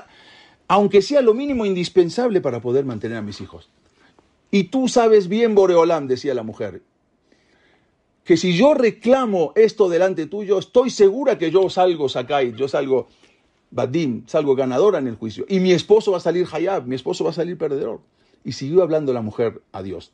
aunque 0.68 1.02
sea 1.02 1.20
lo 1.22 1.34
mínimo 1.34 1.64
indispensable 1.66 2.40
para 2.40 2.60
poder 2.60 2.84
mantener 2.84 3.18
a 3.18 3.22
mis 3.22 3.40
hijos. 3.40 3.68
Y 4.50 4.64
tú 4.64 4.88
sabes 4.88 5.28
bien, 5.28 5.54
Boreolam, 5.54 6.06
decía 6.06 6.34
la 6.34 6.42
mujer, 6.42 6.82
que 8.24 8.36
si 8.36 8.56
yo 8.56 8.74
reclamo 8.74 9.52
esto 9.54 9.88
delante 9.88 10.26
tuyo, 10.26 10.58
estoy 10.58 10.90
segura 10.90 11.38
que 11.38 11.50
yo 11.50 11.70
salgo 11.70 12.08
Sakai, 12.08 12.54
yo 12.56 12.66
salgo 12.66 13.08
Badim, 13.70 14.26
salgo 14.26 14.54
ganadora 14.54 14.98
en 14.98 15.06
el 15.06 15.16
juicio. 15.16 15.44
Y 15.48 15.60
mi 15.60 15.72
esposo 15.72 16.12
va 16.12 16.18
a 16.18 16.20
salir 16.20 16.46
Hayab, 16.50 16.86
mi 16.86 16.96
esposo 16.96 17.24
va 17.24 17.30
a 17.30 17.34
salir 17.34 17.56
perdedor. 17.58 18.00
Y 18.44 18.52
siguió 18.52 18.82
hablando 18.82 19.12
la 19.12 19.22
mujer 19.22 19.62
a 19.72 19.82
Dios. 19.82 20.12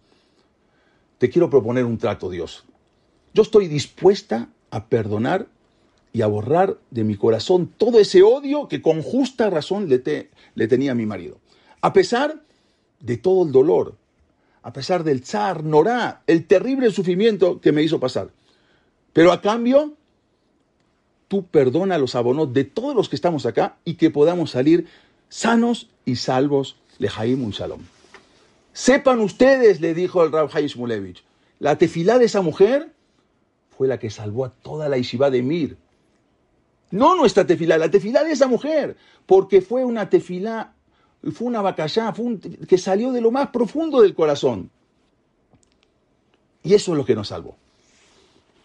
Te 1.19 1.31
quiero 1.31 1.49
proponer 1.49 1.85
un 1.85 1.99
trato, 1.99 2.29
Dios. 2.31 2.65
Yo 3.35 3.43
estoy 3.43 3.69
dispuesta 3.69 4.49
a 4.71 4.87
perdonar 4.87 5.47
y 6.13 6.23
a 6.23 6.27
borrar 6.27 6.79
de 6.91 7.05
mi 7.05 7.17
corazón 7.17 7.73
todo 7.77 7.99
ese 7.99 8.23
odio 8.23 8.69
que 8.69 8.83
con 8.83 9.03
justa 9.03 9.49
razón 9.51 9.89
le, 9.89 9.99
te, 9.99 10.31
le 10.55 10.69
tenía 10.69 10.93
a 10.93 10.95
mi 10.95 11.07
marido. 11.07 11.39
A 11.81 11.93
pesar 11.93 12.43
de 13.01 13.17
todo 13.17 13.45
el 13.45 13.53
dolor, 13.53 13.97
a 14.63 14.73
pesar 14.73 15.05
del 15.05 15.25
zar, 15.25 15.65
Norá, 15.65 16.23
el 16.27 16.47
terrible 16.47 16.91
sufrimiento 16.91 17.61
que 17.61 17.73
me 17.73 17.83
hizo 17.83 17.99
pasar. 17.99 18.31
Pero 19.13 19.33
a 19.33 19.41
cambio, 19.41 19.95
tú 21.29 21.47
perdona 21.47 21.99
los 21.99 22.15
abonos 22.15 22.53
de 22.53 22.65
todos 22.65 22.95
los 22.95 23.09
que 23.09 23.17
estamos 23.17 23.47
acá 23.47 23.77
y 23.85 23.95
que 23.95 24.11
podamos 24.11 24.51
salir 24.51 24.87
sanos 25.29 25.89
y 26.05 26.17
salvos, 26.17 26.77
Lejaim 26.99 27.43
un 27.43 27.51
Shalom. 27.51 27.81
Sepan 28.73 29.21
ustedes, 29.21 29.81
le 29.81 29.95
dijo 29.95 30.23
el 30.23 30.33
Rab 30.33 30.51
Mulevich, 30.77 31.25
la 31.59 31.77
tefilá 31.77 32.19
de 32.19 32.27
esa 32.27 32.43
mujer 32.43 32.93
fue 33.77 33.89
la 33.89 33.99
que 33.99 34.11
salvó 34.11 34.45
a 34.45 34.51
toda 34.51 34.89
la 34.89 34.97
yeshiva 34.97 35.31
de 35.31 35.43
Mir. 35.43 35.77
No 36.93 37.17
nuestra 37.17 37.47
tefilá, 37.47 37.79
la 37.79 37.91
tefilá 37.91 38.23
de 38.23 38.33
esa 38.33 38.47
mujer, 38.47 38.97
porque 39.25 39.63
fue 39.63 39.83
una 39.83 40.11
tefilá, 40.11 40.75
fue 41.33 41.49
una 41.49 41.63
bacallá, 41.63 42.13
fue 42.13 42.39
que 42.69 42.77
salió 42.77 43.13
de 43.13 43.23
lo 43.23 43.31
más 43.31 43.49
profundo 43.49 44.03
del 44.03 44.15
corazón. 44.15 44.71
Y 46.63 46.75
eso 46.75 46.93
es 46.93 46.99
lo 46.99 47.05
que 47.05 47.15
nos 47.15 47.29
salvó. 47.29 47.57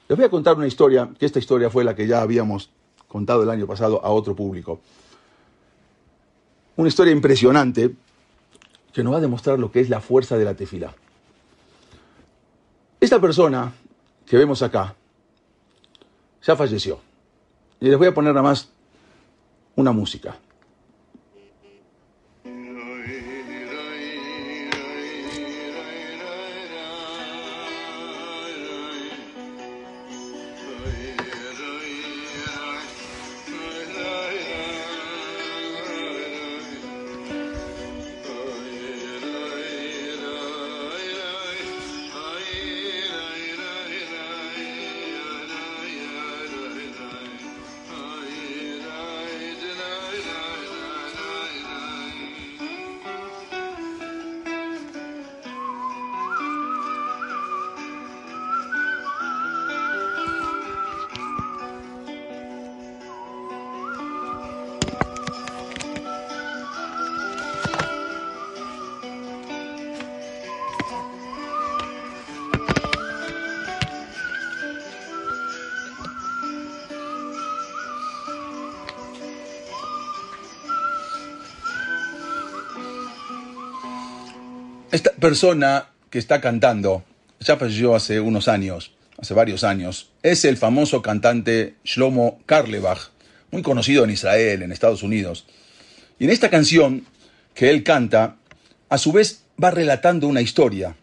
Les 0.10 0.18
voy 0.18 0.26
a 0.26 0.30
contar 0.30 0.58
una 0.58 0.68
historia, 0.68 1.10
que 1.18 1.26
esta 1.26 1.40
historia 1.40 1.70
fue 1.70 1.86
la 1.86 1.96
que 1.96 2.06
ya 2.06 2.22
habíamos 2.22 2.70
contado 3.08 3.44
el 3.44 3.50
año 3.50 3.66
pasado 3.66 4.04
a 4.04 4.10
otro 4.10 4.36
público. 4.36 4.82
Una 6.76 6.90
historia 6.90 7.14
impresionante 7.14 7.96
que 8.92 9.04
nos 9.04 9.14
va 9.14 9.18
a 9.20 9.22
demostrar 9.22 9.58
lo 9.58 9.72
que 9.72 9.80
es 9.80 9.90
la 9.90 10.02
fuerza 10.02 10.38
de 10.38 10.44
la 10.44 10.54
tefila. 10.54 10.94
Esta 13.00 13.22
persona 13.22 13.74
que 14.26 14.36
vemos 14.36 14.62
acá 14.62 14.96
ya 16.44 16.56
falleció. 16.58 17.07
Y 17.80 17.90
les 17.90 17.98
voy 17.98 18.08
a 18.08 18.14
poner 18.14 18.34
nada 18.34 18.44
más 18.44 18.70
una 19.76 19.92
música. 19.92 20.36
Esta 84.98 85.12
persona 85.12 85.90
que 86.10 86.18
está 86.18 86.42
cantando 86.42 87.04
ya 87.40 87.56
falleció 87.58 87.94
hace 87.94 88.20
unos 88.20 88.48
años, 88.48 88.96
hace 89.20 89.36
varios 89.36 89.64
años. 89.64 90.10
Es 90.24 90.44
el 90.44 90.58
famoso 90.58 91.04
cantante 91.04 91.76
Shlomo 91.84 92.40
Karlebach, 92.48 93.12
muy 93.52 93.62
conocido 93.62 94.04
en 94.06 94.10
Israel, 94.10 94.64
en 94.64 94.72
Estados 94.72 95.04
Unidos. 95.04 95.46
Y 96.18 96.24
en 96.24 96.32
esta 96.32 96.50
canción 96.50 97.06
que 97.54 97.70
él 97.70 97.84
canta, 97.84 98.38
a 98.90 98.98
su 98.98 99.12
vez 99.12 99.44
va 99.64 99.70
relatando 99.70 100.28
una 100.28 100.42
historia, 100.42 100.96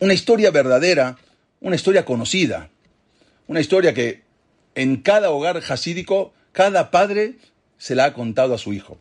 una 0.00 0.12
historia 0.12 0.50
verdadera, 0.50 1.16
una 1.60 1.76
historia 1.76 2.04
conocida, 2.04 2.68
una 3.46 3.60
historia 3.60 3.94
que 3.94 4.22
en 4.74 4.96
cada 4.96 5.30
hogar 5.30 5.60
jasídico, 5.60 6.34
cada 6.50 6.90
padre 6.90 7.36
se 7.78 7.94
la 7.94 8.06
ha 8.06 8.12
contado 8.12 8.54
a 8.54 8.58
su 8.58 8.72
hijo. 8.72 8.98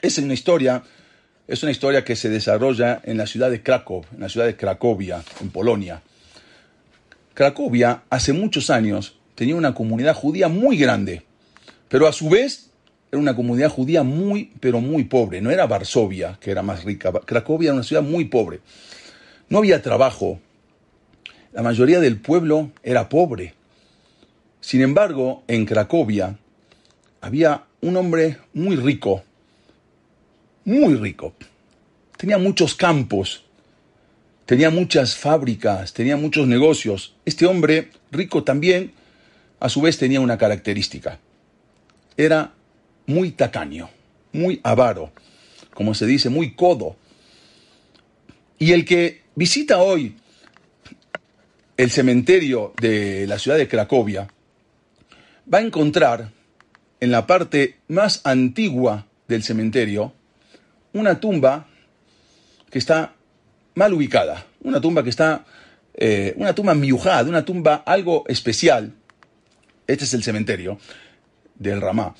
Es 0.00 0.16
una 0.16 0.32
historia, 0.32 0.84
es 1.48 1.62
una 1.62 1.72
historia 1.72 2.04
que 2.04 2.14
se 2.14 2.28
desarrolla 2.28 3.00
en 3.04 3.16
la 3.16 3.26
ciudad 3.26 3.50
de 3.50 3.62
en 3.64 4.20
la 4.20 4.28
ciudad 4.28 4.46
de 4.46 4.54
Cracovia, 4.54 5.24
en 5.40 5.48
Polonia. 5.48 6.02
Cracovia 7.32 8.02
hace 8.10 8.34
muchos 8.34 8.68
años 8.68 9.18
tenía 9.34 9.56
una 9.56 9.72
comunidad 9.74 10.14
judía 10.14 10.48
muy 10.48 10.76
grande, 10.76 11.22
pero 11.88 12.06
a 12.06 12.12
su 12.12 12.28
vez 12.28 12.70
era 13.10 13.18
una 13.18 13.34
comunidad 13.34 13.70
judía 13.70 14.02
muy, 14.02 14.52
pero 14.60 14.82
muy 14.82 15.04
pobre. 15.04 15.40
No 15.40 15.50
era 15.50 15.66
Varsovia, 15.66 16.36
que 16.38 16.50
era 16.50 16.62
más 16.62 16.84
rica. 16.84 17.10
Cracovia 17.24 17.68
era 17.68 17.74
una 17.74 17.82
ciudad 17.82 18.02
muy 18.02 18.26
pobre. 18.26 18.60
No 19.48 19.58
había 19.58 19.80
trabajo. 19.80 20.40
La 21.52 21.62
mayoría 21.62 22.00
del 22.00 22.20
pueblo 22.20 22.72
era 22.82 23.08
pobre. 23.08 23.54
Sin 24.60 24.82
embargo, 24.82 25.44
en 25.48 25.64
Cracovia 25.64 26.36
había 27.22 27.64
un 27.80 27.96
hombre 27.96 28.36
muy 28.52 28.76
rico, 28.76 29.22
muy 30.68 30.96
rico. 30.96 31.34
Tenía 32.18 32.36
muchos 32.36 32.74
campos, 32.74 33.42
tenía 34.44 34.68
muchas 34.68 35.16
fábricas, 35.16 35.94
tenía 35.94 36.18
muchos 36.18 36.46
negocios. 36.46 37.14
Este 37.24 37.46
hombre 37.46 37.90
rico 38.10 38.44
también, 38.44 38.92
a 39.60 39.70
su 39.70 39.80
vez, 39.80 39.96
tenía 39.96 40.20
una 40.20 40.36
característica. 40.36 41.18
Era 42.18 42.52
muy 43.06 43.30
tacaño, 43.30 43.88
muy 44.32 44.60
avaro, 44.62 45.10
como 45.72 45.94
se 45.94 46.04
dice, 46.04 46.28
muy 46.28 46.52
codo. 46.52 46.96
Y 48.58 48.72
el 48.72 48.84
que 48.84 49.22
visita 49.34 49.78
hoy 49.78 50.16
el 51.78 51.90
cementerio 51.90 52.74
de 52.78 53.26
la 53.26 53.38
ciudad 53.38 53.56
de 53.56 53.68
Cracovia, 53.68 54.28
va 55.52 55.58
a 55.58 55.62
encontrar 55.62 56.32
en 57.00 57.10
la 57.12 57.26
parte 57.26 57.76
más 57.86 58.20
antigua 58.24 59.06
del 59.28 59.44
cementerio 59.44 60.12
una 60.98 61.20
tumba 61.20 61.66
que 62.70 62.78
está 62.78 63.14
mal 63.74 63.92
ubicada, 63.92 64.46
una 64.62 64.80
tumba 64.80 65.02
que 65.02 65.10
está, 65.10 65.44
eh, 65.94 66.34
una 66.36 66.54
tumba 66.54 66.74
miujada, 66.74 67.28
una 67.28 67.44
tumba 67.44 67.76
algo 67.86 68.24
especial. 68.28 68.92
Este 69.86 70.04
es 70.04 70.14
el 70.14 70.22
cementerio 70.22 70.78
del 71.54 71.80
Ramá. 71.80 72.14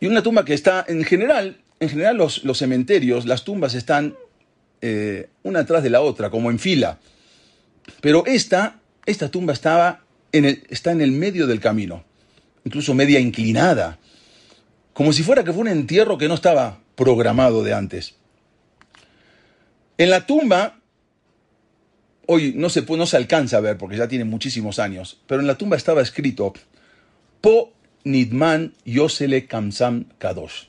Y 0.00 0.06
una 0.06 0.22
tumba 0.22 0.44
que 0.44 0.54
está, 0.54 0.84
en 0.86 1.04
general, 1.04 1.58
en 1.80 1.88
general 1.88 2.16
los, 2.16 2.44
los 2.44 2.58
cementerios, 2.58 3.26
las 3.26 3.44
tumbas 3.44 3.74
están 3.74 4.16
eh, 4.82 5.30
una 5.42 5.60
atrás 5.60 5.82
de 5.82 5.90
la 5.90 6.02
otra, 6.02 6.30
como 6.30 6.50
en 6.50 6.58
fila. 6.58 6.98
Pero 8.00 8.26
esta, 8.26 8.80
esta 9.06 9.30
tumba 9.30 9.52
estaba 9.52 10.00
en 10.32 10.44
el, 10.44 10.64
está 10.68 10.92
en 10.92 11.00
el 11.00 11.12
medio 11.12 11.46
del 11.46 11.60
camino, 11.60 12.04
incluso 12.64 12.92
media 12.92 13.20
inclinada, 13.20 13.98
como 14.92 15.12
si 15.12 15.22
fuera 15.22 15.44
que 15.44 15.52
fue 15.52 15.62
un 15.62 15.68
entierro 15.68 16.18
que 16.18 16.28
no 16.28 16.34
estaba 16.34 16.83
programado 16.95 17.63
de 17.63 17.73
antes. 17.73 18.15
En 19.97 20.09
la 20.09 20.25
tumba, 20.25 20.79
hoy 22.25 22.53
no 22.55 22.69
se, 22.69 22.81
no 22.81 23.05
se 23.05 23.17
alcanza 23.17 23.57
a 23.57 23.61
ver 23.61 23.77
porque 23.77 23.97
ya 23.97 24.07
tiene 24.07 24.25
muchísimos 24.25 24.79
años, 24.79 25.19
pero 25.27 25.41
en 25.41 25.47
la 25.47 25.57
tumba 25.57 25.77
estaba 25.77 26.01
escrito 26.01 26.53
Po 27.41 27.73
Nidman 28.03 28.73
Yosele 28.85 29.45
Kamsam 29.45 30.05
Kadosh. 30.17 30.67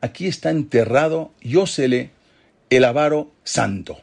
Aquí 0.00 0.26
está 0.26 0.50
enterrado 0.50 1.32
Yosele, 1.40 2.10
el 2.70 2.84
avaro 2.84 3.32
santo. 3.44 4.02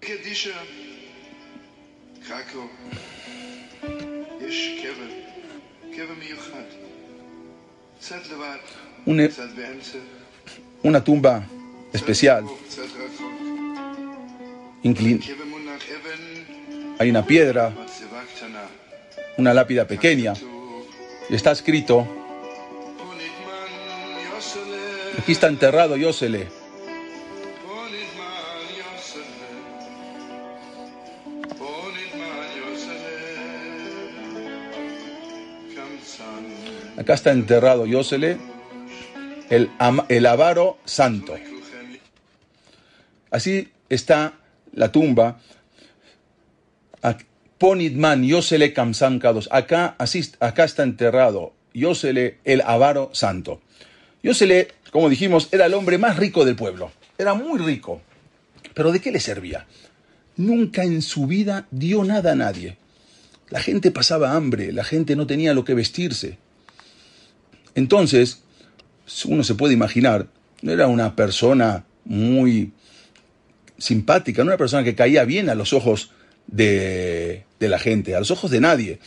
קדישה, 0.00 0.62
חכו, 2.22 2.68
יש 4.40 4.80
קבר, 4.82 5.23
e- 9.07 9.31
una, 10.83 11.03
tumba 11.03 11.47
especial. 11.93 12.45
Hay 16.99 17.09
una 17.09 17.25
piedra, 17.25 17.73
una 19.37 19.53
lápida 19.53 19.87
pequeña. 19.87 20.33
Está 21.29 21.51
escrito, 21.51 22.05
aquí 25.17 25.31
está 25.31 25.47
enterrado 25.47 25.95
Yosele. 25.97 26.64
Acá 36.97 37.13
está 37.13 37.31
enterrado 37.31 37.85
Yosele, 37.85 38.37
el, 39.49 39.69
el 40.09 40.25
avaro 40.25 40.77
santo. 40.85 41.35
Así 43.31 43.69
está 43.89 44.33
la 44.73 44.91
tumba. 44.91 45.39
Ponidman 47.57 48.23
Yosele 48.23 48.73
Kamsan 48.73 49.19
Kados. 49.19 49.47
Acá, 49.51 49.95
acá 50.39 50.63
está 50.63 50.83
enterrado 50.83 51.53
Yosele, 51.73 52.39
el 52.43 52.61
avaro 52.61 53.09
santo. 53.13 53.61
Yosele, 54.23 54.69
como 54.91 55.09
dijimos, 55.09 55.49
era 55.51 55.65
el 55.65 55.73
hombre 55.73 55.97
más 55.97 56.17
rico 56.17 56.45
del 56.45 56.55
pueblo. 56.55 56.91
Era 57.17 57.33
muy 57.33 57.59
rico. 57.59 58.01
Pero 58.73 58.91
¿de 58.91 58.99
qué 58.99 59.11
le 59.11 59.19
servía? 59.19 59.67
Nunca 60.37 60.83
en 60.83 61.01
su 61.01 61.27
vida 61.27 61.67
dio 61.71 62.03
nada 62.03 62.33
a 62.33 62.35
nadie. 62.35 62.77
La 63.49 63.59
gente 63.59 63.91
pasaba 63.91 64.33
hambre, 64.33 64.71
la 64.71 64.83
gente 64.83 65.15
no 65.15 65.27
tenía 65.27 65.53
lo 65.53 65.63
que 65.63 65.75
vestirse. 65.75 66.37
Entonces, 67.75 68.41
uno 69.25 69.43
se 69.43 69.55
puede 69.55 69.73
imaginar, 69.73 70.27
no 70.61 70.71
era 70.71 70.87
una 70.87 71.15
persona 71.15 71.85
muy 72.05 72.71
simpática, 73.77 74.43
no 74.43 74.49
era 74.49 74.55
una 74.55 74.59
persona 74.59 74.83
que 74.83 74.95
caía 74.95 75.25
bien 75.25 75.49
a 75.49 75.55
los 75.55 75.73
ojos 75.73 76.11
de, 76.47 77.45
la 77.59 77.79
gente, 77.79 78.15
a 78.15 78.19
los 78.19 78.31
ojos 78.31 78.49
de 78.51 78.61
nadie. 78.61 78.99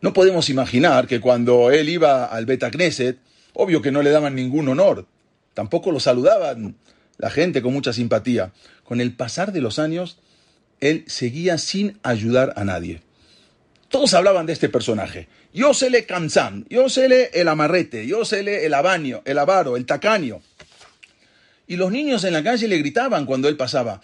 No 0.00 0.12
podemos 0.12 0.48
imaginar 0.48 1.08
que 1.08 1.20
cuando 1.20 1.70
él 1.70 1.88
iba 1.88 2.24
al 2.24 2.46
Beta 2.46 2.70
Knesset, 2.70 3.18
obvio 3.52 3.82
que 3.82 3.90
no 3.90 4.02
le 4.02 4.10
daban 4.10 4.36
ningún 4.36 4.68
honor, 4.68 5.06
tampoco 5.54 5.90
lo 5.90 5.98
saludaban 5.98 6.76
la 7.16 7.30
gente 7.30 7.62
con 7.62 7.72
mucha 7.72 7.92
simpatía. 7.92 8.52
Con 8.84 9.00
el 9.00 9.12
pasar 9.12 9.52
de 9.52 9.60
los 9.60 9.80
años, 9.80 10.18
él 10.80 11.04
seguía 11.08 11.58
sin 11.58 11.98
ayudar 12.04 12.52
a 12.56 12.64
nadie. 12.64 13.02
Todos 13.88 14.12
hablaban 14.14 14.46
de 14.46 14.52
este 14.52 14.68
personaje. 14.68 15.28
Yo 15.52 15.72
se 15.72 15.90
le 15.90 16.04
cansan, 16.04 16.66
yo 16.68 16.88
se 16.88 17.08
le 17.08 17.30
el 17.32 17.48
amarrete, 17.48 18.06
yo 18.06 18.24
se 18.24 18.42
le 18.42 18.66
el 18.66 18.74
abaño, 18.74 19.22
el 19.24 19.38
avaro, 19.38 19.76
el 19.76 19.86
tacaño. 19.86 20.40
Y 21.66 21.76
los 21.76 21.90
niños 21.90 22.24
en 22.24 22.34
la 22.34 22.42
calle 22.42 22.68
le 22.68 22.78
gritaban 22.78 23.26
cuando 23.26 23.48
él 23.48 23.56
pasaba, 23.56 24.00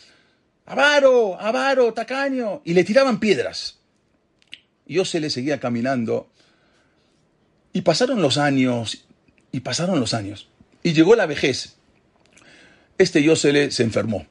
avaro, 0.66 1.38
avaro, 1.40 1.92
tacaño, 1.92 2.62
y 2.64 2.74
le 2.74 2.84
tiraban 2.84 3.20
piedras. 3.20 3.78
Yo 4.86 5.04
se 5.04 5.20
le 5.20 5.30
seguía 5.30 5.60
caminando. 5.60 6.28
Y 7.72 7.82
pasaron 7.82 8.22
los 8.22 8.38
años, 8.38 9.06
y 9.50 9.60
pasaron 9.60 10.00
los 10.00 10.14
años. 10.14 10.48
Y 10.82 10.92
llegó 10.92 11.16
la 11.16 11.26
vejez. 11.26 11.76
Este 12.98 13.22
Yosele 13.22 13.70
se 13.70 13.82
enfermó. 13.82 14.26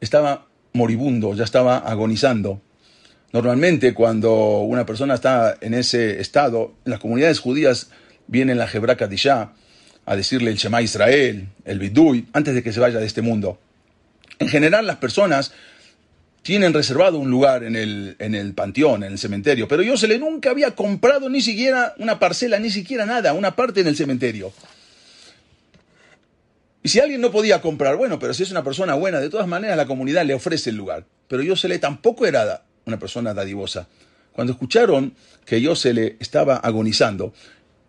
Estaba 0.00 0.46
moribundo, 0.72 1.34
ya 1.34 1.44
estaba 1.44 1.78
agonizando. 1.78 2.60
Normalmente 3.32 3.92
cuando 3.94 4.60
una 4.60 4.86
persona 4.86 5.14
está 5.14 5.56
en 5.60 5.74
ese 5.74 6.20
estado, 6.20 6.74
en 6.84 6.92
las 6.92 7.00
comunidades 7.00 7.40
judías 7.40 7.90
viene 8.26 8.54
la 8.54 8.68
Hebra 8.72 8.96
Kadishá 8.96 9.52
a 10.04 10.16
decirle 10.16 10.50
el 10.50 10.56
Shema 10.56 10.82
Israel, 10.82 11.48
el 11.64 11.78
Bidui, 11.78 12.28
antes 12.32 12.54
de 12.54 12.62
que 12.62 12.72
se 12.72 12.80
vaya 12.80 12.98
de 12.98 13.06
este 13.06 13.22
mundo. 13.22 13.58
En 14.38 14.48
general 14.48 14.86
las 14.86 14.96
personas 14.96 15.52
tienen 16.42 16.72
reservado 16.72 17.18
un 17.18 17.28
lugar 17.28 17.64
en 17.64 17.74
el, 17.74 18.14
en 18.20 18.36
el 18.36 18.54
panteón, 18.54 19.02
en 19.02 19.12
el 19.12 19.18
cementerio, 19.18 19.66
pero 19.66 19.82
yo 19.82 19.96
se 19.96 20.06
le 20.06 20.18
nunca 20.18 20.50
había 20.50 20.76
comprado 20.76 21.28
ni 21.28 21.40
siquiera 21.40 21.94
una 21.98 22.20
parcela, 22.20 22.60
ni 22.60 22.70
siquiera 22.70 23.04
nada, 23.04 23.32
una 23.32 23.56
parte 23.56 23.80
en 23.80 23.88
el 23.88 23.96
cementerio. 23.96 24.52
Y 26.84 26.88
si 26.88 27.00
alguien 27.00 27.20
no 27.20 27.32
podía 27.32 27.60
comprar, 27.60 27.96
bueno, 27.96 28.20
pero 28.20 28.32
si 28.32 28.44
es 28.44 28.52
una 28.52 28.62
persona 28.62 28.94
buena, 28.94 29.18
de 29.18 29.28
todas 29.28 29.48
maneras 29.48 29.76
la 29.76 29.86
comunidad 29.86 30.24
le 30.24 30.34
ofrece 30.34 30.70
el 30.70 30.76
lugar. 30.76 31.04
Pero 31.26 31.42
Yosele 31.42 31.80
tampoco 31.80 32.26
era 32.26 32.62
una 32.86 32.98
persona 33.00 33.34
dadivosa. 33.34 33.88
Cuando 34.32 34.52
escucharon 34.52 35.14
que 35.44 35.60
Yosele 35.60 36.16
estaba 36.20 36.56
agonizando, 36.56 37.34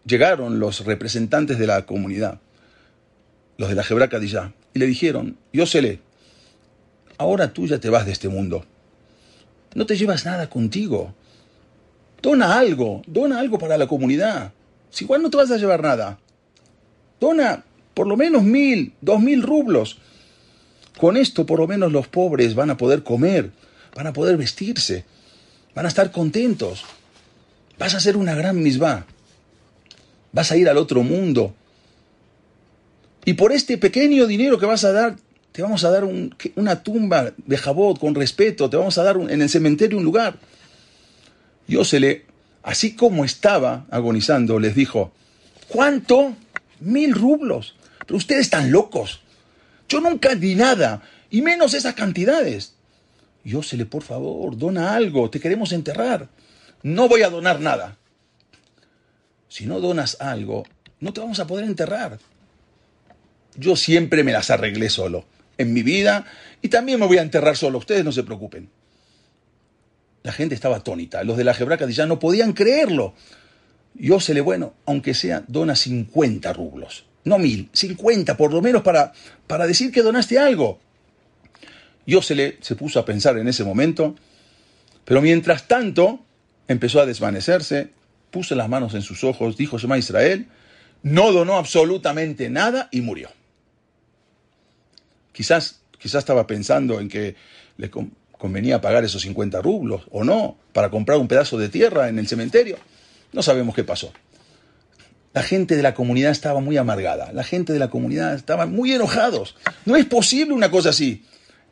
llegaron 0.05 0.59
los 0.59 0.85
representantes 0.85 1.59
de 1.59 1.67
la 1.67 1.85
comunidad, 1.85 2.39
los 3.57 3.69
de 3.69 3.75
la 3.75 4.07
Kadijá, 4.09 4.53
y 4.73 4.79
le 4.79 4.87
dijeron, 4.87 5.37
Yosele, 5.53 5.99
ahora 7.19 7.53
tú 7.53 7.67
ya 7.67 7.79
te 7.79 7.91
vas 7.91 8.07
de 8.07 8.11
este 8.11 8.27
mundo. 8.27 8.65
No 9.75 9.85
te 9.85 9.95
llevas 9.95 10.25
nada 10.25 10.49
contigo. 10.49 11.13
Dona 12.21 12.57
algo, 12.57 13.03
dona 13.05 13.39
algo 13.39 13.59
para 13.59 13.77
la 13.77 13.85
comunidad. 13.87 14.51
Si 14.89 15.03
igual 15.03 15.21
no 15.21 15.29
te 15.29 15.37
vas 15.37 15.51
a 15.51 15.57
llevar 15.57 15.83
nada. 15.83 16.17
Dona 17.19 17.63
por 17.93 18.07
lo 18.07 18.17
menos 18.17 18.41
mil, 18.41 18.93
dos 19.01 19.19
mil 19.19 19.43
rublos. 19.43 19.99
Con 20.97 21.17
esto 21.17 21.45
por 21.45 21.59
lo 21.59 21.67
menos 21.67 21.91
los 21.91 22.07
pobres 22.07 22.55
van 22.55 22.71
a 22.71 22.77
poder 22.77 23.03
comer, 23.03 23.51
van 23.97 24.05
a 24.05 24.13
poder 24.13 24.37
vestirse, 24.37 25.03
van 25.73 25.85
a 25.85 25.89
estar 25.89 26.11
contentos. 26.11 26.85
Vas 27.79 27.95
a 27.95 27.97
hacer 27.97 28.15
una 28.15 28.35
gran 28.35 28.61
misbah. 28.61 29.07
Vas 30.31 30.51
a 30.51 30.57
ir 30.57 30.69
al 30.69 30.77
otro 30.77 31.01
mundo. 31.01 31.55
Y 33.25 33.33
por 33.33 33.51
este 33.51 33.79
pequeño 33.79 34.27
dinero 34.27 34.59
que 34.59 34.67
vas 34.67 34.83
a 34.83 34.91
dar, 34.91 35.15
te 35.51 35.63
vamos 35.63 35.83
a 35.83 35.89
dar 35.89 36.03
un- 36.03 36.35
una 36.55 36.83
tumba 36.83 37.33
de 37.35 37.57
jabot 37.57 37.99
con 37.99 38.13
respeto, 38.13 38.69
te 38.69 38.77
vamos 38.77 38.99
a 38.99 39.03
dar 39.03 39.17
en 39.17 39.41
el 39.41 39.49
cementerio 39.49 39.97
un 39.97 40.03
lugar. 40.03 40.37
Yosele, 41.67 42.25
así 42.61 42.95
como 42.95 43.25
estaba 43.25 43.87
agonizando, 43.89 44.59
les 44.59 44.75
dijo, 44.75 45.11
¿cuánto? 45.67 46.35
Mil 46.79 47.15
rublos. 47.15 47.73
Pero 48.05 48.17
ustedes 48.17 48.41
están 48.41 48.71
locos. 48.71 49.21
Yo 49.89 50.01
nunca 50.01 50.35
di 50.35 50.53
nada, 50.53 51.01
y 51.31 51.41
menos 51.41 51.73
esas 51.73 51.95
cantidades. 51.95 52.76
Yosele, 53.47 53.85
por 53.85 54.03
favor, 54.03 54.57
dona 54.57 54.93
algo, 54.93 55.29
te 55.29 55.39
queremos 55.39 55.71
enterrar. 55.71 56.27
No 56.83 57.07
voy 57.07 57.21
a 57.21 57.29
donar 57.29 57.61
nada. 57.61 57.97
Si 59.47 59.65
no 59.65 59.79
donas 59.79 60.17
algo, 60.19 60.65
no 60.99 61.13
te 61.13 61.21
vamos 61.21 61.39
a 61.39 61.47
poder 61.47 61.63
enterrar. 61.63 62.19
Yo 63.55 63.77
siempre 63.77 64.25
me 64.25 64.33
las 64.33 64.49
arreglé 64.49 64.89
solo, 64.89 65.25
en 65.57 65.71
mi 65.71 65.81
vida, 65.81 66.25
y 66.61 66.67
también 66.67 66.99
me 66.99 67.07
voy 67.07 67.19
a 67.19 67.21
enterrar 67.21 67.55
solo, 67.55 67.77
ustedes 67.77 68.03
no 68.03 68.11
se 68.11 68.23
preocupen. 68.23 68.69
La 70.23 70.33
gente 70.33 70.53
estaba 70.53 70.77
atónita, 70.77 71.23
los 71.23 71.37
de 71.37 71.45
la 71.45 71.53
Jebraca 71.53 71.87
ya 71.87 72.05
no 72.05 72.19
podían 72.19 72.51
creerlo. 72.51 73.13
Yo 73.93 74.19
se 74.19 74.33
le, 74.33 74.41
bueno, 74.41 74.73
aunque 74.85 75.13
sea, 75.13 75.45
dona 75.47 75.77
50 75.77 76.51
rublos, 76.51 77.05
no 77.23 77.39
mil, 77.39 77.69
50 77.71 78.35
por 78.35 78.51
lo 78.51 78.61
menos 78.61 78.81
para, 78.81 79.13
para 79.47 79.65
decir 79.67 79.93
que 79.93 80.01
donaste 80.01 80.37
algo. 80.37 80.81
Yo 82.07 82.21
se 82.23 82.75
puso 82.77 82.99
a 82.99 83.05
pensar 83.05 83.37
en 83.37 83.47
ese 83.47 83.63
momento, 83.63 84.15
pero 85.05 85.21
mientras 85.21 85.67
tanto 85.67 86.19
empezó 86.67 86.99
a 87.01 87.05
desvanecerse, 87.05 87.89
puso 88.31 88.55
las 88.55 88.69
manos 88.69 88.95
en 88.95 89.01
sus 89.03 89.23
ojos, 89.23 89.57
dijo 89.57 89.77
Shema 89.77 89.97
Israel, 89.99 90.47
no 91.03 91.31
donó 91.31 91.57
absolutamente 91.57 92.49
nada 92.49 92.87
y 92.91 93.01
murió. 93.01 93.29
Quizás, 95.33 95.81
quizás 95.99 96.19
estaba 96.19 96.47
pensando 96.47 96.99
en 96.99 97.09
que 97.09 97.35
le 97.77 97.89
con- 97.89 98.13
convenía 98.31 98.81
pagar 98.81 99.03
esos 99.03 99.21
50 99.23 99.61
rublos 99.61 100.03
o 100.11 100.23
no, 100.23 100.57
para 100.73 100.89
comprar 100.89 101.17
un 101.19 101.27
pedazo 101.27 101.57
de 101.57 101.69
tierra 101.69 102.09
en 102.09 102.19
el 102.19 102.27
cementerio. 102.27 102.77
No 103.33 103.41
sabemos 103.43 103.75
qué 103.75 103.83
pasó. 103.83 104.11
La 105.33 105.43
gente 105.43 105.75
de 105.75 105.83
la 105.83 105.93
comunidad 105.93 106.31
estaba 106.31 106.59
muy 106.61 106.77
amargada, 106.77 107.31
la 107.33 107.43
gente 107.43 107.73
de 107.73 107.79
la 107.79 107.89
comunidad 107.89 108.33
estaba 108.33 108.65
muy 108.65 108.93
enojados. 108.93 109.55
No 109.85 109.95
es 109.95 110.05
posible 110.05 110.53
una 110.53 110.71
cosa 110.71 110.89
así. 110.89 111.23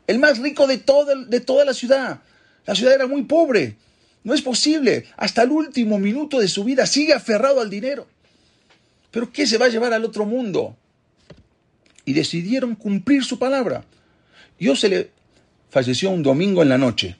El 0.06 0.18
más 0.18 0.38
rico 0.38 0.66
de 0.66 0.78
toda, 0.78 1.14
de 1.14 1.40
toda 1.40 1.64
la 1.64 1.74
ciudad. 1.74 2.20
La 2.64 2.74
ciudad 2.74 2.94
era 2.94 3.06
muy 3.06 3.22
pobre. 3.22 3.76
No 4.24 4.34
es 4.34 4.42
posible. 4.42 5.06
Hasta 5.16 5.42
el 5.42 5.50
último 5.50 5.98
minuto 5.98 6.40
de 6.40 6.48
su 6.48 6.64
vida 6.64 6.86
sigue 6.86 7.12
aferrado 7.12 7.60
al 7.60 7.70
dinero. 7.70 8.06
¿Pero 9.10 9.32
qué 9.32 9.46
se 9.46 9.58
va 9.58 9.66
a 9.66 9.70
llevar 9.70 9.92
al 9.92 10.04
otro 10.04 10.26
mundo? 10.26 10.76
Y 12.04 12.12
decidieron 12.12 12.74
cumplir 12.74 13.24
su 13.24 13.38
palabra. 13.38 13.84
Yosele 14.58 15.10
falleció 15.70 16.10
un 16.10 16.22
domingo 16.22 16.62
en 16.62 16.68
la 16.68 16.78
noche. 16.78 17.16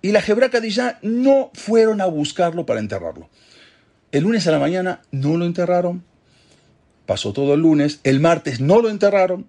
Y 0.00 0.12
la 0.12 0.20
Jebraca 0.20 0.60
de 0.60 0.70
ya 0.70 0.98
no 1.02 1.50
fueron 1.54 2.00
a 2.00 2.06
buscarlo 2.06 2.66
para 2.66 2.80
enterrarlo. 2.80 3.30
El 4.10 4.24
lunes 4.24 4.46
a 4.46 4.52
la 4.52 4.58
mañana 4.58 5.02
no 5.10 5.36
lo 5.36 5.46
enterraron. 5.46 6.04
Pasó 7.06 7.32
todo 7.32 7.54
el 7.54 7.60
lunes. 7.60 8.00
El 8.04 8.20
martes 8.20 8.60
no 8.60 8.80
lo 8.80 8.90
enterraron. 8.90 9.46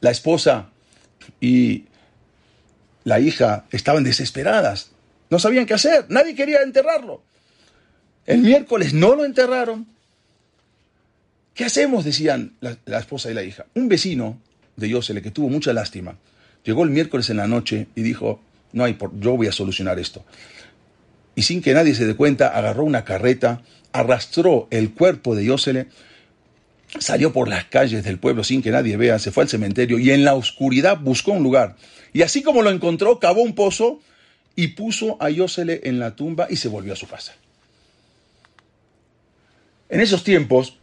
La 0.00 0.10
esposa 0.10 0.70
y 1.40 1.84
la 3.04 3.20
hija 3.20 3.64
estaban 3.70 4.04
desesperadas. 4.04 4.90
No 5.30 5.38
sabían 5.38 5.66
qué 5.66 5.74
hacer. 5.74 6.06
Nadie 6.08 6.34
quería 6.34 6.62
enterrarlo. 6.62 7.22
El 8.26 8.38
miércoles 8.40 8.92
no 8.92 9.14
lo 9.14 9.24
enterraron. 9.24 9.86
¿Qué 11.54 11.64
hacemos? 11.64 12.04
decían 12.04 12.54
la, 12.60 12.98
esposa 12.98 13.30
y 13.30 13.34
la 13.34 13.42
hija. 13.42 13.66
Un 13.74 13.88
vecino 13.88 14.38
de 14.76 14.88
Yosele 14.88 15.22
que 15.22 15.30
tuvo 15.30 15.48
mucha 15.48 15.72
lástima 15.72 16.16
llegó 16.64 16.84
el 16.84 16.90
miércoles 16.90 17.30
en 17.30 17.38
la 17.38 17.46
noche 17.46 17.88
y 17.94 18.02
dijo, 18.02 18.40
no 18.72 18.84
hay 18.84 18.94
por, 18.94 19.18
yo 19.18 19.36
voy 19.36 19.46
a 19.46 19.52
solucionar 19.52 19.98
esto. 19.98 20.24
Y 21.34 21.42
sin 21.42 21.62
que 21.62 21.74
nadie 21.74 21.94
se 21.94 22.06
dé 22.06 22.14
cuenta, 22.14 22.48
agarró 22.48 22.84
una 22.84 23.04
carreta, 23.04 23.62
arrastró 23.92 24.68
el 24.70 24.92
cuerpo 24.92 25.34
de 25.34 25.44
Yosele, 25.44 25.86
salió 26.98 27.32
por 27.32 27.48
las 27.48 27.66
calles 27.66 28.04
del 28.04 28.18
pueblo 28.18 28.44
sin 28.44 28.62
que 28.62 28.70
nadie 28.70 28.96
vea, 28.96 29.18
se 29.18 29.30
fue 29.30 29.44
al 29.44 29.48
cementerio 29.48 29.98
y 29.98 30.10
en 30.10 30.24
la 30.24 30.34
oscuridad 30.34 30.98
buscó 30.98 31.32
un 31.32 31.42
lugar. 31.42 31.76
Y 32.12 32.22
así 32.22 32.42
como 32.42 32.62
lo 32.62 32.70
encontró, 32.70 33.18
cavó 33.18 33.42
un 33.42 33.54
pozo 33.54 34.00
y 34.56 34.68
puso 34.68 35.16
a 35.20 35.30
Yosele 35.30 35.82
en 35.84 35.98
la 35.98 36.16
tumba 36.16 36.46
y 36.50 36.56
se 36.56 36.68
volvió 36.68 36.92
a 36.92 36.96
su 36.96 37.06
casa. 37.06 37.34
En 39.88 40.00
esos 40.00 40.24
tiempos, 40.24 40.78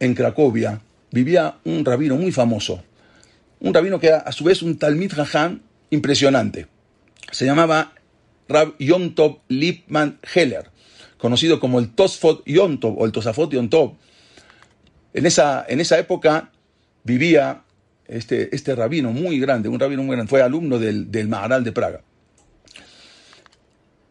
en 0.00 0.14
Cracovia, 0.14 0.80
vivía 1.10 1.56
un 1.64 1.84
rabino 1.84 2.16
muy 2.16 2.32
famoso, 2.32 2.82
un 3.60 3.72
rabino 3.72 3.98
que 3.98 4.08
era 4.08 4.18
a 4.18 4.32
su 4.32 4.44
vez 4.44 4.62
un 4.62 4.78
Talmid 4.78 5.12
Jajam 5.12 5.60
impresionante. 5.90 6.66
Se 7.30 7.46
llamaba 7.46 7.94
Rab 8.48 8.76
Yontov 8.78 9.38
Lipman 9.48 10.18
Heller, 10.34 10.70
conocido 11.18 11.60
como 11.60 11.78
el 11.78 11.90
Tosfot 11.90 12.42
Yontov 12.46 12.98
o 12.98 13.06
el 13.06 13.12
Tosafot 13.12 13.50
Yontov. 13.50 13.94
En 15.12 15.26
esa, 15.26 15.64
en 15.68 15.80
esa 15.80 15.98
época 15.98 16.50
vivía 17.04 17.62
este, 18.06 18.54
este 18.54 18.74
rabino 18.74 19.12
muy 19.12 19.38
grande, 19.38 19.68
un 19.68 19.78
rabino 19.80 20.02
muy 20.02 20.16
grande, 20.16 20.28
fue 20.28 20.42
alumno 20.42 20.78
del, 20.78 21.10
del 21.10 21.28
Maharal 21.28 21.64
de 21.64 21.72
Praga. 21.72 22.02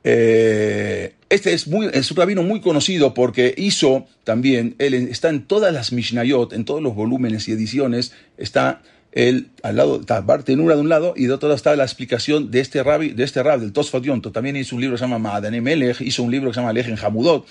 Eh, 0.06 1.14
este 1.30 1.54
es, 1.54 1.68
muy, 1.68 1.90
es 1.94 2.12
un 2.12 2.18
rabino 2.18 2.44
muy 2.44 2.60
conocido 2.60 3.14
porque 3.14 3.54
hizo 3.58 4.06
también, 4.24 4.76
él 4.78 4.94
está 4.94 5.30
en 5.30 5.46
todas 5.46 5.74
las 5.74 5.92
Mishnayot, 5.92 6.54
en 6.54 6.66
todos 6.66 6.82
los 6.82 6.94
volúmenes 6.94 7.48
y 7.48 7.54
ediciones, 7.54 8.14
está 8.38 8.82
él 9.14 9.50
al 9.62 9.76
lado, 9.78 10.02
está 10.02 10.22
Bartenura 10.22 10.76
de 10.76 10.82
un 10.82 10.90
lado 10.90 11.14
y 11.16 11.26
de 11.28 11.34
otro 11.34 11.48
lado 11.50 11.56
está 11.56 11.76
la 11.76 11.84
explicación 11.84 12.52
de 12.52 12.60
este 12.60 12.82
rabbi, 12.84 13.10
de 13.10 13.24
este 13.24 13.42
rab, 13.44 13.60
del 13.60 13.72
Tosfot 13.72 14.04
Yonto. 14.04 14.32
También 14.32 14.56
hizo 14.56 14.76
un 14.76 14.82
libro 14.82 14.96
que 14.96 15.00
se 15.00 15.04
llama 15.06 15.20
Ma'adane 15.20 15.62
Melech, 15.62 16.02
hizo 16.02 16.24
un 16.24 16.32
libro 16.32 16.50
que 16.50 16.56
se 16.56 16.60
llama 16.62 16.74
Lejen 16.74 16.98
Hamudot. 17.02 17.46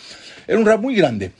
Era 0.47 0.59
un 0.59 0.67
rab 0.67 0.81
muy 0.81 0.95
grande. 0.95 1.33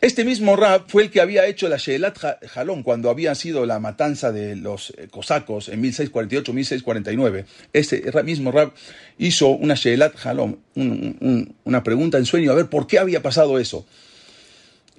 Este 0.00 0.24
mismo 0.24 0.54
rab 0.54 0.84
fue 0.86 1.02
el 1.02 1.10
que 1.10 1.20
había 1.20 1.46
hecho 1.46 1.68
la 1.68 1.76
Sheelat 1.76 2.16
Jalón 2.48 2.84
cuando 2.84 3.10
había 3.10 3.34
sido 3.34 3.66
la 3.66 3.80
matanza 3.80 4.30
de 4.30 4.54
los 4.54 4.90
eh, 4.96 5.08
cosacos 5.10 5.68
en 5.68 5.82
1648-1649. 5.82 7.44
Este 7.72 8.04
mismo 8.22 8.52
rab 8.52 8.72
hizo 9.18 9.48
una 9.48 9.74
Sheelat 9.74 10.14
Jalón, 10.16 10.60
un- 10.76 11.16
un- 11.20 11.54
una 11.64 11.82
pregunta 11.82 12.16
en 12.16 12.26
sueño 12.26 12.52
a 12.52 12.54
ver 12.54 12.66
por 12.66 12.86
qué 12.86 13.00
había 13.00 13.22
pasado 13.22 13.58
eso. 13.58 13.86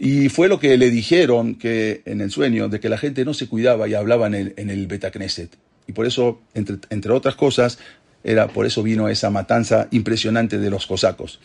Y 0.02 0.30
fue 0.30 0.48
lo 0.48 0.60
que 0.62 0.78
le 0.78 0.90
dijeron 0.90 1.56
que 1.56 2.02
en 2.06 2.22
el 2.22 2.32
sueño 2.32 2.70
de 2.70 2.80
que 2.80 2.88
la 2.88 2.98
gente 2.98 3.26
no 3.26 3.34
se 3.34 3.48
cuidaba 3.48 3.86
y 3.90 3.96
hablaba 3.96 4.28
en 4.28 4.34
el, 4.34 4.54
en 4.56 4.70
el 4.70 4.88
Betacneset. 4.88 5.58
Y 5.88 5.92
por 5.92 6.06
eso, 6.06 6.40
entre, 6.54 7.12
otras 7.12 7.36
cosas, 7.36 7.80
era 8.24 8.48
por 8.48 8.66
eso 8.66 8.82
vino 8.82 9.10
esa 9.10 9.30
matanza 9.30 9.90
impresionante 9.92 10.58
de 10.58 10.70
los 10.70 10.88
cosacos. 10.88 11.42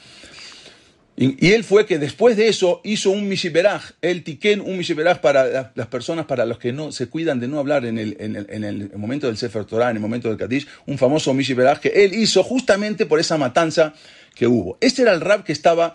Y, 1.17 1.53
él 1.53 1.65
fue 1.65 1.85
que 1.87 1.99
después 1.99 2.37
de 2.37 2.49
eso 2.49 2.81
hizo 2.85 3.11
un 3.11 3.29
Mishiberaj, 3.29 3.93
el 4.03 4.23
Tiken, 4.23 4.61
un 4.61 4.79
Mishiberaj 4.79 5.21
para 5.21 5.47
la- 5.47 5.73
las 5.75 5.87
personas, 5.89 6.27
para 6.27 6.45
los 6.47 6.59
que 6.59 6.73
no 6.73 6.93
se 6.93 7.09
cuidan 7.09 7.41
de 7.41 7.49
no 7.49 7.59
hablar 7.59 7.85
en 7.87 7.99
el, 7.99 8.17
en 8.21 8.37
el, 8.37 8.47
en 8.51 8.65
el 8.65 8.91
momento 8.97 9.27
del 9.27 9.37
Sefer 9.37 9.65
Torah, 9.65 9.91
en 9.91 9.97
el 9.97 10.03
momento 10.03 10.29
del 10.29 10.37
Kadish, 10.37 10.67
un 10.87 10.99
famoso 10.99 11.35
Mishiberaj 11.35 11.81
que 11.81 11.89
él 11.89 12.15
hizo 12.15 12.45
justamente 12.45 13.07
por 13.07 13.19
esa 13.19 13.37
matanza 13.37 13.95
que 14.35 14.47
hubo. 14.47 14.79
Este 14.81 15.03
era 15.03 15.13
el 15.13 15.21
rab 15.21 15.43
que 15.43 15.53
estaba 15.53 15.95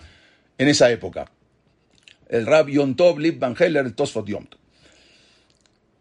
en 0.57 0.67
esa 0.67 0.89
época. 0.91 1.29
El 2.29 2.45
rab 2.45 2.69
Yom 2.69 2.95
Tov, 2.95 3.19
Van 3.37 3.55
Heller, 3.59 3.85
el 3.85 3.93
Tosfot 3.93 4.27
Yom. 4.27 4.45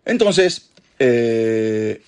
Entonces, 0.04 0.70
eh, 0.98 2.02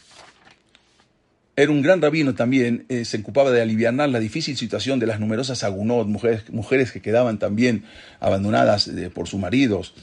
era 1.56 1.70
un 1.70 1.82
gran 1.82 2.00
rabino 2.00 2.34
también, 2.34 2.86
eh, 2.88 3.04
se 3.04 3.18
ocupaba 3.18 3.50
de 3.50 3.60
aliviar 3.60 3.92
la 3.94 4.20
difícil 4.20 4.56
situación 4.56 4.98
de 4.98 5.06
las 5.06 5.20
numerosas 5.20 5.64
agunot, 5.64 6.06
mujeres, 6.06 6.50
mujeres 6.50 6.92
que 6.92 7.02
quedaban 7.02 7.38
también 7.38 7.84
abandonadas 8.20 8.88
eh, 8.88 9.10
por 9.12 9.28
sus 9.28 9.40
maridos 9.40 9.94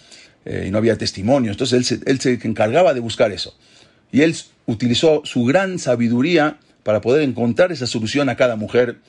y 0.46 0.72
no 0.72 0.78
había 0.78 0.98
testimonio. 0.98 1.52
Entonces 1.52 1.78
él 1.78 1.84
se, 1.84 2.00
él 2.10 2.22
se 2.22 2.40
encargaba 2.48 2.94
de 2.94 3.02
buscar 3.02 3.34
eso. 3.34 3.58
Y 4.14 4.22
él 4.22 4.34
utilizó 4.66 5.22
su 5.26 5.44
gran 5.44 5.78
sabiduría 5.78 6.58
para 6.84 7.02
poder 7.02 7.24
encontrar 7.24 7.74
esa 7.74 7.86
solución 7.86 8.30
a 8.30 8.38
cada 8.38 8.56
mujer 8.56 9.00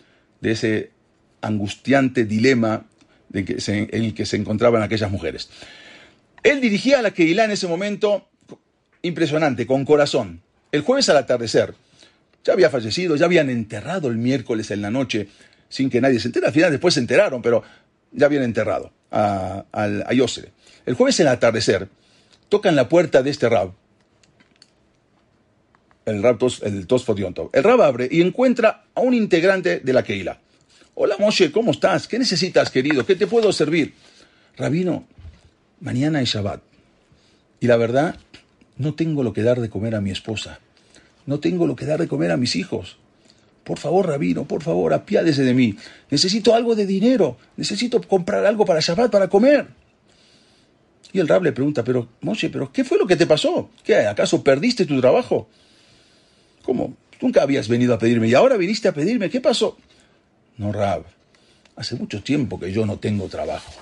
de 0.40 0.50
ese 0.50 0.90
angustiante 1.40 2.24
dilema 2.24 2.86
de 3.28 3.44
que 3.44 3.60
se- 3.60 3.88
en 3.90 4.04
el 4.04 4.14
que 4.14 4.26
se 4.26 4.36
encontraban 4.36 4.82
aquellas 4.82 5.10
mujeres. 5.10 5.50
Él 6.42 6.60
dirigía 6.60 6.98
a 7.00 7.02
la 7.02 7.10
Keilah 7.12 7.44
en 7.44 7.50
ese 7.50 7.66
momento 7.66 8.28
impresionante, 9.02 9.66
con 9.66 9.84
corazón. 9.84 10.42
El 10.72 10.82
jueves 10.82 11.08
al 11.08 11.16
atardecer, 11.16 11.74
ya 12.44 12.52
había 12.52 12.70
fallecido, 12.70 13.16
ya 13.16 13.26
habían 13.26 13.50
enterrado 13.50 14.08
el 14.08 14.16
miércoles 14.16 14.70
en 14.70 14.82
la 14.82 14.90
noche, 14.90 15.28
sin 15.68 15.90
que 15.90 16.00
nadie 16.00 16.20
se 16.20 16.28
entere. 16.28 16.46
Al 16.46 16.52
final 16.52 16.70
después 16.70 16.94
se 16.94 17.00
enteraron, 17.00 17.42
pero 17.42 17.62
ya 18.12 18.26
habían 18.26 18.42
enterrado 18.42 18.92
a, 19.10 19.64
a 19.72 20.12
Yosef. 20.12 20.46
El 20.86 20.94
jueves 20.94 21.20
al 21.20 21.28
atardecer, 21.28 21.88
tocan 22.48 22.76
la 22.76 22.88
puerta 22.88 23.22
de 23.22 23.30
este 23.30 23.48
rab, 23.48 23.72
el 26.06 26.22
rab 26.22 26.38
Tos, 26.38 26.62
el. 26.62 26.86
El 27.52 27.62
rab 27.64 27.82
abre 27.82 28.08
y 28.10 28.22
encuentra 28.22 28.84
a 28.94 29.00
un 29.00 29.12
integrante 29.12 29.80
de 29.80 29.92
la 29.92 30.02
Keilah. 30.02 30.40
Hola 31.00 31.14
Moshe, 31.16 31.52
¿cómo 31.52 31.70
estás? 31.70 32.08
¿Qué 32.08 32.18
necesitas, 32.18 32.72
querido? 32.72 33.06
¿Qué 33.06 33.14
te 33.14 33.28
puedo 33.28 33.52
servir? 33.52 33.94
Rabino, 34.56 35.06
mañana 35.78 36.20
es 36.20 36.30
Shabbat. 36.30 36.60
Y 37.60 37.68
la 37.68 37.76
verdad, 37.76 38.16
no 38.78 38.94
tengo 38.94 39.22
lo 39.22 39.32
que 39.32 39.44
dar 39.44 39.60
de 39.60 39.70
comer 39.70 39.94
a 39.94 40.00
mi 40.00 40.10
esposa. 40.10 40.58
No 41.24 41.38
tengo 41.38 41.68
lo 41.68 41.76
que 41.76 41.86
dar 41.86 42.00
de 42.00 42.08
comer 42.08 42.32
a 42.32 42.36
mis 42.36 42.56
hijos. 42.56 42.96
Por 43.62 43.78
favor, 43.78 44.08
Rabino, 44.08 44.44
por 44.46 44.64
favor, 44.64 44.92
apiádese 44.92 45.44
de 45.44 45.54
mí. 45.54 45.76
Necesito 46.10 46.52
algo 46.52 46.74
de 46.74 46.84
dinero. 46.84 47.38
Necesito 47.56 48.00
comprar 48.02 48.44
algo 48.44 48.64
para 48.64 48.80
Shabbat, 48.80 49.12
para 49.12 49.28
comer. 49.28 49.68
Y 51.12 51.20
el 51.20 51.28
Rab 51.28 51.44
le 51.44 51.52
pregunta, 51.52 51.84
pero, 51.84 52.08
Moshe, 52.22 52.50
¿pero 52.50 52.72
qué 52.72 52.82
fue 52.82 52.98
lo 52.98 53.06
que 53.06 53.14
te 53.14 53.28
pasó? 53.28 53.70
¿Qué, 53.84 53.98
acaso 53.98 54.42
perdiste 54.42 54.84
tu 54.84 55.00
trabajo? 55.00 55.48
¿Cómo? 56.64 56.96
Nunca 57.20 57.42
habías 57.42 57.68
venido 57.68 57.94
a 57.94 58.00
pedirme 58.00 58.26
y 58.26 58.34
ahora 58.34 58.56
viniste 58.56 58.88
a 58.88 58.92
pedirme. 58.92 59.30
¿Qué 59.30 59.40
pasó? 59.40 59.78
No, 60.58 60.72
Rab. 60.72 61.04
Hace 61.76 61.94
mucho 61.94 62.22
tiempo 62.22 62.58
que 62.58 62.72
yo 62.72 62.84
no 62.84 62.98
tengo 62.98 63.28
trabajo. 63.28 63.72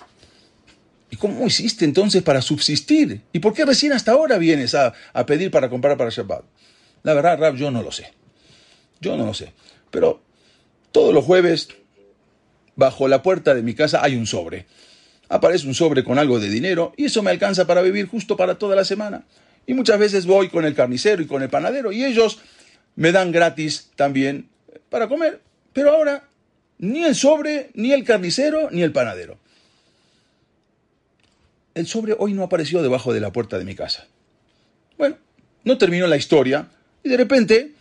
¿Y 1.10 1.16
cómo 1.16 1.46
hiciste 1.46 1.84
entonces 1.84 2.22
para 2.22 2.42
subsistir? 2.42 3.22
¿Y 3.32 3.38
por 3.38 3.54
qué 3.54 3.64
recién 3.64 3.92
hasta 3.92 4.12
ahora 4.12 4.38
vienes 4.38 4.74
a, 4.74 4.92
a 5.12 5.26
pedir 5.26 5.50
para 5.50 5.70
comprar 5.70 5.96
para 5.96 6.10
Shabbat? 6.10 6.44
La 7.02 7.14
verdad, 7.14 7.38
Rab, 7.38 7.56
yo 7.56 7.70
no 7.70 7.82
lo 7.82 7.90
sé. 7.90 8.12
Yo 9.00 9.16
no 9.16 9.24
lo 9.24 9.32
sé. 9.32 9.52
Pero 9.90 10.22
todos 10.92 11.14
los 11.14 11.24
jueves, 11.24 11.68
bajo 12.74 13.08
la 13.08 13.22
puerta 13.22 13.54
de 13.54 13.62
mi 13.62 13.74
casa 13.74 14.02
hay 14.02 14.16
un 14.16 14.26
sobre. 14.26 14.66
Aparece 15.28 15.66
un 15.66 15.74
sobre 15.74 16.04
con 16.04 16.18
algo 16.18 16.38
de 16.38 16.48
dinero 16.48 16.92
y 16.96 17.06
eso 17.06 17.22
me 17.22 17.30
alcanza 17.30 17.66
para 17.66 17.82
vivir 17.82 18.06
justo 18.06 18.36
para 18.36 18.58
toda 18.58 18.76
la 18.76 18.84
semana. 18.84 19.24
Y 19.66 19.74
muchas 19.74 19.98
veces 19.98 20.26
voy 20.26 20.48
con 20.48 20.64
el 20.64 20.74
carnicero 20.74 21.22
y 21.22 21.26
con 21.26 21.42
el 21.42 21.48
panadero 21.48 21.90
y 21.92 22.04
ellos 22.04 22.38
me 22.94 23.12
dan 23.12 23.32
gratis 23.32 23.90
también 23.96 24.48
para 24.90 25.08
comer. 25.08 25.40
Pero 25.72 25.90
ahora, 25.90 26.28
ni 26.78 27.04
el 27.04 27.14
sobre, 27.14 27.70
ni 27.74 27.92
el 27.92 28.04
carnicero, 28.04 28.70
ni 28.70 28.82
el 28.82 28.92
panadero. 28.92 29.38
El 31.74 31.86
sobre 31.86 32.14
hoy 32.18 32.32
no 32.32 32.42
apareció 32.42 32.82
debajo 32.82 33.12
de 33.12 33.20
la 33.20 33.32
puerta 33.32 33.58
de 33.58 33.64
mi 33.64 33.74
casa. 33.74 34.06
Bueno, 34.96 35.16
no 35.64 35.78
terminó 35.78 36.06
la 36.06 36.16
historia 36.16 36.68
y 37.02 37.08
de 37.08 37.16
repente 37.16 37.72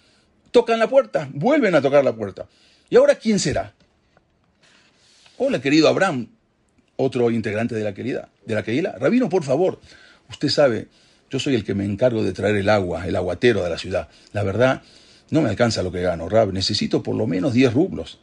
tocan 0.52 0.80
la 0.80 0.90
puerta, 0.90 1.30
vuelven 1.34 1.76
a 1.76 1.82
tocar 1.82 2.04
la 2.04 2.14
puerta. 2.14 2.48
¿Y 2.90 2.98
ahora 2.98 3.16
quién 3.16 3.40
será? 3.40 3.74
Hola, 5.38 5.62
querido 5.62 5.88
Abraham, 5.88 6.28
otro 6.98 7.30
integrante 7.32 7.76
de 7.76 7.84
la 7.84 7.94
querida, 7.94 8.30
de 8.46 8.56
la 8.56 8.64
querida. 8.64 8.96
Rabino, 9.00 9.30
por 9.30 9.44
favor, 9.44 9.80
usted 10.30 10.50
sabe, 10.50 10.88
yo 11.30 11.40
soy 11.40 11.56
el 11.56 11.64
que 11.64 11.74
me 11.74 11.86
encargo 11.86 12.24
de 12.24 12.34
traer 12.34 12.56
el 12.56 12.70
agua, 12.70 13.08
el 13.08 13.16
aguatero 13.16 13.64
de 13.64 13.70
la 13.70 13.78
ciudad. 13.78 14.10
La 14.34 14.44
verdad, 14.44 14.82
no 15.30 15.42
me 15.42 15.50
alcanza 15.50 15.84
lo 15.84 15.92
que 15.92 16.02
gano, 16.02 16.30
Rab. 16.30 16.54
Necesito 16.54 17.04
por 17.04 17.16
lo 17.16 17.28
menos 17.28 17.54
10 17.54 17.74
rublos. 17.74 18.20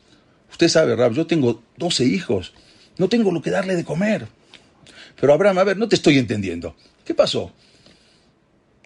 Usted 0.52 0.68
sabe, 0.68 0.94
Rab, 0.94 1.12
yo 1.12 1.26
tengo 1.26 1.62
12 1.78 2.04
hijos. 2.04 2.52
No 2.98 3.08
tengo 3.08 3.32
lo 3.32 3.42
que 3.42 3.50
darle 3.50 3.74
de 3.74 3.84
comer. 3.84 4.28
Pero 5.20 5.32
Abraham, 5.32 5.58
a 5.58 5.64
ver, 5.64 5.76
no 5.76 5.88
te 5.88 5.96
estoy 5.96 6.18
entendiendo. 6.18 6.76
¿Qué 7.04 7.14
pasó? 7.14 7.52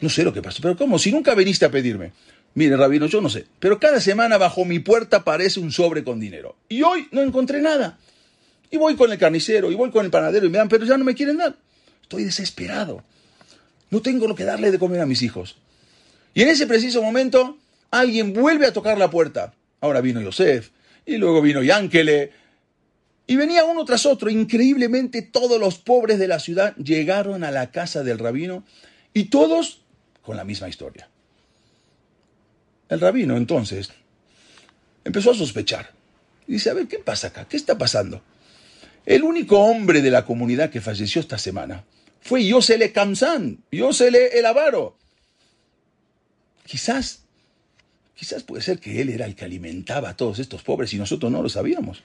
No 0.01 0.09
sé 0.09 0.25
lo 0.25 0.33
que 0.33 0.43
pasó, 0.43 0.61
pero 0.63 0.77
¿cómo? 0.77 0.99
Si 0.99 1.11
nunca 1.11 1.35
viniste 1.35 1.65
a 1.65 1.71
pedirme. 1.71 2.13
Mire, 2.55 2.77
Rabino, 2.77 3.07
yo 3.07 3.21
no 3.21 3.29
sé, 3.29 3.45
pero 3.59 3.79
cada 3.79 4.01
semana 4.01 4.39
bajo 4.39 4.65
mi 4.65 4.79
puerta 4.79 5.19
aparece 5.19 5.61
un 5.61 5.73
sobre 5.73 6.05
con 6.05 6.19
dinero. 6.19 6.57
Y 6.69 6.83
hoy 6.83 7.09
no 7.13 7.21
encontré 7.21 7.61
nada. 7.61 7.99
Y 8.71 8.79
voy 8.79 8.97
con 8.97 9.13
el 9.13 9.19
carnicero, 9.19 9.71
y 9.71 9.75
voy 9.75 9.91
con 9.91 10.05
el 10.05 10.11
panadero, 10.11 10.47
y 10.47 10.49
me 10.49 10.59
dan, 10.59 10.69
pero 10.69 10.87
ya 10.87 10.97
no 10.97 11.05
me 11.05 11.15
quieren 11.15 11.37
dar. 11.37 11.57
Estoy 12.03 12.25
desesperado. 12.25 13.05
No 13.91 14.01
tengo 14.01 14.27
lo 14.27 14.35
que 14.35 14.45
darle 14.45 14.71
de 14.71 14.79
comer 14.79 15.01
a 15.01 15.07
mis 15.07 15.23
hijos. 15.23 15.57
Y 16.33 16.43
en 16.43 16.49
ese 16.49 16.67
preciso 16.67 17.03
momento, 17.03 17.59
alguien 17.91 18.33
vuelve 18.33 18.67
a 18.67 18.73
tocar 18.73 18.99
la 18.99 19.11
puerta. 19.11 19.55
Ahora 19.81 20.01
vino 20.01 20.21
Yosef, 20.21 20.71
y 21.07 21.17
luego 21.17 21.41
vino 21.41 21.63
Yankele, 21.63 22.33
y 23.29 23.37
venía 23.37 23.65
uno 23.65 23.85
tras 23.85 24.07
otro. 24.07 24.29
Increíblemente, 24.29 25.23
todos 25.23 25.59
los 25.59 25.79
pobres 25.79 26.19
de 26.19 26.29
la 26.29 26.39
ciudad 26.39 26.77
llegaron 26.77 27.45
a 27.45 27.51
la 27.51 27.71
casa 27.71 28.03
del 28.03 28.19
rabino, 28.19 28.65
y 29.15 29.25
todos 29.25 29.81
con 30.23 30.37
la 30.37 30.45
misma 30.45 30.69
historia. 30.69 31.09
El 32.89 33.01
rabino 33.01 33.37
entonces 33.37 33.91
empezó 35.05 35.31
a 35.31 35.35
sospechar. 35.35 35.93
Dice, 36.47 36.71
a 36.71 36.75
ver, 36.75 36.87
¿qué 36.87 36.99
pasa 36.99 37.29
acá? 37.29 37.47
¿Qué 37.49 37.57
está 37.57 37.79
pasando? 37.79 38.23
El 39.05 39.23
único 39.23 39.61
hombre 39.61 40.03
de 40.03 40.11
la 40.11 40.25
comunidad 40.25 40.71
que 40.71 40.81
falleció 40.81 41.21
esta 41.21 41.39
semana 41.39 41.85
fue 42.21 42.45
Yosele 42.45 42.93
Kamsan, 42.93 43.63
Yosele 43.71 44.39
el 44.39 44.47
avaro. 44.47 44.97
Quizás, 46.65 47.26
quizás 48.17 48.43
puede 48.43 48.63
ser 48.63 48.81
que 48.81 49.01
él 49.01 49.11
era 49.11 49.27
el 49.27 49.37
que 49.37 49.45
alimentaba 49.45 50.09
a 50.09 50.17
todos 50.17 50.39
estos 50.39 50.63
pobres 50.63 50.93
y 50.95 50.99
nosotros 50.99 51.31
no 51.31 51.43
lo 51.43 51.49
sabíamos. 51.49 52.03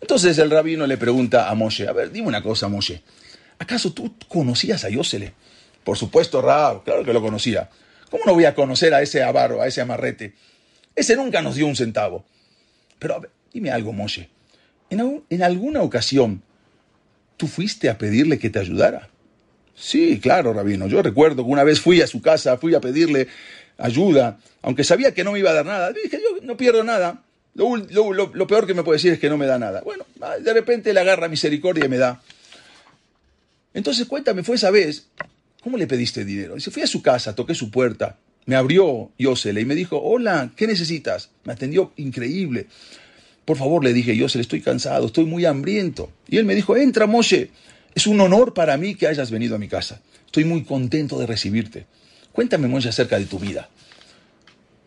Entonces 0.00 0.38
el 0.38 0.50
rabino 0.50 0.86
le 0.86 0.96
pregunta 0.96 1.50
a 1.50 1.54
Moshe, 1.54 1.88
a 1.88 1.92
ver, 1.92 2.12
dime 2.12 2.28
una 2.28 2.42
cosa, 2.42 2.68
Moshe, 2.68 3.02
¿acaso 3.58 3.92
tú 3.92 4.14
conocías 4.28 4.84
a 4.84 4.88
Yosele? 4.88 5.34
Por 5.82 5.98
supuesto, 5.98 6.40
Rab, 6.40 6.84
claro 6.84 7.04
que 7.04 7.12
lo 7.12 7.20
conocía. 7.20 7.68
¿Cómo 8.10 8.22
no 8.24 8.34
voy 8.34 8.44
a 8.44 8.54
conocer 8.54 8.94
a 8.94 9.02
ese 9.02 9.22
avaro, 9.22 9.60
a 9.60 9.66
ese 9.66 9.80
amarrete? 9.80 10.34
Ese 10.94 11.16
nunca 11.16 11.42
nos 11.42 11.56
dio 11.56 11.66
un 11.66 11.76
centavo. 11.76 12.24
Pero 12.98 13.20
dime 13.52 13.70
algo, 13.70 13.92
Moshe. 13.92 14.28
¿En, 14.90 15.24
en 15.28 15.42
alguna 15.42 15.82
ocasión 15.82 16.42
tú 17.36 17.48
fuiste 17.48 17.88
a 17.88 17.98
pedirle 17.98 18.38
que 18.38 18.50
te 18.50 18.60
ayudara? 18.60 19.10
Sí, 19.74 20.20
claro, 20.20 20.52
rabino. 20.52 20.86
Yo 20.86 21.02
recuerdo 21.02 21.44
que 21.44 21.50
una 21.50 21.64
vez 21.64 21.80
fui 21.80 22.00
a 22.00 22.06
su 22.06 22.22
casa, 22.22 22.56
fui 22.56 22.74
a 22.74 22.80
pedirle 22.80 23.28
ayuda, 23.78 24.38
aunque 24.62 24.84
sabía 24.84 25.12
que 25.14 25.24
no 25.24 25.32
me 25.32 25.38
iba 25.38 25.50
a 25.50 25.54
dar 25.54 25.66
nada. 25.66 25.92
Dije, 25.92 26.20
yo 26.22 26.42
no 26.42 26.56
pierdo 26.56 26.82
nada. 26.84 27.22
Lo, 27.54 28.46
peor 28.46 28.66
que 28.66 28.74
me 28.74 28.82
puede 28.82 28.96
decir 28.96 29.12
es 29.12 29.18
que 29.18 29.30
no 29.30 29.38
me 29.38 29.46
da 29.46 29.58
nada. 29.58 29.80
Bueno, 29.80 30.04
ah, 30.20 30.36
de 30.38 30.52
repente 30.52 30.92
le 30.92 31.00
agarra 31.00 31.28
misericordia 31.28 31.86
y 31.86 31.88
me 31.88 31.96
da. 31.96 32.20
Entonces 33.72 34.06
cuéntame, 34.06 34.42
fue 34.42 34.56
esa 34.56 34.70
vez, 34.70 35.06
¿cómo 35.62 35.76
le 35.76 35.86
pediste 35.86 36.24
dinero? 36.24 36.54
Dice, 36.54 36.70
fui 36.70 36.82
a 36.82 36.86
su 36.86 37.02
casa, 37.02 37.34
toqué 37.34 37.54
su 37.54 37.70
puerta, 37.70 38.16
me 38.46 38.56
abrió 38.56 39.10
Yosele 39.18 39.60
y 39.60 39.64
me 39.64 39.74
dijo, 39.74 40.00
hola, 40.02 40.50
¿qué 40.56 40.66
necesitas? 40.66 41.30
Me 41.44 41.52
atendió 41.52 41.92
increíble. 41.96 42.66
Por 43.44 43.56
favor, 43.56 43.84
le 43.84 43.92
dije, 43.92 44.16
Yosele, 44.16 44.42
estoy 44.42 44.60
cansado, 44.60 45.06
estoy 45.06 45.24
muy 45.24 45.44
hambriento. 45.44 46.10
Y 46.28 46.38
él 46.38 46.44
me 46.44 46.54
dijo, 46.54 46.76
entra, 46.76 47.06
Moshe, 47.06 47.50
es 47.94 48.06
un 48.06 48.20
honor 48.20 48.54
para 48.54 48.76
mí 48.76 48.94
que 48.94 49.08
hayas 49.08 49.30
venido 49.30 49.56
a 49.56 49.58
mi 49.58 49.68
casa. 49.68 50.00
Estoy 50.26 50.44
muy 50.44 50.64
contento 50.64 51.18
de 51.18 51.26
recibirte. 51.26 51.86
Cuéntame, 52.32 52.68
Moshe, 52.68 52.88
acerca 52.88 53.18
de 53.18 53.26
tu 53.26 53.38
vida. 53.38 53.68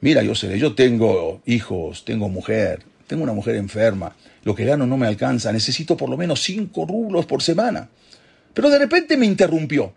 Mira, 0.02 0.24
Yosele, 0.24 0.58
yo 0.58 0.76
tengo 0.76 1.42
hijos, 1.46 2.06
tengo 2.06 2.30
mujer, 2.30 2.84
tengo 3.08 3.24
una 3.24 3.34
mujer 3.34 3.56
enferma, 3.56 4.16
lo 4.44 4.56
que 4.56 4.66
gano 4.66 4.88
no 4.88 4.96
me 4.98 5.08
alcanza, 5.08 5.52
necesito 5.52 5.98
por 5.98 6.10
lo 6.10 6.16
menos 6.18 6.42
cinco 6.42 6.86
rublos 6.86 7.26
por 7.26 7.42
semana. 7.44 7.90
Pero 8.54 8.70
de 8.70 8.80
repente 8.80 9.18
me 9.18 9.26
interrumpió 9.26 9.94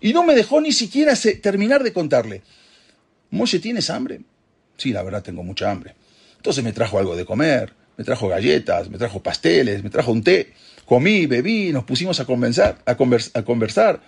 y 0.00 0.12
no 0.12 0.24
me 0.24 0.34
dejó 0.34 0.60
ni 0.60 0.72
siquiera 0.72 1.14
terminar 1.42 1.82
de 1.82 1.92
contarle. 1.92 2.42
Moshe, 3.30 3.58
¿tienes 3.58 3.88
hambre? 3.88 4.20
Sí, 4.76 4.92
la 4.92 5.02
verdad 5.02 5.22
tengo 5.22 5.42
mucha 5.42 5.70
hambre. 5.70 5.94
Entonces 6.36 6.62
me 6.62 6.72
trajo 6.72 6.98
algo 6.98 7.16
de 7.16 7.24
comer, 7.24 7.72
me 7.96 8.04
trajo 8.04 8.28
galletas, 8.28 8.90
me 8.90 8.98
trajo 8.98 9.22
pasteles, 9.22 9.82
me 9.82 9.90
trajo 9.90 10.12
un 10.12 10.22
té. 10.22 10.52
Comí, 10.84 11.26
bebí, 11.26 11.72
nos 11.72 11.84
pusimos 11.84 12.20
a 12.20 12.26
conversar, 12.26 12.78
a, 12.84 12.96
convers- 12.96 13.30
a 13.34 13.42
conversar. 13.42 14.00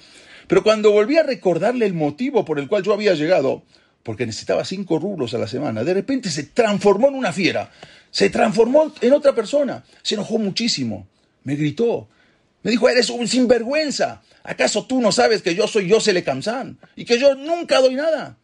Pero 0.46 0.62
cuando 0.62 0.92
volví 0.92 1.16
a 1.16 1.22
recordarle 1.22 1.86
el 1.86 1.94
motivo 1.94 2.44
por 2.44 2.58
el 2.58 2.68
cual 2.68 2.82
yo 2.82 2.92
había 2.92 3.14
llegado, 3.14 3.64
porque 4.08 4.24
necesitaba 4.24 4.64
cinco 4.64 4.98
rublos 4.98 5.34
a 5.34 5.38
la 5.38 5.46
semana, 5.46 5.84
de 5.84 5.92
repente 5.92 6.30
se 6.30 6.44
transformó 6.44 7.08
en 7.08 7.14
una 7.14 7.30
fiera, 7.30 7.70
se 8.10 8.30
transformó 8.30 8.94
en 9.02 9.12
otra 9.12 9.34
persona, 9.34 9.84
se 10.00 10.14
enojó 10.14 10.38
muchísimo, 10.38 11.06
me 11.44 11.56
gritó, 11.56 12.08
me 12.62 12.70
dijo, 12.70 12.88
eres 12.88 13.10
un 13.10 13.28
sinvergüenza, 13.28 14.22
¿acaso 14.44 14.86
tú 14.86 15.02
no 15.02 15.12
sabes 15.12 15.42
que 15.42 15.54
yo 15.54 15.66
soy 15.66 15.88
Yosele 15.88 16.24
Kamsan 16.24 16.78
y 16.96 17.04
que 17.04 17.18
yo 17.18 17.34
nunca 17.34 17.82
doy 17.82 17.96
nada? 17.96 18.38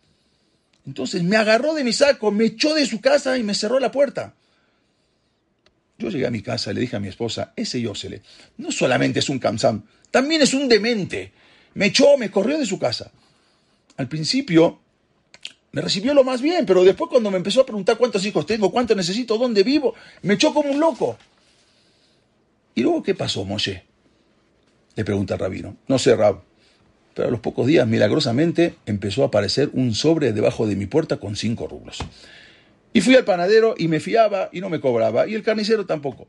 Entonces 0.86 1.22
me 1.22 1.38
agarró 1.38 1.72
de 1.72 1.82
mi 1.82 1.94
saco, 1.94 2.30
me 2.30 2.44
echó 2.44 2.74
de 2.74 2.84
su 2.84 3.00
casa 3.00 3.38
y 3.38 3.42
me 3.42 3.54
cerró 3.54 3.80
la 3.80 3.90
puerta. 3.90 4.34
Yo 5.96 6.10
llegué 6.10 6.26
a 6.26 6.30
mi 6.30 6.42
casa 6.42 6.72
y 6.72 6.74
le 6.74 6.82
dije 6.82 6.96
a 6.96 7.00
mi 7.00 7.08
esposa, 7.08 7.54
ese 7.56 7.80
Yosele 7.80 8.20
no 8.58 8.70
solamente 8.70 9.20
es 9.20 9.30
un 9.30 9.38
Kamsan, 9.38 9.82
también 10.10 10.42
es 10.42 10.52
un 10.52 10.68
demente. 10.68 11.32
Me 11.72 11.86
echó, 11.86 12.18
me 12.18 12.30
corrió 12.30 12.58
de 12.58 12.66
su 12.66 12.78
casa. 12.78 13.10
Al 13.96 14.08
principio 14.08 14.83
me 15.74 15.80
recibió 15.82 16.14
lo 16.14 16.22
más 16.22 16.40
bien, 16.40 16.66
pero 16.66 16.84
después 16.84 17.10
cuando 17.10 17.32
me 17.32 17.36
empezó 17.36 17.62
a 17.62 17.66
preguntar 17.66 17.98
cuántos 17.98 18.24
hijos 18.24 18.46
tengo, 18.46 18.70
cuánto 18.70 18.94
necesito, 18.94 19.36
dónde 19.36 19.64
vivo, 19.64 19.96
me 20.22 20.34
echó 20.34 20.54
como 20.54 20.70
un 20.70 20.78
loco. 20.78 21.18
¿Y 22.76 22.82
luego 22.82 23.02
qué 23.02 23.16
pasó, 23.16 23.44
Moshe? 23.44 23.82
Le 24.94 25.04
pregunta 25.04 25.34
el 25.34 25.40
rabino. 25.40 25.76
No 25.88 25.98
sé, 25.98 26.14
Rab. 26.14 26.42
Pero 27.12 27.26
a 27.26 27.30
los 27.32 27.40
pocos 27.40 27.66
días, 27.66 27.88
milagrosamente, 27.88 28.76
empezó 28.86 29.24
a 29.24 29.26
aparecer 29.26 29.70
un 29.72 29.96
sobre 29.96 30.32
debajo 30.32 30.68
de 30.68 30.76
mi 30.76 30.86
puerta 30.86 31.16
con 31.16 31.34
cinco 31.34 31.66
rublos. 31.66 31.98
Y 32.92 33.00
fui 33.00 33.16
al 33.16 33.24
panadero 33.24 33.74
y 33.76 33.88
me 33.88 33.98
fiaba 33.98 34.50
y 34.52 34.60
no 34.60 34.70
me 34.70 34.80
cobraba, 34.80 35.26
y 35.26 35.34
el 35.34 35.42
carnicero 35.42 35.86
tampoco. 35.86 36.28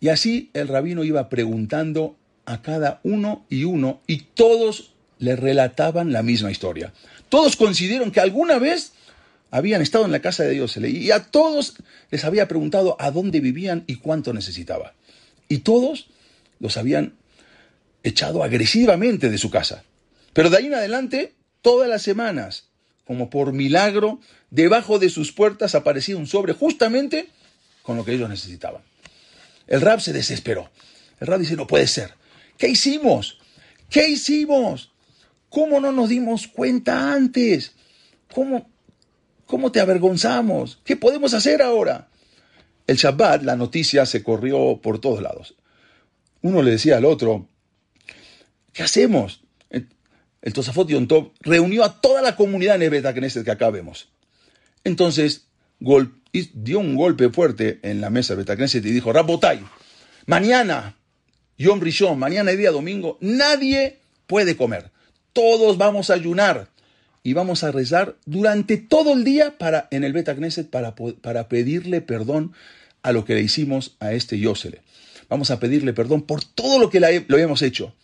Y 0.00 0.08
así 0.08 0.50
el 0.54 0.66
rabino 0.66 1.04
iba 1.04 1.28
preguntando 1.28 2.16
a 2.46 2.62
cada 2.62 2.98
uno 3.04 3.46
y 3.48 3.62
uno, 3.62 4.00
y 4.08 4.22
todos 4.34 4.94
le 5.20 5.36
relataban 5.36 6.12
la 6.12 6.24
misma 6.24 6.50
historia. 6.50 6.92
Todos 7.28 7.56
consideraron 7.56 8.10
que 8.10 8.20
alguna 8.20 8.58
vez 8.58 8.92
habían 9.50 9.82
estado 9.82 10.04
en 10.04 10.12
la 10.12 10.20
casa 10.20 10.44
de 10.44 10.50
Dios 10.50 10.76
y 10.76 11.10
a 11.10 11.24
todos 11.24 11.74
les 12.10 12.24
había 12.24 12.48
preguntado 12.48 12.96
a 12.98 13.10
dónde 13.10 13.40
vivían 13.40 13.84
y 13.86 13.96
cuánto 13.96 14.32
necesitaba. 14.32 14.94
Y 15.48 15.58
todos 15.58 16.08
los 16.60 16.76
habían 16.76 17.14
echado 18.02 18.42
agresivamente 18.42 19.30
de 19.30 19.38
su 19.38 19.50
casa. 19.50 19.84
Pero 20.32 20.50
de 20.50 20.58
ahí 20.58 20.66
en 20.66 20.74
adelante, 20.74 21.34
todas 21.62 21.88
las 21.88 22.02
semanas, 22.02 22.64
como 23.06 23.30
por 23.30 23.52
milagro, 23.52 24.20
debajo 24.50 24.98
de 24.98 25.10
sus 25.10 25.32
puertas 25.32 25.74
aparecía 25.74 26.16
un 26.16 26.26
sobre 26.26 26.52
justamente 26.52 27.28
con 27.82 27.96
lo 27.96 28.04
que 28.04 28.12
ellos 28.12 28.28
necesitaban. 28.28 28.82
El 29.66 29.80
rab 29.80 30.00
se 30.00 30.12
desesperó. 30.12 30.70
El 31.20 31.26
rab 31.26 31.40
dice, 31.40 31.56
no 31.56 31.66
puede 31.66 31.86
ser. 31.86 32.14
¿Qué 32.56 32.68
hicimos? 32.68 33.38
¿Qué 33.90 34.08
hicimos? 34.08 34.92
¿Cómo 35.50 35.80
no 35.80 35.92
nos 35.92 36.08
dimos 36.08 36.46
cuenta 36.48 37.12
antes? 37.12 37.72
¿Cómo, 38.32 38.70
cómo 39.46 39.72
te 39.72 39.80
avergonzamos? 39.80 40.80
¿Qué 40.84 40.96
podemos 40.96 41.34
hacer 41.34 41.62
ahora? 41.62 42.08
El 42.86 42.96
Shabbat, 42.96 43.42
la 43.42 43.56
noticia 43.56 44.06
se 44.06 44.22
corrió 44.22 44.80
por 44.82 45.00
todos 45.00 45.22
lados. 45.22 45.54
Uno 46.42 46.62
le 46.62 46.72
decía 46.72 46.96
al 46.96 47.04
otro, 47.04 47.48
¿qué 48.72 48.82
hacemos? 48.82 49.42
El, 49.70 49.88
el 50.42 50.52
Tosafot 50.52 50.88
Yontov 50.88 51.32
reunió 51.40 51.84
a 51.84 52.00
toda 52.00 52.22
la 52.22 52.36
comunidad 52.36 52.80
en 52.80 53.02
Knesset 53.02 53.44
que 53.44 53.50
acá 53.50 53.70
vemos. 53.70 54.08
Entonces, 54.84 55.48
dio 56.54 56.78
un 56.78 56.96
golpe 56.96 57.28
fuerte 57.30 57.80
en 57.82 58.00
la 58.00 58.10
mesa 58.10 58.34
de 58.34 58.38
Betacneset 58.38 58.84
y 58.84 58.90
dijo, 58.90 59.12
Rabotay, 59.12 59.60
mañana, 60.26 60.96
Yom 61.56 61.80
Rishon, 61.80 62.18
mañana 62.18 62.52
y 62.52 62.56
día 62.56 62.70
domingo, 62.70 63.18
nadie 63.20 63.98
puede 64.26 64.56
comer. 64.56 64.90
Todos 65.38 65.78
vamos 65.78 66.10
a 66.10 66.14
ayunar 66.14 66.68
y 67.22 67.32
vamos 67.32 67.62
a 67.62 67.70
rezar 67.70 68.16
durante 68.26 68.76
todo 68.76 69.12
el 69.12 69.22
día 69.22 69.56
para, 69.56 69.86
en 69.92 70.02
el 70.02 70.12
Betacneset 70.12 70.68
para, 70.68 70.96
para 70.96 71.48
pedirle 71.48 72.00
perdón 72.00 72.54
a 73.02 73.12
lo 73.12 73.24
que 73.24 73.34
le 73.34 73.42
hicimos 73.42 73.96
a 74.00 74.12
este 74.14 74.40
Yosele. 74.40 74.82
Vamos 75.28 75.52
a 75.52 75.60
pedirle 75.60 75.92
perdón 75.92 76.22
por 76.22 76.42
todo 76.42 76.80
lo 76.80 76.90
que 76.90 76.98
le, 76.98 77.24
lo 77.28 77.36
habíamos 77.36 77.62
hecho. 77.62 77.94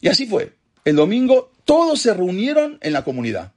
Y 0.00 0.08
así 0.08 0.24
fue. 0.24 0.54
El 0.86 0.96
domingo 0.96 1.52
todos 1.66 2.00
se 2.00 2.14
reunieron 2.14 2.78
en 2.80 2.94
la 2.94 3.04
comunidad. 3.04 3.52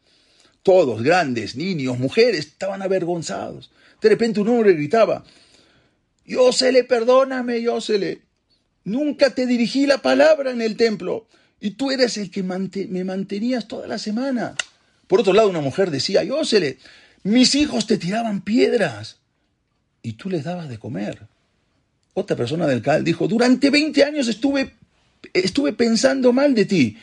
Todos, 0.61 1.01
grandes, 1.01 1.55
niños, 1.55 1.97
mujeres, 1.99 2.47
estaban 2.47 2.81
avergonzados. 2.81 3.71
De 4.01 4.09
repente 4.09 4.41
un 4.41 4.49
hombre 4.49 4.73
gritaba, 4.73 5.23
Yosele, 6.25 6.83
perdóname, 6.83 7.61
Yosele. 7.61 8.23
Nunca 8.83 9.29
te 9.29 9.45
dirigí 9.45 9.85
la 9.85 9.99
palabra 9.99 10.51
en 10.51 10.61
el 10.61 10.75
templo. 10.75 11.29
Y 11.59 11.71
tú 11.71 11.91
eres 11.91 12.17
el 12.17 12.31
que 12.31 12.43
me 12.43 13.03
mantenías 13.03 13.67
toda 13.67 13.87
la 13.87 13.97
semana. 13.97 14.55
Por 15.07 15.19
otro 15.19 15.33
lado, 15.33 15.49
una 15.49 15.61
mujer 15.61 15.91
decía, 15.91 16.23
Yosele, 16.23 16.77
mis 17.23 17.55
hijos 17.55 17.87
te 17.87 17.97
tiraban 17.97 18.41
piedras. 18.41 19.17
Y 20.01 20.13
tú 20.13 20.29
les 20.29 20.43
dabas 20.43 20.69
de 20.69 20.79
comer. 20.79 21.27
Otra 22.13 22.35
persona 22.35 22.67
del 22.67 22.81
CAL 22.81 23.03
dijo, 23.03 23.27
durante 23.27 23.69
20 23.69 24.03
años 24.03 24.27
estuve, 24.27 24.75
estuve 25.33 25.73
pensando 25.73 26.31
mal 26.31 26.55
de 26.55 26.65
ti. 26.65 26.97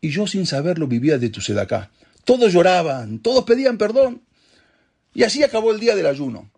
Y 0.00 0.10
yo 0.10 0.26
sin 0.26 0.46
saberlo 0.46 0.86
vivía 0.86 1.18
de 1.18 1.28
tu 1.28 1.40
sedacá. 1.40 1.90
Todos 2.24 2.52
lloraban, 2.52 3.20
todos 3.20 3.44
pedían 3.44 3.78
perdón. 3.78 4.22
Y 5.14 5.22
así 5.22 5.42
acabó 5.42 5.72
el 5.72 5.80
día 5.80 5.94
del 5.94 6.06
ayuno. 6.06 6.50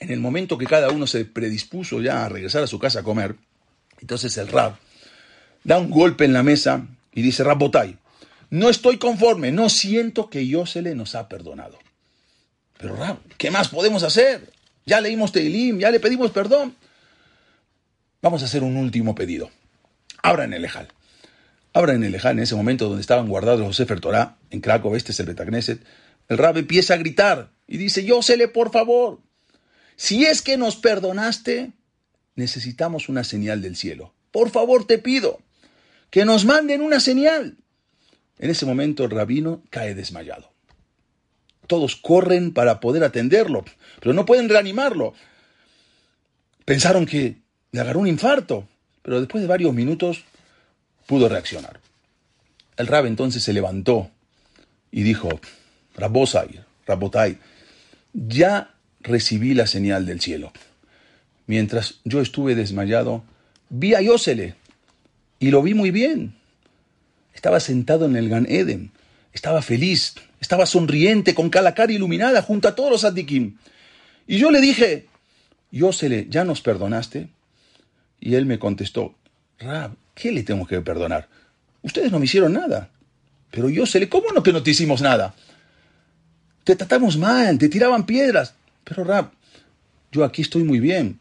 En 0.00 0.10
el 0.10 0.20
momento 0.20 0.58
que 0.58 0.66
cada 0.66 0.90
uno 0.90 1.06
se 1.06 1.24
predispuso 1.24 2.00
ya 2.00 2.24
a 2.24 2.28
regresar 2.28 2.62
a 2.62 2.66
su 2.66 2.78
casa 2.78 3.00
a 3.00 3.02
comer, 3.02 3.36
entonces 4.00 4.36
el 4.38 4.48
rab 4.48 4.76
da 5.64 5.78
un 5.78 5.90
golpe 5.90 6.24
en 6.24 6.32
la 6.32 6.42
mesa 6.42 6.86
y 7.12 7.22
dice, 7.22 7.42
Rabbotay, 7.44 7.96
no 8.50 8.68
estoy 8.68 8.98
conforme, 8.98 9.50
no 9.50 9.68
siento 9.68 10.30
que 10.30 10.46
Yosele 10.46 10.94
nos 10.94 11.14
ha 11.14 11.28
perdonado. 11.28 11.78
Pero 12.78 12.96
Rab, 12.96 13.18
¿qué 13.38 13.50
más 13.50 13.68
podemos 13.68 14.02
hacer? 14.02 14.52
Ya 14.84 15.00
leímos 15.00 15.32
Teilim, 15.32 15.78
ya 15.78 15.90
le 15.90 16.00
pedimos 16.00 16.30
perdón. 16.30 16.76
Vamos 18.20 18.42
a 18.42 18.44
hacer 18.44 18.62
un 18.62 18.76
último 18.76 19.14
pedido. 19.14 19.50
Abran 20.22 20.52
el 20.52 20.64
Ejal. 20.64 20.88
Abran 21.72 22.04
el 22.04 22.14
Ejal 22.14 22.38
en 22.38 22.44
ese 22.44 22.54
momento 22.54 22.86
donde 22.86 23.00
estaban 23.00 23.28
guardados 23.28 23.60
los 23.60 23.76
Sefer 23.76 24.00
en 24.50 24.60
Krakow, 24.60 24.94
este 24.94 25.12
es 25.12 25.20
el 25.20 25.26
Betagneset. 25.26 25.82
El 26.28 26.38
Rab 26.38 26.56
empieza 26.56 26.94
a 26.94 26.98
gritar 26.98 27.50
y 27.66 27.76
dice, 27.76 28.04
Yosele, 28.04 28.48
por 28.48 28.70
favor, 28.70 29.20
si 29.96 30.24
es 30.24 30.42
que 30.42 30.56
nos 30.56 30.76
perdonaste, 30.76 31.72
necesitamos 32.36 33.08
una 33.08 33.24
señal 33.24 33.62
del 33.62 33.76
cielo. 33.76 34.12
Por 34.30 34.50
favor, 34.50 34.86
te 34.86 34.98
pido 34.98 35.40
que 36.10 36.24
nos 36.24 36.44
manden 36.44 36.80
una 36.80 37.00
señal. 37.00 37.56
En 38.38 38.50
ese 38.50 38.66
momento 38.66 39.04
el 39.04 39.10
rabino 39.10 39.62
cae 39.70 39.94
desmayado. 39.94 40.50
Todos 41.66 41.96
corren 41.96 42.52
para 42.52 42.80
poder 42.80 43.04
atenderlo, 43.04 43.64
pero 44.00 44.12
no 44.12 44.26
pueden 44.26 44.48
reanimarlo. 44.48 45.14
Pensaron 46.64 47.06
que 47.06 47.38
le 47.72 47.80
agarró 47.80 48.00
un 48.00 48.06
infarto, 48.06 48.68
pero 49.02 49.20
después 49.20 49.42
de 49.42 49.48
varios 49.48 49.72
minutos 49.74 50.24
pudo 51.06 51.28
reaccionar. 51.28 51.80
El 52.76 52.86
rab 52.86 53.06
entonces 53.06 53.42
se 53.42 53.52
levantó 53.52 54.10
y 54.90 55.02
dijo, 55.02 55.40
Rabosai, 55.96 56.64
Rabotai, 56.86 57.38
ya 58.12 58.74
recibí 59.00 59.54
la 59.54 59.66
señal 59.66 60.06
del 60.06 60.20
cielo. 60.20 60.52
Mientras 61.46 62.00
yo 62.04 62.20
estuve 62.20 62.54
desmayado, 62.54 63.22
vi 63.68 63.94
a 63.94 64.00
Yosele 64.00 64.54
y 65.38 65.50
lo 65.50 65.62
vi 65.62 65.74
muy 65.74 65.90
bien. 65.90 66.34
Estaba 67.34 67.60
sentado 67.60 68.06
en 68.06 68.16
el 68.16 68.28
Gan 68.28 68.46
Eden, 68.48 68.92
estaba 69.32 69.60
feliz, 69.60 70.14
estaba 70.40 70.66
sonriente, 70.66 71.34
con 71.34 71.50
la 71.52 71.74
cara 71.74 71.92
iluminada 71.92 72.42
junto 72.42 72.68
a 72.68 72.74
todos 72.74 72.90
los 72.90 73.04
adikim. 73.04 73.56
Y 74.26 74.38
yo 74.38 74.50
le 74.50 74.60
dije, 74.60 75.06
Yosele, 75.70 76.26
¿ya 76.30 76.44
nos 76.44 76.60
perdonaste? 76.60 77.28
Y 78.20 78.36
él 78.36 78.46
me 78.46 78.58
contestó, 78.58 79.14
Rab, 79.58 79.96
¿qué 80.14 80.32
le 80.32 80.42
tengo 80.42 80.66
que 80.66 80.80
perdonar? 80.80 81.28
Ustedes 81.82 82.10
no 82.10 82.18
me 82.18 82.24
hicieron 82.24 82.54
nada. 82.54 82.90
Pero 83.50 83.68
Yosele, 83.68 84.08
¿cómo 84.08 84.32
no 84.32 84.42
que 84.42 84.52
no 84.52 84.62
te 84.62 84.70
hicimos 84.70 85.02
nada? 85.02 85.34
Te 86.64 86.76
tratamos 86.76 87.18
mal, 87.18 87.58
te 87.58 87.68
tiraban 87.68 88.06
piedras. 88.06 88.54
Pero 88.84 89.04
Rab, 89.04 89.32
yo 90.14 90.22
aquí 90.24 90.42
estoy 90.42 90.62
muy 90.62 90.78
bien. 90.78 91.18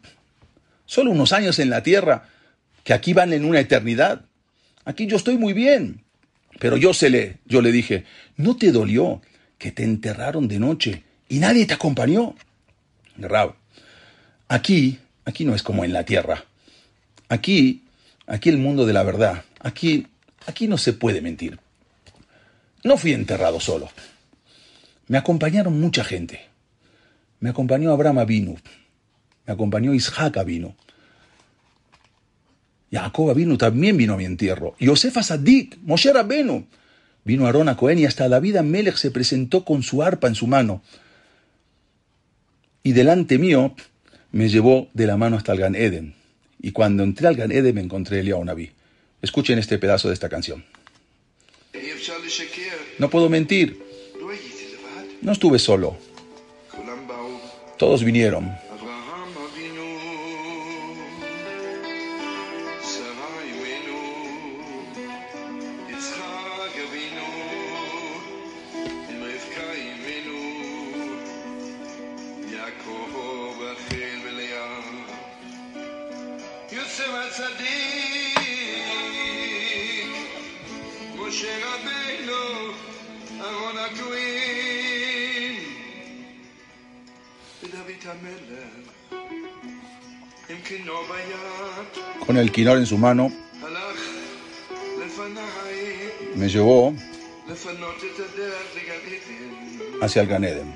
Solo 0.85 1.09
unos 1.09 1.33
años 1.33 1.57
en 1.57 1.71
la 1.71 1.81
tierra, 1.81 2.29
que 2.83 2.93
aquí 2.93 3.13
van 3.13 3.33
en 3.33 3.43
una 3.43 3.59
eternidad. 3.59 4.25
Aquí 4.85 5.07
yo 5.07 5.17
estoy 5.17 5.35
muy 5.35 5.53
bien. 5.53 6.03
Pero 6.59 6.77
yo 6.77 6.93
se 6.93 7.09
le, 7.09 7.39
yo 7.45 7.63
le 7.63 7.71
dije, 7.71 8.05
¿no 8.37 8.55
te 8.55 8.71
dolió 8.71 9.19
que 9.57 9.71
te 9.71 9.83
enterraron 9.83 10.47
de 10.47 10.59
noche 10.59 11.03
y 11.27 11.39
nadie 11.39 11.65
te 11.65 11.73
acompañó? 11.73 12.35
Rab, 13.17 13.55
aquí, 14.47 14.99
aquí 15.25 15.43
no 15.43 15.55
es 15.55 15.63
como 15.63 15.83
en 15.83 15.91
la 15.91 16.05
tierra. 16.05 16.45
Aquí, 17.29 17.85
aquí 18.27 18.49
el 18.49 18.59
mundo 18.59 18.85
de 18.85 18.93
la 18.93 19.01
verdad. 19.01 19.43
Aquí, 19.59 20.05
aquí 20.45 20.67
no 20.67 20.77
se 20.77 20.93
puede 20.93 21.19
mentir. 21.19 21.57
No 22.83 22.97
fui 22.97 23.13
enterrado 23.13 23.59
solo. 23.59 23.89
Me 25.07 25.17
acompañaron 25.17 25.79
mucha 25.81 26.03
gente. 26.03 26.41
Me 27.39 27.49
acompañó 27.49 27.91
Abraham 27.91 28.19
Avinu. 28.19 28.55
Me 29.45 29.53
acompañó 29.53 29.93
Isaac 29.93 30.37
Avinu. 30.37 30.75
Jacob 32.91 33.31
Avinu 33.31 33.57
también 33.57 33.97
vino 33.97 34.13
a 34.13 34.17
mi 34.17 34.25
entierro. 34.25 34.75
Yosef 34.79 35.17
Asadik, 35.17 35.77
Moshe 35.81 36.13
Rabenu. 36.13 36.67
Vino 37.25 37.45
Aarón 37.45 37.69
a 37.69 37.77
Cohen 37.77 37.99
y 37.99 38.05
hasta 38.05 38.29
David 38.29 38.57
Amelech 38.57 38.97
se 38.97 39.09
presentó 39.09 39.63
con 39.65 39.81
su 39.81 40.03
arpa 40.03 40.27
en 40.27 40.35
su 40.35 40.45
mano. 40.45 40.83
Y 42.83 42.91
delante 42.91 43.37
mío 43.37 43.75
me 44.31 44.49
llevó 44.49 44.89
de 44.93 45.07
la 45.07 45.17
mano 45.17 45.37
hasta 45.37 45.53
el 45.53 45.59
Gan 45.59 45.75
Eden. 45.75 46.15
Y 46.61 46.71
cuando 46.71 47.03
entré 47.03 47.27
al 47.27 47.35
Gan 47.35 47.51
Eden 47.51 47.75
me 47.75 47.81
encontré 47.81 48.19
Eliyahu 48.19 48.43
Naví. 48.43 48.71
Escuchen 49.21 49.57
este 49.57 49.77
pedazo 49.77 50.09
de 50.09 50.13
esta 50.13 50.29
canción. 50.29 50.65
No 52.99 53.09
puedo 53.09 53.29
mentir. 53.29 53.81
No 55.21 55.31
estuve 55.31 55.59
solo. 55.59 55.97
Todos 57.77 58.03
vinieron. 58.03 58.62
en 92.71 92.85
su 92.85 92.97
mano, 92.97 93.29
me 96.35 96.47
llevó 96.47 96.93
hacia 100.01 100.21
el 100.21 100.27
Ganedem. 100.27 100.71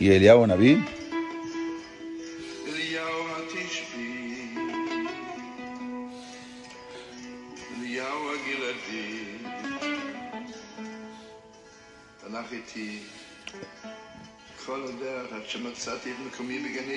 Y 0.00 0.10
Eliyahu 0.10 0.46
Naví 0.46 0.82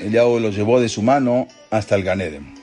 Eliahu 0.02 0.40
lo 0.40 0.50
llevó 0.50 0.80
de 0.80 0.90
su 0.90 1.02
mano 1.02 1.48
hasta 1.70 1.96
el 1.96 2.04
Ganedem. 2.04 2.54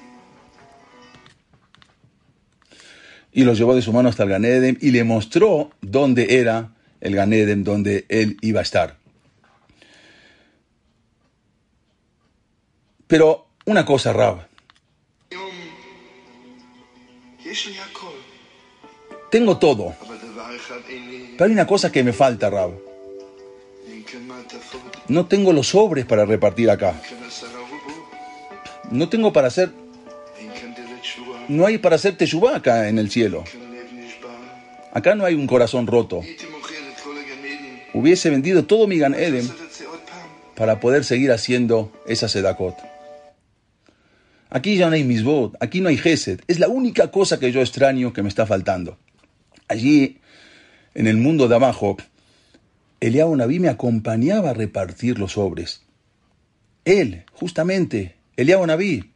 Y 3.32 3.44
lo 3.44 3.54
llevó 3.54 3.74
de 3.74 3.82
su 3.82 3.92
mano 3.92 4.08
hasta 4.08 4.24
el 4.24 4.28
Ganedem 4.28 4.76
y 4.80 4.90
le 4.90 5.04
mostró 5.04 5.70
dónde 5.80 6.38
era 6.40 6.74
el 7.00 7.14
Ganedem, 7.14 7.64
donde 7.64 8.04
él 8.08 8.36
iba 8.42 8.60
a 8.60 8.62
estar. 8.62 8.96
Pero 13.06 13.46
una 13.64 13.86
cosa, 13.86 14.12
Rab. 14.12 14.46
Tengo 19.30 19.58
todo. 19.58 19.94
Pero 21.32 21.44
hay 21.44 21.52
una 21.52 21.66
cosa 21.66 21.90
que 21.92 22.02
me 22.02 22.12
falta, 22.12 22.50
Rab. 22.50 22.87
No 25.08 25.26
tengo 25.26 25.52
los 25.52 25.68
sobres 25.68 26.04
para 26.04 26.24
repartir 26.24 26.70
acá. 26.70 27.00
No 28.90 29.08
tengo 29.08 29.32
para 29.32 29.48
hacer... 29.48 29.70
No 31.48 31.66
hay 31.66 31.78
para 31.78 31.96
hacer 31.96 32.16
teshuvá 32.16 32.56
acá 32.56 32.88
en 32.88 32.98
el 32.98 33.10
cielo. 33.10 33.44
Acá 34.92 35.14
no 35.14 35.24
hay 35.24 35.34
un 35.34 35.46
corazón 35.46 35.86
roto. 35.86 36.22
Hubiese 37.94 38.30
vendido 38.30 38.64
todo 38.64 38.86
mi 38.86 38.98
Gan 38.98 39.14
Eden 39.14 39.50
para 40.54 40.80
poder 40.80 41.04
seguir 41.04 41.32
haciendo 41.32 41.92
esa 42.06 42.28
sedakot. 42.28 42.76
Aquí 44.50 44.76
ya 44.76 44.88
no 44.88 44.94
hay 44.94 45.04
misbot, 45.04 45.56
aquí 45.60 45.80
no 45.80 45.88
hay 45.88 45.96
gesed. 45.96 46.40
Es 46.48 46.58
la 46.58 46.68
única 46.68 47.10
cosa 47.10 47.38
que 47.38 47.52
yo 47.52 47.60
extraño 47.60 48.12
que 48.12 48.22
me 48.22 48.28
está 48.28 48.46
faltando. 48.46 48.98
Allí, 49.68 50.18
en 50.94 51.06
el 51.06 51.18
mundo 51.18 51.48
de 51.48 51.54
abajo, 51.54 51.96
Eliahu 53.00 53.36
Naví 53.36 53.60
me 53.60 53.68
acompañaba 53.68 54.50
a 54.50 54.54
repartir 54.54 55.18
los 55.18 55.32
sobres. 55.32 55.82
Él, 56.84 57.24
justamente, 57.32 58.16
Eliahu 58.36 58.66
Naví. 58.66 59.12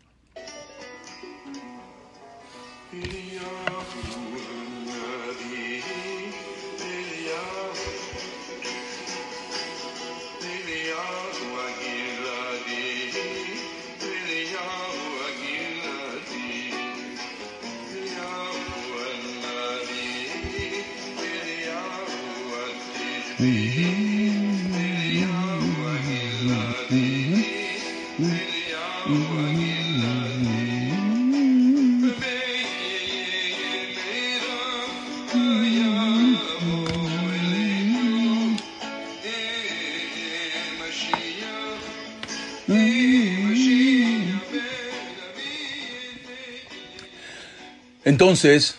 Entonces, 48.23 48.77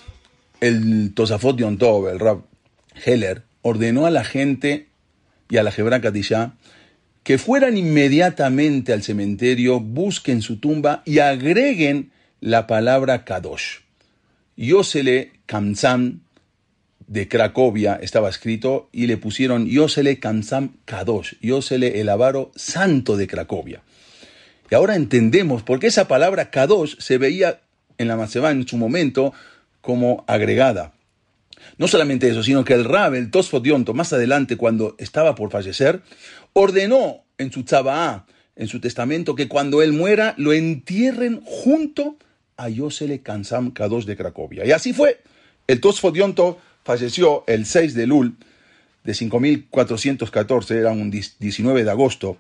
el 0.62 1.14
Tosafot 1.14 1.58
Yom 1.58 1.78
Tov, 1.78 2.08
el 2.08 2.18
Rab 2.18 2.44
Heller, 3.04 3.42
ordenó 3.62 4.06
a 4.06 4.10
la 4.10 4.24
gente 4.24 4.88
y 5.50 5.58
a 5.58 5.64
la 5.64 5.74
Hebra 5.76 6.00
Kadishá 6.00 6.54
que 7.24 7.38
fueran 7.38 7.76
inmediatamente 7.76 8.94
al 8.94 9.04
cementerio, 9.04 9.82
busquen 9.82 10.42
su 10.42 10.60
tumba 10.62 11.04
y 11.06 11.20
agreguen 11.20 12.14
la 12.40 12.68
palabra 12.68 13.26
Kadosh. 13.26 13.80
Yosele 14.56 15.34
Kamsam 15.46 16.22
de 17.08 17.28
Cracovia 17.28 18.00
estaba 18.02 18.30
escrito 18.30 18.88
y 18.94 19.08
le 19.08 19.18
pusieron 19.18 19.66
Yosele 19.68 20.22
Kamsam 20.22 20.78
Kadosh, 20.86 21.34
Yosele 21.42 22.00
el 22.00 22.08
avaro 22.08 22.54
santo 22.56 23.18
de 23.18 23.28
Cracovia. 23.28 23.82
Y 24.72 24.76
ahora 24.76 24.96
entendemos 24.96 25.64
por 25.64 25.80
qué 25.80 25.88
esa 25.88 26.08
palabra 26.08 26.50
Kadosh 26.50 26.96
se 27.00 27.18
veía 27.18 27.60
en 28.04 28.08
la 28.10 28.16
Maseba 28.16 28.52
en 28.52 28.68
su 28.68 28.78
momento 28.78 29.34
como 29.82 30.24
agregada. 30.28 30.94
No 31.78 31.88
solamente 31.88 32.30
eso, 32.30 32.44
sino 32.44 32.64
que 32.64 32.74
el 32.74 32.86
Rab, 32.86 33.16
el 33.16 33.32
Tosfot 33.32 33.64
Yonto, 33.64 33.94
más 33.94 34.14
adelante, 34.14 34.58
cuando 34.58 34.96
estaba 35.00 35.34
por 35.36 35.50
fallecer, 35.50 36.02
ordenó 36.54 37.24
en 37.38 37.52
su 37.52 37.64
Tzabaá, 37.64 38.26
en 38.56 38.68
su 38.68 38.80
testamento, 38.80 39.36
que 39.36 39.48
cuando 39.48 39.82
él 39.82 39.94
muera 39.94 40.36
lo 40.38 40.54
entierren 40.54 41.42
junto 41.44 42.18
a 42.58 42.70
Yosele 42.70 43.22
Kansam 43.22 43.72
Kadosh 43.72 44.06
de 44.06 44.16
Cracovia. 44.16 44.66
Y 44.66 44.72
así 44.72 44.94
fue. 44.94 45.22
El 45.66 45.82
Tosfot 45.82 46.16
Yonto 46.16 46.60
falleció 46.84 47.44
el 47.48 47.66
6 47.66 47.96
de 47.96 48.08
Lul 48.08 48.36
de 49.04 49.14
5414, 49.14 50.78
era 50.78 50.92
un 50.92 51.10
19 51.12 51.84
de 51.84 51.90
agosto. 51.90 52.38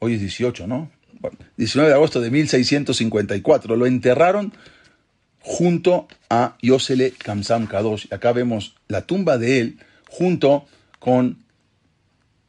Hoy 0.00 0.14
es 0.14 0.20
18, 0.20 0.66
¿no? 0.66 0.90
Bueno, 1.24 1.38
19 1.56 1.88
de 1.88 1.94
agosto 1.94 2.20
de 2.20 2.30
1654. 2.30 3.76
Lo 3.76 3.86
enterraron 3.86 4.52
junto 5.40 6.06
a 6.28 6.58
Yosele 6.60 7.12
Kamsam 7.12 7.66
Kadosh. 7.66 8.12
Acá 8.12 8.32
vemos 8.32 8.74
la 8.88 9.06
tumba 9.06 9.38
de 9.38 9.58
él 9.58 9.78
junto 10.10 10.66
con 10.98 11.38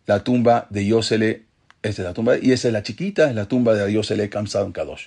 la 0.08 0.26
tumba 0.26 0.68
de 0.72 0.86
Yosele. 0.88 1.44
Esta 1.84 2.02
es 2.02 2.06
la 2.06 2.14
tumba, 2.14 2.38
y 2.38 2.52
esa 2.52 2.68
es 2.68 2.74
la 2.74 2.84
chiquita, 2.84 3.30
es 3.30 3.36
la 3.36 3.46
tumba 3.46 3.76
de 3.76 3.94
Yosele 3.94 4.30
Kamsam 4.30 4.74
Kadosh. 4.74 5.06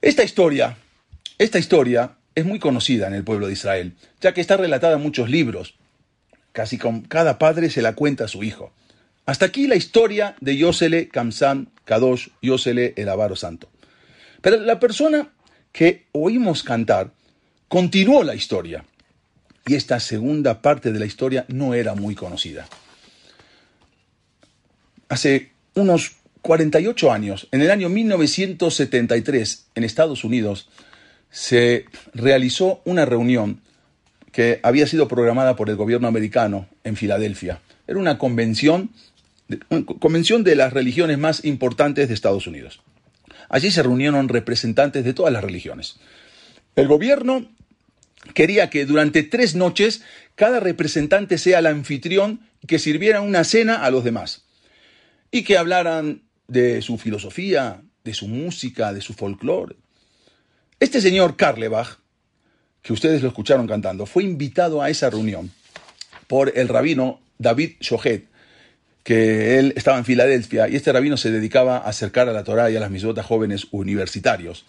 Esta 0.00 0.22
historia, 0.22 0.76
esta 1.36 1.58
historia 1.58 2.12
es 2.36 2.44
muy 2.44 2.60
conocida 2.60 3.08
en 3.08 3.14
el 3.14 3.24
pueblo 3.24 3.48
de 3.48 3.54
Israel, 3.54 3.96
ya 4.20 4.34
que 4.34 4.40
está 4.40 4.56
relatada 4.56 4.94
en 4.94 5.02
muchos 5.02 5.28
libros. 5.28 5.74
Casi 6.52 6.78
con 6.78 7.00
cada 7.00 7.40
padre 7.40 7.70
se 7.70 7.82
la 7.82 7.96
cuenta 7.96 8.26
a 8.26 8.28
su 8.28 8.44
hijo. 8.44 8.72
Hasta 9.28 9.44
aquí 9.44 9.66
la 9.66 9.76
historia 9.76 10.36
de 10.40 10.56
Yosele 10.56 11.08
Kamsam 11.08 11.66
Kadosh, 11.84 12.28
Yosele 12.40 12.94
el 12.96 13.10
Avaro 13.10 13.36
Santo. 13.36 13.68
Pero 14.40 14.56
la 14.56 14.80
persona 14.80 15.28
que 15.70 16.06
oímos 16.12 16.62
cantar 16.62 17.10
continuó 17.68 18.22
la 18.22 18.34
historia. 18.34 18.86
Y 19.66 19.74
esta 19.74 20.00
segunda 20.00 20.62
parte 20.62 20.92
de 20.92 20.98
la 20.98 21.04
historia 21.04 21.44
no 21.48 21.74
era 21.74 21.94
muy 21.94 22.14
conocida. 22.14 22.66
Hace 25.10 25.52
unos 25.74 26.12
48 26.40 27.12
años, 27.12 27.48
en 27.52 27.60
el 27.60 27.70
año 27.70 27.90
1973, 27.90 29.66
en 29.74 29.84
Estados 29.84 30.24
Unidos, 30.24 30.70
se 31.30 31.84
realizó 32.14 32.80
una 32.86 33.04
reunión 33.04 33.60
que 34.32 34.58
había 34.62 34.86
sido 34.86 35.06
programada 35.06 35.54
por 35.54 35.68
el 35.68 35.76
gobierno 35.76 36.08
americano 36.08 36.66
en 36.82 36.96
Filadelfia. 36.96 37.60
Era 37.86 37.98
una 37.98 38.18
convención, 38.18 38.90
convención 39.98 40.44
de 40.44 40.56
las 40.56 40.72
religiones 40.72 41.18
más 41.18 41.44
importantes 41.44 42.08
de 42.08 42.14
Estados 42.14 42.46
Unidos. 42.46 42.80
Allí 43.48 43.70
se 43.70 43.82
reunieron 43.82 44.28
representantes 44.28 45.04
de 45.04 45.14
todas 45.14 45.32
las 45.32 45.42
religiones. 45.42 45.96
El 46.76 46.86
gobierno 46.86 47.48
quería 48.34 48.70
que 48.70 48.84
durante 48.84 49.22
tres 49.22 49.54
noches 49.54 50.02
cada 50.34 50.60
representante 50.60 51.38
sea 51.38 51.60
el 51.60 51.66
anfitrión 51.66 52.40
que 52.66 52.78
sirviera 52.78 53.20
una 53.20 53.44
cena 53.44 53.84
a 53.84 53.90
los 53.90 54.04
demás. 54.04 54.44
Y 55.30 55.42
que 55.42 55.58
hablaran 55.58 56.22
de 56.46 56.80
su 56.82 56.98
filosofía, 56.98 57.82
de 58.04 58.14
su 58.14 58.28
música, 58.28 58.92
de 58.92 59.00
su 59.00 59.14
folclore. 59.14 59.76
Este 60.80 61.00
señor 61.00 61.36
Karlebach, 61.36 61.98
que 62.82 62.92
ustedes 62.92 63.22
lo 63.22 63.28
escucharon 63.28 63.66
cantando, 63.66 64.06
fue 64.06 64.24
invitado 64.24 64.80
a 64.80 64.90
esa 64.90 65.10
reunión 65.10 65.50
por 66.26 66.52
el 66.56 66.68
rabino 66.68 67.20
David 67.38 67.72
Shohet, 67.80 68.28
que 69.02 69.58
él 69.58 69.72
estaba 69.76 69.98
en 69.98 70.04
Filadelfia 70.04 70.68
y 70.68 70.76
este 70.76 70.92
rabino 70.92 71.16
se 71.16 71.30
dedicaba 71.30 71.78
a 71.78 71.88
acercar 71.88 72.28
a 72.28 72.32
la 72.32 72.44
Torá 72.44 72.70
y 72.70 72.76
a 72.76 72.80
las 72.80 72.90
misotas 72.90 73.24
jóvenes 73.26 73.66
universitarios. 73.70 74.64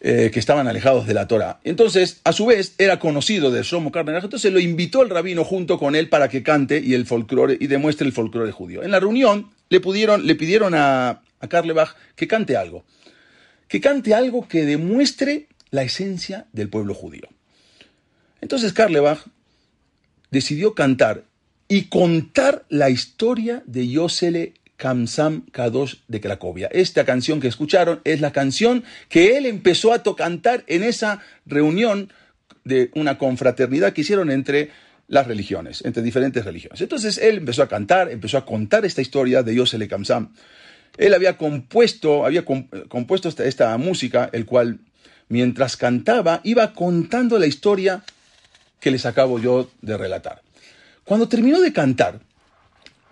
eh, 0.00 0.30
que 0.32 0.38
estaban 0.38 0.68
alejados 0.68 1.06
de 1.06 1.14
la 1.14 1.26
Torah. 1.26 1.58
Entonces, 1.64 2.20
a 2.22 2.32
su 2.32 2.46
vez, 2.46 2.74
era 2.78 2.98
conocido 2.98 3.50
de 3.50 3.62
Shlomo 3.62 3.90
Carnegie, 3.90 4.24
entonces 4.24 4.52
lo 4.52 4.60
invitó 4.60 5.02
el 5.02 5.08
rabino 5.10 5.42
junto 5.42 5.78
con 5.78 5.96
él 5.96 6.08
para 6.08 6.28
que 6.28 6.42
cante 6.42 6.78
y 6.78 6.92
el 6.94 7.06
folclore 7.06 7.56
y 7.58 7.66
demuestre 7.66 8.06
el 8.06 8.12
folclore 8.12 8.52
judío. 8.52 8.82
En 8.82 8.90
la 8.90 9.00
reunión 9.00 9.50
le, 9.70 9.80
pudieron, 9.80 10.26
le 10.26 10.34
pidieron 10.34 10.74
a, 10.74 11.22
a 11.40 11.48
que 12.14 12.28
cante 12.28 12.56
algo, 12.56 12.84
que 13.68 13.80
cante 13.80 14.14
algo 14.14 14.46
que 14.46 14.64
demuestre 14.64 15.48
la 15.70 15.82
esencia 15.82 16.46
del 16.52 16.68
pueblo 16.68 16.94
judío. 16.94 17.28
Entonces 18.40 18.72
Karlebach 18.72 19.20
decidió 20.30 20.74
cantar 20.74 21.24
y 21.68 21.84
contar 21.84 22.64
la 22.68 22.90
historia 22.90 23.62
de 23.66 23.88
Yosele 23.88 24.54
Kamsam 24.76 25.46
Kadosh 25.50 25.96
de 26.08 26.20
Cracovia. 26.20 26.68
Esta 26.70 27.04
canción 27.04 27.40
que 27.40 27.48
escucharon 27.48 28.00
es 28.04 28.20
la 28.20 28.32
canción 28.32 28.84
que 29.08 29.36
él 29.36 29.46
empezó 29.46 29.92
a 29.92 30.02
cantar 30.02 30.64
en 30.66 30.82
esa 30.82 31.20
reunión 31.46 32.12
de 32.64 32.90
una 32.94 33.18
confraternidad 33.18 33.92
que 33.92 34.02
hicieron 34.02 34.30
entre 34.30 34.70
las 35.08 35.26
religiones, 35.26 35.84
entre 35.84 36.02
diferentes 36.02 36.44
religiones. 36.44 36.80
Entonces 36.80 37.18
él 37.18 37.38
empezó 37.38 37.62
a 37.62 37.68
cantar, 37.68 38.10
empezó 38.10 38.38
a 38.38 38.44
contar 38.44 38.84
esta 38.84 39.02
historia 39.02 39.42
de 39.42 39.54
Yosele 39.54 39.88
Kamsam. 39.88 40.32
Él 40.98 41.14
había 41.14 41.36
compuesto, 41.36 42.26
había 42.26 42.44
compuesto 42.44 43.28
esta, 43.28 43.44
esta 43.44 43.76
música, 43.78 44.30
el 44.32 44.46
cual 44.46 44.80
mientras 45.28 45.76
cantaba 45.76 46.40
iba 46.44 46.72
contando 46.72 47.38
la 47.38 47.46
historia 47.46 48.02
que 48.80 48.90
les 48.90 49.06
acabo 49.06 49.38
yo 49.38 49.70
de 49.80 49.96
relatar. 49.96 50.42
Cuando 51.06 51.28
terminó 51.28 51.60
de 51.60 51.72
cantar 51.72 52.18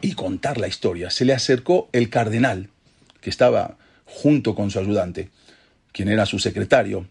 y 0.00 0.14
contar 0.14 0.58
la 0.58 0.66
historia, 0.66 1.10
se 1.10 1.24
le 1.24 1.32
acercó 1.32 1.88
el 1.92 2.10
cardenal, 2.10 2.68
que 3.20 3.30
estaba 3.30 3.78
junto 4.04 4.56
con 4.56 4.72
su 4.72 4.80
ayudante, 4.80 5.30
quien 5.92 6.08
era 6.08 6.26
su 6.26 6.40
secretario, 6.40 7.06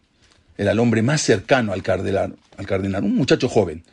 era 0.57 0.73
el 0.73 0.79
hombre 0.79 1.01
más 1.01 1.21
cercano 1.21 1.71
al 1.71 1.83
cardenal, 1.83 2.35
al 2.57 2.65
cardenal, 2.65 3.05
un 3.05 3.15
muchacho 3.15 3.47
joven. 3.47 3.85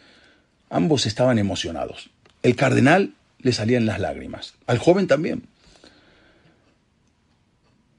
Ambos 0.68 1.07
estaban 1.07 1.38
emocionados. 1.38 2.11
El 2.43 2.57
cardenal 2.57 3.14
le 3.38 3.53
salían 3.53 3.86
las 3.86 4.01
lágrimas, 4.01 4.55
al 4.66 4.78
joven 4.78 5.07
también. 5.07 5.45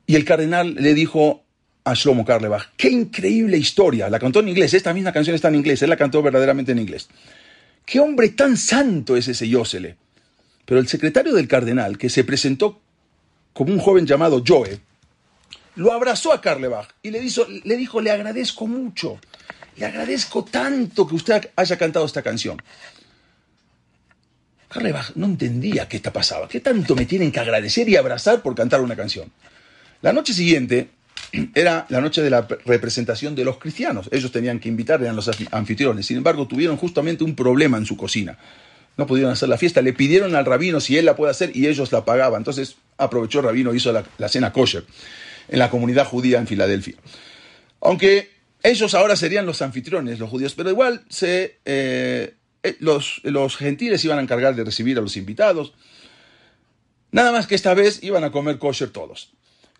Y 0.05 0.17
el 0.17 0.25
cardenal 0.25 0.75
le 0.75 0.93
dijo 0.93 1.45
a 1.85 1.93
Shlomo 1.93 2.25
Karlebach. 2.25 2.71
¡Qué 2.75 2.89
increíble 2.89 3.57
historia! 3.57 4.09
La 4.09 4.19
cantó 4.19 4.41
en 4.41 4.49
inglés, 4.49 4.73
esta 4.73 4.93
misma 4.93 5.13
canción 5.13 5.33
está 5.33 5.47
en 5.47 5.55
inglés, 5.55 5.81
él 5.81 5.89
la 5.89 5.95
cantó 5.95 6.21
verdaderamente 6.21 6.73
en 6.73 6.79
inglés. 6.79 7.07
¡Qué 7.91 7.99
hombre 7.99 8.29
tan 8.29 8.55
santo 8.55 9.17
es 9.17 9.27
ese 9.27 9.49
Yosele! 9.49 9.97
Pero 10.63 10.79
el 10.79 10.87
secretario 10.87 11.33
del 11.33 11.49
cardenal, 11.49 11.97
que 11.97 12.09
se 12.09 12.23
presentó 12.23 12.79
como 13.51 13.73
un 13.73 13.79
joven 13.79 14.07
llamado 14.07 14.41
Joe, 14.47 14.79
lo 15.75 15.91
abrazó 15.91 16.31
a 16.31 16.39
Karlebach 16.39 16.87
y 17.03 17.11
le, 17.11 17.19
le 17.65 17.75
dijo, 17.75 17.99
le 17.99 18.11
agradezco 18.11 18.65
mucho, 18.65 19.19
le 19.75 19.85
agradezco 19.85 20.45
tanto 20.45 21.05
que 21.05 21.15
usted 21.15 21.51
haya 21.57 21.77
cantado 21.77 22.05
esta 22.05 22.21
canción. 22.21 22.61
Karlebach 24.69 25.13
no 25.15 25.25
entendía 25.25 25.89
qué 25.89 25.97
está 25.97 26.13
pasaba, 26.13 26.47
qué 26.47 26.61
tanto 26.61 26.95
me 26.95 27.05
tienen 27.05 27.29
que 27.29 27.41
agradecer 27.41 27.89
y 27.89 27.97
abrazar 27.97 28.41
por 28.41 28.55
cantar 28.55 28.79
una 28.79 28.95
canción. 28.95 29.33
La 30.01 30.13
noche 30.13 30.33
siguiente, 30.33 30.91
era 31.55 31.85
la 31.89 32.01
noche 32.01 32.21
de 32.21 32.29
la 32.29 32.47
representación 32.65 33.35
de 33.35 33.45
los 33.45 33.57
cristianos. 33.57 34.09
Ellos 34.11 34.31
tenían 34.31 34.59
que 34.59 34.69
invitar, 34.69 35.01
eran 35.01 35.15
los 35.15 35.29
anfitriones. 35.51 36.05
Sin 36.05 36.17
embargo, 36.17 36.47
tuvieron 36.47 36.77
justamente 36.77 37.23
un 37.23 37.35
problema 37.35 37.77
en 37.77 37.85
su 37.85 37.95
cocina. 37.95 38.37
No 38.97 39.07
pudieron 39.07 39.31
hacer 39.31 39.49
la 39.49 39.57
fiesta. 39.57 39.81
Le 39.81 39.93
pidieron 39.93 40.35
al 40.35 40.45
rabino 40.45 40.79
si 40.79 40.97
él 40.97 41.05
la 41.05 41.15
puede 41.15 41.31
hacer 41.31 41.55
y 41.55 41.67
ellos 41.67 41.91
la 41.91 42.03
pagaban. 42.03 42.41
Entonces 42.41 42.75
aprovechó 42.97 43.39
el 43.39 43.45
rabino, 43.45 43.73
hizo 43.73 43.91
la, 43.91 44.29
cena 44.29 44.51
kosher 44.51 44.83
en 45.47 45.59
la 45.59 45.69
comunidad 45.69 46.05
judía 46.05 46.39
en 46.39 46.47
Filadelfia. 46.47 46.95
Aunque 47.81 48.29
ellos 48.63 48.93
ahora 48.93 49.15
serían 49.15 49.45
los 49.45 49.61
anfitriones, 49.61 50.19
los 50.19 50.29
judíos, 50.29 50.53
pero 50.53 50.69
igual 50.69 51.03
eh, 51.21 51.57
eh, 51.65 52.35
los, 52.79 53.21
los 53.23 53.57
gentiles 53.57 54.05
iban 54.05 54.19
a 54.19 54.21
encargar 54.21 54.55
de 54.55 54.63
recibir 54.63 54.97
a 54.97 55.01
los 55.01 55.17
invitados. 55.17 55.73
Nada 57.11 57.31
más 57.31 57.47
que 57.47 57.55
esta 57.55 57.73
vez 57.73 58.03
iban 58.03 58.23
a 58.23 58.31
comer 58.31 58.59
kosher 58.59 58.89
todos. 58.89 59.31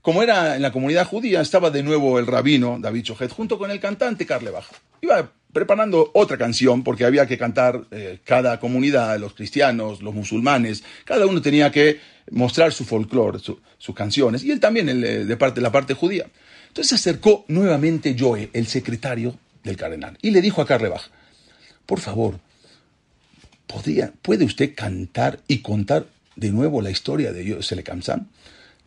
Como 0.02 0.24
era 0.24 0.56
en 0.56 0.64
la 0.64 0.72
comunidad 0.72 1.06
judía, 1.06 1.42
estaba 1.42 1.70
de 1.70 1.84
nuevo 1.84 2.18
el 2.18 2.26
rabino 2.26 2.78
David 2.80 3.04
Chohet 3.04 3.32
junto 3.32 3.60
con 3.60 3.70
el 3.70 3.80
cantante 3.80 4.26
Karlebach. 4.26 4.66
Iba 5.02 5.32
preparando 5.54 6.10
otra 6.14 6.38
canción 6.38 6.84
porque 6.84 7.06
había 7.06 7.28
que 7.28 7.38
cantar 7.38 7.86
eh, 7.92 8.20
cada 8.24 8.60
comunidad, 8.60 9.20
los 9.20 9.34
cristianos, 9.34 10.02
los 10.02 10.16
musulmanes, 10.16 10.84
cada 11.06 11.28
uno 11.28 11.42
tenía 11.42 11.72
que 11.72 12.00
mostrar 12.32 12.72
su 12.72 12.84
folclore, 12.84 13.40
sus 13.40 13.96
canciones, 13.96 14.44
y 14.44 14.52
él 14.52 14.60
también 14.60 14.90
el, 14.90 15.04
eh, 15.04 15.26
de 15.26 15.38
parte, 15.38 15.62
la 15.62 15.72
parte 15.72 15.94
judía. 15.94 16.26
Entonces 16.70 16.88
se 16.88 16.96
acercó 16.96 17.46
nuevamente 17.48 18.16
Joe, 18.18 18.50
el 18.54 18.66
secretario 18.66 19.38
del 19.64 19.78
cardenal, 19.78 20.18
y 20.22 20.32
le 20.32 20.42
dijo 20.42 20.62
a 20.62 20.66
Karlebach, 20.66 21.10
por 21.86 22.00
favor, 22.00 22.40
¿podría, 23.68 24.14
¿puede 24.22 24.46
usted 24.46 24.74
cantar 24.74 25.40
y 25.48 25.60
contar 25.60 26.08
de 26.36 26.52
nuevo 26.52 26.82
la 26.82 26.90
historia 26.90 27.34
de 27.34 27.46
Yosele 27.46 27.84
Kamsan? 27.84 28.30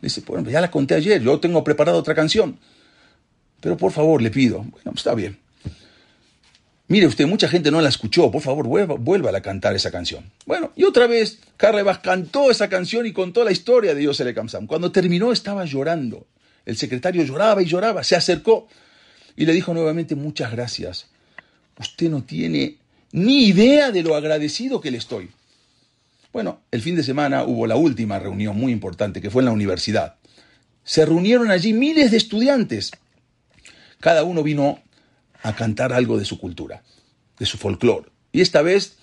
Dice, 0.05 0.23
bueno, 0.25 0.49
ya 0.49 0.61
la 0.61 0.71
conté 0.71 0.95
ayer, 0.95 1.21
yo 1.21 1.39
tengo 1.39 1.63
preparada 1.63 1.97
otra 1.97 2.15
canción. 2.15 2.57
Pero 3.61 3.77
por 3.77 3.91
favor, 3.91 4.21
le 4.21 4.31
pido, 4.31 4.59
bueno, 4.59 4.93
está 4.95 5.13
bien. 5.15 5.37
Mire 6.87 7.07
usted, 7.07 7.25
mucha 7.25 7.47
gente 7.47 7.71
no 7.71 7.81
la 7.81 7.89
escuchó, 7.89 8.29
por 8.29 8.41
favor, 8.41 8.67
vuelva, 8.67 9.35
a 9.35 9.41
cantar 9.41 9.75
esa 9.75 9.89
canción. 9.89 10.31
Bueno, 10.45 10.71
y 10.75 10.83
otra 10.83 11.07
vez, 11.07 11.39
Carrebas 11.57 11.99
cantó 11.99 12.51
esa 12.51 12.69
canción 12.69 13.07
y 13.07 13.11
contó 13.11 13.43
la 13.43 13.51
historia 13.51 13.95
de 13.95 14.03
Yosele 14.03 14.35
Kamsam. 14.35 14.67
Cuando 14.67 14.91
terminó 14.91 15.31
estaba 15.31 15.65
llorando. 15.65 16.27
El 16.63 16.77
secretario 16.77 17.23
lloraba 17.23 17.61
y 17.61 17.65
lloraba, 17.65 18.03
se 18.03 18.15
acercó 18.15 18.67
y 19.35 19.45
le 19.45 19.53
dijo 19.53 19.73
nuevamente, 19.73 20.15
muchas 20.15 20.51
gracias. 20.51 21.07
Usted 21.79 22.09
no 22.09 22.23
tiene 22.23 22.77
ni 23.11 23.47
idea 23.47 23.91
de 23.91 24.03
lo 24.03 24.15
agradecido 24.15 24.79
que 24.79 24.91
le 24.91 24.97
estoy. 24.97 25.29
Bueno, 26.35 26.63
el 26.69 26.81
fin 26.81 26.97
de 26.97 27.03
semana 27.03 27.45
hubo 27.45 27.65
la 27.65 27.77
última 27.77 28.19
reunión 28.19 28.57
muy 28.57 28.73
importante, 28.73 29.21
que 29.21 29.29
fue 29.29 29.41
en 29.41 29.45
la 29.45 29.53
universidad. 29.53 30.17
Se 30.83 31.05
reunieron 31.05 31.49
allí 31.49 31.71
miles 31.71 32.11
de 32.11 32.17
estudiantes. 32.17 32.91
Cada 34.01 34.23
uno 34.25 34.43
vino 34.43 34.83
a 35.43 35.55
cantar 35.55 35.93
algo 35.93 36.19
de 36.19 36.25
su 36.25 36.37
cultura, 36.37 36.83
de 37.39 37.45
su 37.45 37.57
folclore. 37.57 38.09
Y 38.33 38.41
esta 38.41 38.61
vez 38.61 38.97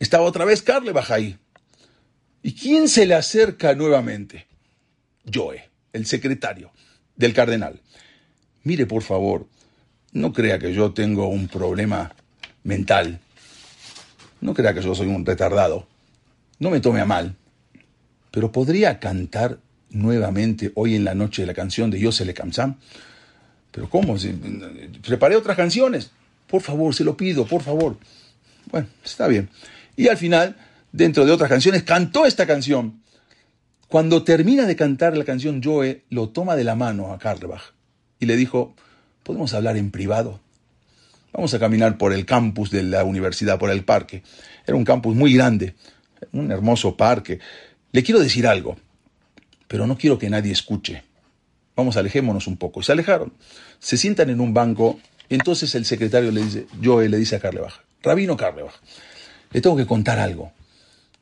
estaba 0.00 0.24
otra 0.24 0.44
vez 0.44 0.62
Carle 0.62 0.90
Bajaí. 0.90 1.38
¿Y 2.42 2.54
quién 2.54 2.88
se 2.88 3.06
le 3.06 3.14
acerca 3.14 3.76
nuevamente? 3.76 4.48
Joe, 5.32 5.70
el 5.92 6.06
secretario 6.06 6.72
del 7.14 7.34
cardenal. 7.34 7.80
Mire, 8.64 8.84
por 8.86 9.04
favor, 9.04 9.46
no 10.10 10.32
crea 10.32 10.58
que 10.58 10.74
yo 10.74 10.92
tengo 10.92 11.28
un 11.28 11.46
problema 11.46 12.16
mental. 12.64 13.20
No 14.40 14.54
crea 14.54 14.74
que 14.74 14.82
yo 14.82 14.96
soy 14.96 15.06
un 15.06 15.24
retardado. 15.24 15.86
No 16.58 16.70
me 16.70 16.80
tome 16.80 17.00
a 17.00 17.04
mal, 17.04 17.36
pero 18.30 18.50
¿podría 18.50 18.98
cantar 18.98 19.58
nuevamente 19.90 20.72
hoy 20.74 20.96
en 20.96 21.04
la 21.04 21.14
noche 21.14 21.46
la 21.46 21.54
canción 21.54 21.90
de 21.90 22.00
Yosele 22.00 22.34
Kamsam? 22.34 22.76
¿Pero 23.70 23.88
cómo? 23.88 24.16
Preparé 25.06 25.36
otras 25.36 25.56
canciones. 25.56 26.10
Por 26.48 26.62
favor, 26.62 26.94
se 26.94 27.04
lo 27.04 27.16
pido, 27.16 27.46
por 27.46 27.62
favor. 27.62 27.96
Bueno, 28.70 28.88
está 29.04 29.28
bien. 29.28 29.48
Y 29.96 30.08
al 30.08 30.16
final, 30.16 30.56
dentro 30.90 31.24
de 31.24 31.32
otras 31.32 31.48
canciones, 31.48 31.84
cantó 31.84 32.26
esta 32.26 32.46
canción. 32.46 33.02
Cuando 33.88 34.24
termina 34.24 34.66
de 34.66 34.76
cantar 34.76 35.16
la 35.16 35.24
canción, 35.24 35.62
Joe 35.62 36.02
lo 36.10 36.30
toma 36.30 36.56
de 36.56 36.64
la 36.64 36.74
mano 36.74 37.12
a 37.12 37.18
Karlebach 37.18 37.72
y 38.18 38.26
le 38.26 38.36
dijo, 38.36 38.74
¿podemos 39.22 39.54
hablar 39.54 39.76
en 39.76 39.90
privado? 39.90 40.40
Vamos 41.32 41.54
a 41.54 41.58
caminar 41.58 41.98
por 41.98 42.12
el 42.12 42.26
campus 42.26 42.70
de 42.70 42.82
la 42.82 43.04
universidad, 43.04 43.58
por 43.58 43.70
el 43.70 43.84
parque. 43.84 44.22
Era 44.66 44.76
un 44.76 44.84
campus 44.84 45.14
muy 45.14 45.34
grande 45.34 45.74
un 46.32 46.50
hermoso 46.50 46.96
parque. 46.96 47.40
Le 47.92 48.02
quiero 48.02 48.20
decir 48.20 48.46
algo, 48.46 48.76
pero 49.66 49.86
no 49.86 49.96
quiero 49.96 50.18
que 50.18 50.30
nadie 50.30 50.52
escuche. 50.52 51.02
Vamos, 51.76 51.96
alejémonos 51.96 52.46
un 52.46 52.56
poco. 52.56 52.82
Se 52.82 52.92
alejaron. 52.92 53.32
Se 53.78 53.96
sientan 53.96 54.30
en 54.30 54.40
un 54.40 54.52
banco 54.52 54.98
y 55.28 55.34
entonces 55.34 55.74
el 55.74 55.84
secretario 55.84 56.30
le 56.30 56.42
dice, 56.42 56.66
Joe 56.82 57.08
le 57.08 57.18
dice 57.18 57.36
a 57.36 57.40
Carlebach, 57.40 57.74
Rabino 58.02 58.36
Carlebach, 58.36 58.74
le 59.52 59.60
tengo 59.60 59.76
que 59.76 59.86
contar 59.86 60.18
algo, 60.18 60.52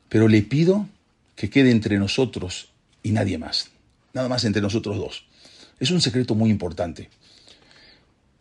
pero 0.08 0.28
le 0.28 0.42
pido 0.42 0.86
que 1.34 1.50
quede 1.50 1.70
entre 1.70 1.98
nosotros 1.98 2.70
y 3.02 3.10
nadie 3.10 3.38
más. 3.38 3.70
Nada 4.12 4.28
más 4.28 4.44
entre 4.44 4.62
nosotros 4.62 4.96
dos. 4.96 5.24
Es 5.78 5.90
un 5.90 6.00
secreto 6.00 6.34
muy 6.34 6.50
importante. 6.50 7.10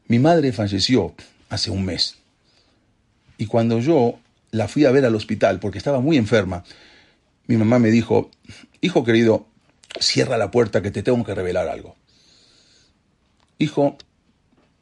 Mi 0.07 0.19
madre 0.19 0.53
falleció 0.53 1.13
hace 1.49 1.71
un 1.71 1.83
mes. 1.83 2.15
Y 3.37 3.47
cuando 3.47 3.79
yo 3.79 4.19
la 4.55 4.67
fui 4.67 4.85
a 4.85 4.91
ver 4.91 5.05
al 5.05 5.15
hospital 5.15 5.59
porque 5.59 5.77
estaba 5.77 5.99
muy 5.99 6.17
enferma, 6.17 6.63
mi 7.47 7.57
mamá 7.57 7.77
me 7.79 7.91
dijo, 7.91 8.31
hijo 8.81 9.03
querido, 9.03 9.47
cierra 9.99 10.37
la 10.37 10.51
puerta 10.51 10.81
que 10.81 10.91
te 10.91 11.03
tengo 11.03 11.23
que 11.23 11.35
revelar 11.35 11.67
algo. 11.67 11.95
Hijo, 13.59 13.97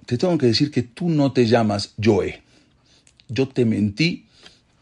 te 0.05 0.17
tengo 0.17 0.37
que 0.37 0.47
decir 0.47 0.71
que 0.71 0.83
tú 0.83 1.09
no 1.09 1.33
te 1.33 1.45
llamas 1.45 1.93
Joe. 2.01 2.41
Yo 3.27 3.47
te 3.47 3.65
mentí 3.65 4.27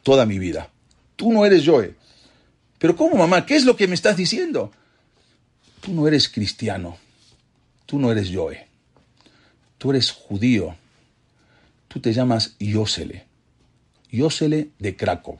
toda 0.03 0.25
mi 0.25 0.39
vida. 0.39 0.69
Tú 1.15 1.31
no 1.31 1.45
eres 1.45 1.63
Joe. 1.65 1.95
Pero 2.77 2.95
¿cómo, 2.95 3.15
mamá? 3.15 3.45
¿Qué 3.45 3.55
es 3.55 3.65
lo 3.65 3.75
que 3.75 3.87
me 3.87 3.95
estás 3.95 4.17
diciendo? 4.17 4.71
Tú 5.81 5.93
no 5.93 6.07
eres 6.07 6.29
cristiano. 6.29 6.97
Tú 7.85 7.99
no 7.99 8.11
eres 8.11 8.29
Joe. 8.33 8.67
tú 9.77 9.89
eres 9.89 10.11
judío, 10.11 10.75
tú 11.87 11.99
te 11.99 12.13
llamas 12.13 12.55
Yosele, 12.59 13.25
Yosele 14.11 14.69
de 14.79 14.95
Krakow. 14.95 15.39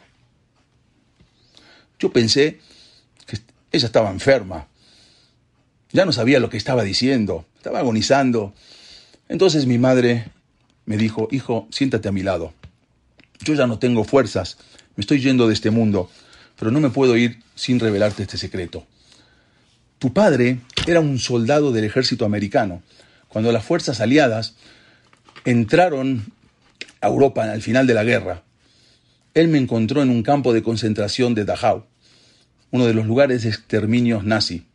Yo 1.99 2.11
pensé 2.11 2.59
que 3.27 3.37
ella 3.71 3.85
estaba 3.85 4.09
enferma, 4.09 4.67
ya 5.91 6.05
no 6.05 6.11
sabía 6.11 6.39
lo 6.39 6.49
que 6.49 6.57
estaba 6.57 6.83
diciendo, 6.83 7.45
estaba 7.57 7.79
agonizando. 7.79 8.53
Entonces 9.27 9.65
mi 9.65 9.77
madre 9.77 10.25
me 10.85 10.97
dijo, 10.97 11.27
hijo, 11.31 11.67
siéntate 11.69 12.07
a 12.07 12.11
mi 12.11 12.23
lado. 12.23 12.53
Yo 13.43 13.53
ya 13.53 13.67
no 13.67 13.79
tengo 13.79 14.03
fuerzas, 14.03 14.57
me 14.95 15.01
estoy 15.01 15.19
yendo 15.19 15.47
de 15.47 15.53
este 15.53 15.69
mundo, 15.69 16.09
pero 16.57 16.71
no 16.71 16.79
me 16.79 16.89
puedo 16.89 17.17
ir 17.17 17.43
sin 17.55 17.79
revelarte 17.79 18.23
este 18.23 18.37
secreto. 18.37 18.85
Tu 19.99 20.13
padre 20.13 20.59
era 20.87 20.99
un 20.99 21.19
soldado 21.19 21.71
del 21.71 21.83
ejército 21.83 22.25
americano. 22.25 22.81
Cuando 23.27 23.51
las 23.51 23.63
fuerzas 23.63 24.01
aliadas 24.01 24.55
entraron 25.45 26.33
a 27.01 27.07
Europa 27.07 27.43
al 27.43 27.61
final 27.61 27.87
de 27.87 27.93
la 27.93 28.03
guerra, 28.03 28.43
él 29.33 29.47
me 29.47 29.57
encontró 29.57 30.01
en 30.01 30.09
un 30.09 30.23
campo 30.23 30.53
de 30.53 30.63
concentración 30.63 31.33
de 31.35 31.45
Dachau, 31.45 31.85
uno 32.71 32.85
de 32.85 32.93
los 32.93 33.05
lugares 33.05 33.43
de 33.43 33.49
exterminios 33.49 34.23
nazi. 34.23 34.65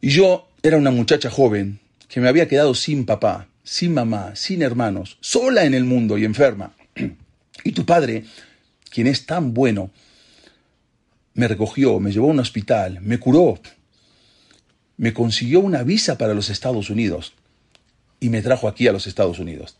Y 0.00 0.10
yo 0.10 0.48
era 0.62 0.76
una 0.76 0.90
muchacha 0.90 1.30
joven 1.30 1.80
que 2.08 2.20
me 2.20 2.28
había 2.28 2.48
quedado 2.48 2.74
sin 2.74 3.06
papá, 3.06 3.48
sin 3.62 3.94
mamá, 3.94 4.36
sin 4.36 4.62
hermanos, 4.62 5.16
sola 5.20 5.64
en 5.64 5.74
el 5.74 5.84
mundo 5.84 6.18
y 6.18 6.24
enferma. 6.24 6.74
Y 7.64 7.72
tu 7.72 7.86
padre, 7.86 8.24
quien 8.90 9.06
es 9.06 9.24
tan 9.24 9.54
bueno, 9.54 9.90
me 11.32 11.48
recogió, 11.48 11.98
me 12.00 12.12
llevó 12.12 12.28
a 12.28 12.32
un 12.32 12.40
hospital, 12.40 13.00
me 13.00 13.18
curó, 13.18 13.58
me 14.96 15.12
consiguió 15.12 15.60
una 15.60 15.82
visa 15.82 16.18
para 16.18 16.34
los 16.34 16.50
Estados 16.50 16.90
Unidos 16.90 17.32
y 18.20 18.28
me 18.28 18.42
trajo 18.42 18.68
aquí 18.68 18.86
a 18.86 18.92
los 18.92 19.06
Estados 19.06 19.38
Unidos. 19.38 19.76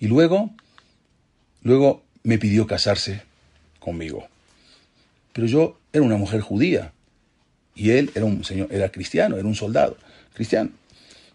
Y 0.00 0.06
luego, 0.06 0.54
luego 1.62 2.04
me 2.22 2.38
pidió 2.38 2.66
casarse 2.66 3.22
conmigo. 3.78 4.28
Pero 5.32 5.46
yo 5.46 5.78
era 5.92 6.02
una 6.02 6.16
mujer 6.16 6.40
judía 6.40 6.92
y 7.74 7.90
él 7.90 8.10
era 8.14 8.24
un 8.24 8.44
señor, 8.44 8.68
era 8.70 8.90
cristiano, 8.90 9.36
era 9.36 9.46
un 9.46 9.54
soldado 9.54 9.96
cristiano. 10.34 10.70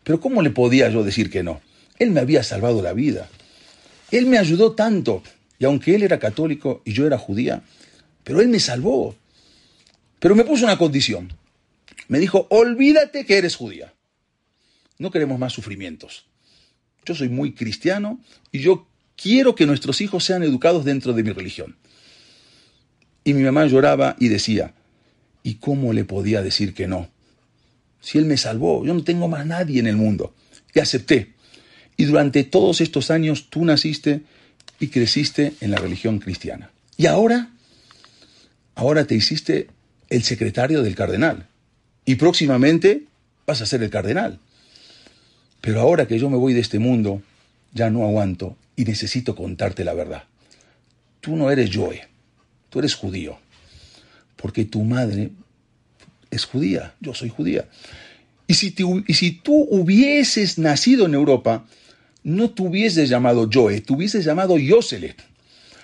Pero 0.04 0.20
¿cómo 0.20 0.42
le 0.42 0.50
podía 0.50 0.90
yo 0.90 1.04
decir 1.04 1.30
que 1.30 1.44
no? 1.44 1.62
Él 2.00 2.12
me 2.12 2.20
había 2.20 2.44
salvado 2.44 2.82
la 2.82 2.94
vida. 2.94 3.30
Él 4.12 4.26
me 4.26 4.38
ayudó 4.38 4.74
tanto. 4.74 5.24
Y 5.60 5.66
aunque 5.66 5.96
él 5.96 6.04
era 6.04 6.20
católico 6.20 6.82
y 6.86 6.94
yo 6.94 7.08
era 7.08 7.18
judía, 7.18 7.64
pero 8.24 8.42
él 8.42 8.50
me 8.50 8.60
salvó. 8.60 9.16
Pero 10.20 10.36
me 10.36 10.44
puso 10.44 10.66
una 10.66 10.78
condición. 10.78 11.34
Me 12.08 12.20
dijo, 12.20 12.48
olvídate 12.50 13.26
que 13.26 13.38
eres 13.38 13.56
judía. 13.56 13.94
No 14.98 15.12
queremos 15.12 15.40
más 15.40 15.54
sufrimientos. 15.54 16.26
Yo 17.06 17.16
soy 17.16 17.30
muy 17.30 17.54
cristiano 17.54 18.20
y 18.52 18.60
yo 18.60 18.88
quiero 19.16 19.56
que 19.56 19.66
nuestros 19.66 20.02
hijos 20.02 20.24
sean 20.24 20.44
educados 20.44 20.86
dentro 20.86 21.14
de 21.14 21.24
mi 21.24 21.32
religión. 21.32 21.76
Y 23.24 23.34
mi 23.34 23.44
mamá 23.44 23.66
lloraba 23.66 24.16
y 24.20 24.28
decía, 24.28 24.74
¿y 25.44 25.56
cómo 25.56 25.94
le 25.94 26.06
podía 26.06 26.42
decir 26.42 26.74
que 26.74 26.88
no? 26.88 27.10
Si 28.02 28.18
él 28.18 28.26
me 28.26 28.38
salvó, 28.38 28.86
yo 28.86 28.94
no 28.94 29.04
tengo 29.04 29.28
más 29.28 29.46
nadie 29.46 29.80
en 29.80 29.88
el 29.88 29.96
mundo. 29.96 30.34
Y 30.74 30.80
acepté. 30.80 31.34
Y 31.96 32.06
durante 32.06 32.44
todos 32.44 32.82
estos 32.82 33.12
años 33.12 33.50
tú 33.50 33.64
naciste 33.64 34.22
y 34.80 34.88
creciste 34.88 35.54
en 35.62 35.72
la 35.72 35.78
religión 35.78 36.20
cristiana. 36.20 36.72
Y 36.98 37.06
ahora, 37.06 37.52
ahora 38.76 39.06
te 39.06 39.16
hiciste 39.16 39.70
el 40.10 40.24
secretario 40.24 40.82
del 40.84 40.96
cardenal. 40.96 41.48
Y 42.06 42.16
próximamente 42.16 43.06
vas 43.48 43.62
a 43.62 43.66
ser 43.66 43.84
el 43.84 43.90
cardenal. 43.90 44.40
Pero 45.62 45.80
ahora 45.80 46.08
que 46.08 46.20
yo 46.20 46.30
me 46.30 46.36
voy 46.36 46.54
de 46.54 46.60
este 46.60 46.80
mundo, 46.80 47.22
ya 47.72 47.90
no 47.90 48.04
aguanto 48.04 48.58
y 48.76 48.86
necesito 48.86 49.36
contarte 49.36 49.84
la 49.84 49.94
verdad. 49.94 50.24
Tú 51.22 51.36
no 51.36 51.50
eres 51.50 51.70
Joe, 51.74 52.08
tú 52.70 52.80
eres 52.80 52.96
judío. 52.96 53.38
Porque 54.36 54.66
tu 54.66 54.84
madre 54.84 55.32
es 56.32 56.46
judía, 56.46 56.96
yo 57.00 57.14
soy 57.14 57.30
judía. 57.30 57.70
Y 58.48 58.56
si, 58.56 58.76
y 59.08 59.14
si 59.14 59.32
tú 59.32 59.68
hubieses 59.70 60.58
nacido 60.58 61.06
en 61.06 61.14
Europa, 61.14 61.66
no 62.24 62.50
te 62.52 62.62
hubieses 62.62 63.10
llamado 63.10 63.50
Joe, 63.52 63.80
te 63.82 63.94
hubieses 63.94 64.26
llamado 64.26 64.58
Yosele. 64.58 65.16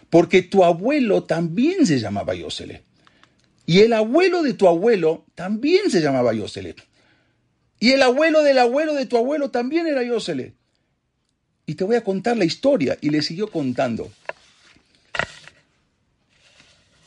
Porque 0.09 0.41
tu 0.41 0.63
abuelo 0.63 1.23
también 1.23 1.85
se 1.85 1.99
llamaba 1.99 2.33
Yosele. 2.33 2.83
Y 3.65 3.79
el 3.79 3.93
abuelo 3.93 4.41
de 4.41 4.53
tu 4.53 4.67
abuelo 4.67 5.25
también 5.35 5.91
se 5.91 6.01
llamaba 6.01 6.33
Yosele. 6.33 6.75
Y 7.79 7.91
el 7.91 8.01
abuelo 8.01 8.41
del 8.41 8.57
abuelo 8.57 8.93
de 8.93 9.05
tu 9.05 9.17
abuelo 9.17 9.51
también 9.51 9.87
era 9.87 10.03
Yosele. 10.03 10.55
Y 11.69 11.75
te 11.75 11.83
voy 11.83 11.97
a 11.97 12.03
contar 12.03 12.35
la 12.35 12.45
historia. 12.45 12.97
Y 12.99 13.11
le 13.11 13.21
siguió 13.21 13.51
contando. 13.51 14.11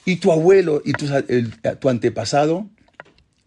Y 0.04 0.16
tu 0.16 0.30
abuelo 0.30 0.80
y 0.84 0.92
tu, 0.92 1.88
antepasado 1.88 2.70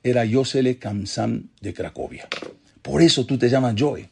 era 0.03 0.25
Yosele 0.25 0.77
Kamsam 0.77 1.47
de 1.61 1.73
Cracovia. 1.73 2.27
Por 2.81 3.01
eso 3.01 3.25
tú 3.25 3.37
te 3.37 3.47
llamas 3.47 3.75
Joe. 3.79 4.09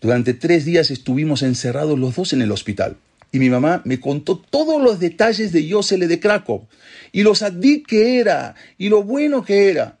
Durante 0.00 0.32
tres 0.32 0.64
días 0.64 0.90
estuvimos 0.90 1.42
encerrados 1.42 1.98
los 1.98 2.16
dos 2.16 2.32
en 2.32 2.40
el 2.40 2.52
hospital. 2.52 2.96
Y 3.30 3.38
mi 3.38 3.50
mamá 3.50 3.82
me 3.84 4.00
contó 4.00 4.38
todos 4.38 4.80
los 4.80 5.00
detalles 5.00 5.52
de 5.52 5.66
Yosele 5.66 6.06
de 6.06 6.20
Krakow. 6.20 6.68
Y 7.12 7.22
lo 7.22 7.34
sadí 7.34 7.82
que 7.82 8.18
era. 8.18 8.54
Y 8.78 8.88
lo 8.88 9.02
bueno 9.02 9.44
que 9.44 9.68
era. 9.68 9.97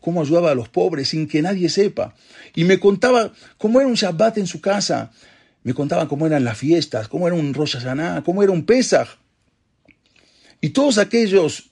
Cómo 0.00 0.22
ayudaba 0.22 0.50
a 0.50 0.54
los 0.54 0.68
pobres 0.68 1.08
sin 1.08 1.28
que 1.28 1.42
nadie 1.42 1.68
sepa. 1.68 2.14
Y 2.54 2.64
me 2.64 2.78
contaba 2.78 3.32
cómo 3.58 3.80
era 3.80 3.88
un 3.88 3.94
Shabbat 3.94 4.38
en 4.38 4.46
su 4.46 4.60
casa. 4.60 5.12
Me 5.62 5.74
contaba 5.74 6.08
cómo 6.08 6.26
eran 6.26 6.44
las 6.44 6.58
fiestas, 6.58 7.08
cómo 7.08 7.26
era 7.26 7.36
un 7.36 7.54
Rosh 7.54 7.76
Hashanah, 7.76 8.22
cómo 8.24 8.42
era 8.42 8.52
un 8.52 8.64
Pesach. 8.64 9.08
Y 10.60 10.70
todos 10.70 10.98
aquellos 10.98 11.70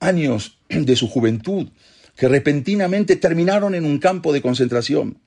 años 0.00 0.58
de 0.68 0.96
su 0.96 1.08
juventud 1.08 1.68
que 2.16 2.28
repentinamente 2.28 3.16
terminaron 3.16 3.74
en 3.74 3.84
un 3.84 3.98
campo 3.98 4.32
de 4.32 4.42
concentración. 4.42 5.18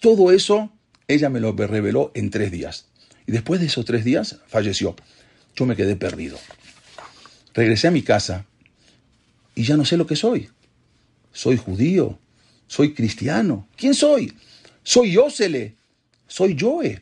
Todo 0.00 0.32
eso 0.32 0.72
ella 1.06 1.28
me 1.28 1.40
lo 1.40 1.52
reveló 1.52 2.10
en 2.14 2.30
tres 2.30 2.50
días. 2.50 2.86
Y 3.26 3.32
después 3.32 3.60
de 3.60 3.66
esos 3.66 3.84
tres 3.84 4.04
días 4.04 4.40
falleció. 4.46 4.96
Yo 5.54 5.66
me 5.66 5.76
quedé 5.76 5.96
perdido. 5.96 6.38
Regresé 7.54 7.88
a 7.88 7.90
mi 7.90 8.02
casa 8.02 8.46
y 9.54 9.64
ya 9.64 9.76
no 9.76 9.84
sé 9.84 9.96
lo 9.96 10.06
que 10.06 10.16
soy. 10.16 10.48
Soy 11.32 11.56
judío, 11.56 12.18
soy 12.66 12.94
cristiano. 12.94 13.68
¿Quién 13.76 13.94
soy? 13.94 14.32
Soy 14.82 15.12
Yosele, 15.12 15.74
soy 16.26 16.56
Joe. 16.58 17.00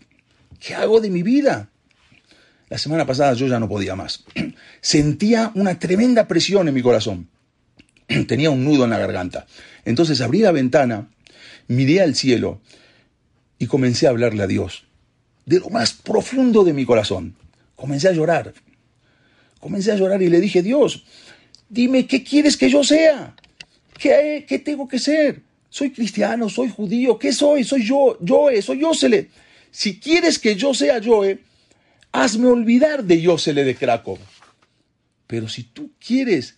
¿Qué 0.58 0.74
hago 0.74 1.00
de 1.00 1.10
mi 1.10 1.22
vida? 1.22 1.70
La 2.68 2.78
semana 2.78 3.06
pasada 3.06 3.34
yo 3.34 3.46
ya 3.46 3.58
no 3.58 3.68
podía 3.68 3.96
más. 3.96 4.24
Sentía 4.80 5.50
una 5.54 5.78
tremenda 5.78 6.28
presión 6.28 6.68
en 6.68 6.74
mi 6.74 6.82
corazón. 6.82 7.28
Tenía 8.28 8.50
un 8.50 8.64
nudo 8.64 8.84
en 8.84 8.90
la 8.90 8.98
garganta. 8.98 9.46
Entonces 9.84 10.20
abrí 10.20 10.40
la 10.40 10.52
ventana, 10.52 11.10
miré 11.68 12.00
al 12.00 12.14
cielo 12.14 12.60
y 13.58 13.66
comencé 13.66 14.06
a 14.06 14.10
hablarle 14.10 14.42
a 14.42 14.46
Dios 14.46 14.84
de 15.50 15.58
lo 15.58 15.68
más 15.68 15.92
profundo 15.92 16.62
de 16.62 16.72
mi 16.72 16.86
corazón. 16.86 17.34
Comencé 17.74 18.08
a 18.08 18.12
llorar. 18.12 18.54
Comencé 19.58 19.90
a 19.90 19.96
llorar 19.96 20.22
y 20.22 20.28
le 20.28 20.40
dije, 20.40 20.62
Dios, 20.62 21.04
dime 21.68 22.06
qué 22.06 22.22
quieres 22.22 22.56
que 22.56 22.70
yo 22.70 22.84
sea. 22.84 23.34
¿Qué, 24.00 24.62
tengo 24.64 24.88
que 24.88 24.98
ser? 24.98 25.42
Soy 25.68 25.90
cristiano, 25.90 26.48
soy 26.48 26.70
judío, 26.70 27.18
¿qué 27.18 27.34
soy? 27.34 27.64
Soy 27.64 27.84
yo, 27.84 28.18
Joe, 28.26 28.62
soy 28.62 28.80
Yosele. 28.80 29.28
Si 29.70 30.00
quieres 30.00 30.38
que 30.38 30.56
yo 30.56 30.72
sea 30.72 31.02
Joe, 31.04 31.38
hazme 32.10 32.46
olvidar 32.46 33.04
de 33.04 33.20
Yosele 33.20 33.62
de 33.62 33.74
Krakow. 33.74 34.18
Pero 35.26 35.50
si 35.50 35.64
tú 35.64 35.90
quieres 36.04 36.56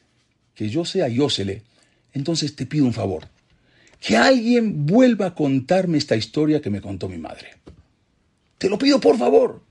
que 0.55 0.68
yo 0.68 0.84
sea 0.84 1.09
Yosele, 1.09 1.62
entonces 2.12 2.55
te 2.55 2.64
pido 2.64 2.84
un 2.84 2.93
favor 2.93 3.28
que 3.99 4.16
alguien 4.16 4.86
vuelva 4.86 5.26
a 5.26 5.34
contarme 5.34 5.99
esta 5.99 6.16
historia 6.16 6.61
que 6.61 6.70
me 6.70 6.80
contó 6.80 7.09
mi 7.09 7.18
madre. 7.18 7.55
Te 8.59 8.68
lo 8.68 8.78
pido 8.78 9.01
por 9.01 9.18
favor. 9.18 9.62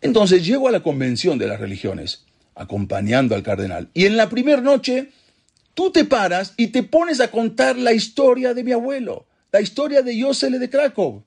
Entonces 0.00 0.44
llego 0.44 0.66
a 0.66 0.72
la 0.72 0.82
convención 0.82 1.38
de 1.38 1.46
las 1.46 1.60
religiones, 1.60 2.24
acompañando 2.56 3.36
al 3.36 3.44
cardenal, 3.44 3.90
y 3.94 4.06
en 4.06 4.16
la 4.16 4.28
primera 4.28 4.60
noche 4.60 5.10
tú 5.74 5.90
te 5.90 6.04
paras 6.04 6.54
y 6.56 6.68
te 6.68 6.82
pones 6.82 7.20
a 7.20 7.30
contar 7.30 7.76
la 7.76 7.92
historia 7.92 8.54
de 8.54 8.64
mi 8.64 8.72
abuelo, 8.72 9.26
la 9.52 9.60
historia 9.60 10.02
de 10.02 10.16
Yosele 10.16 10.58
de 10.58 10.70
Krakow. 10.70 11.22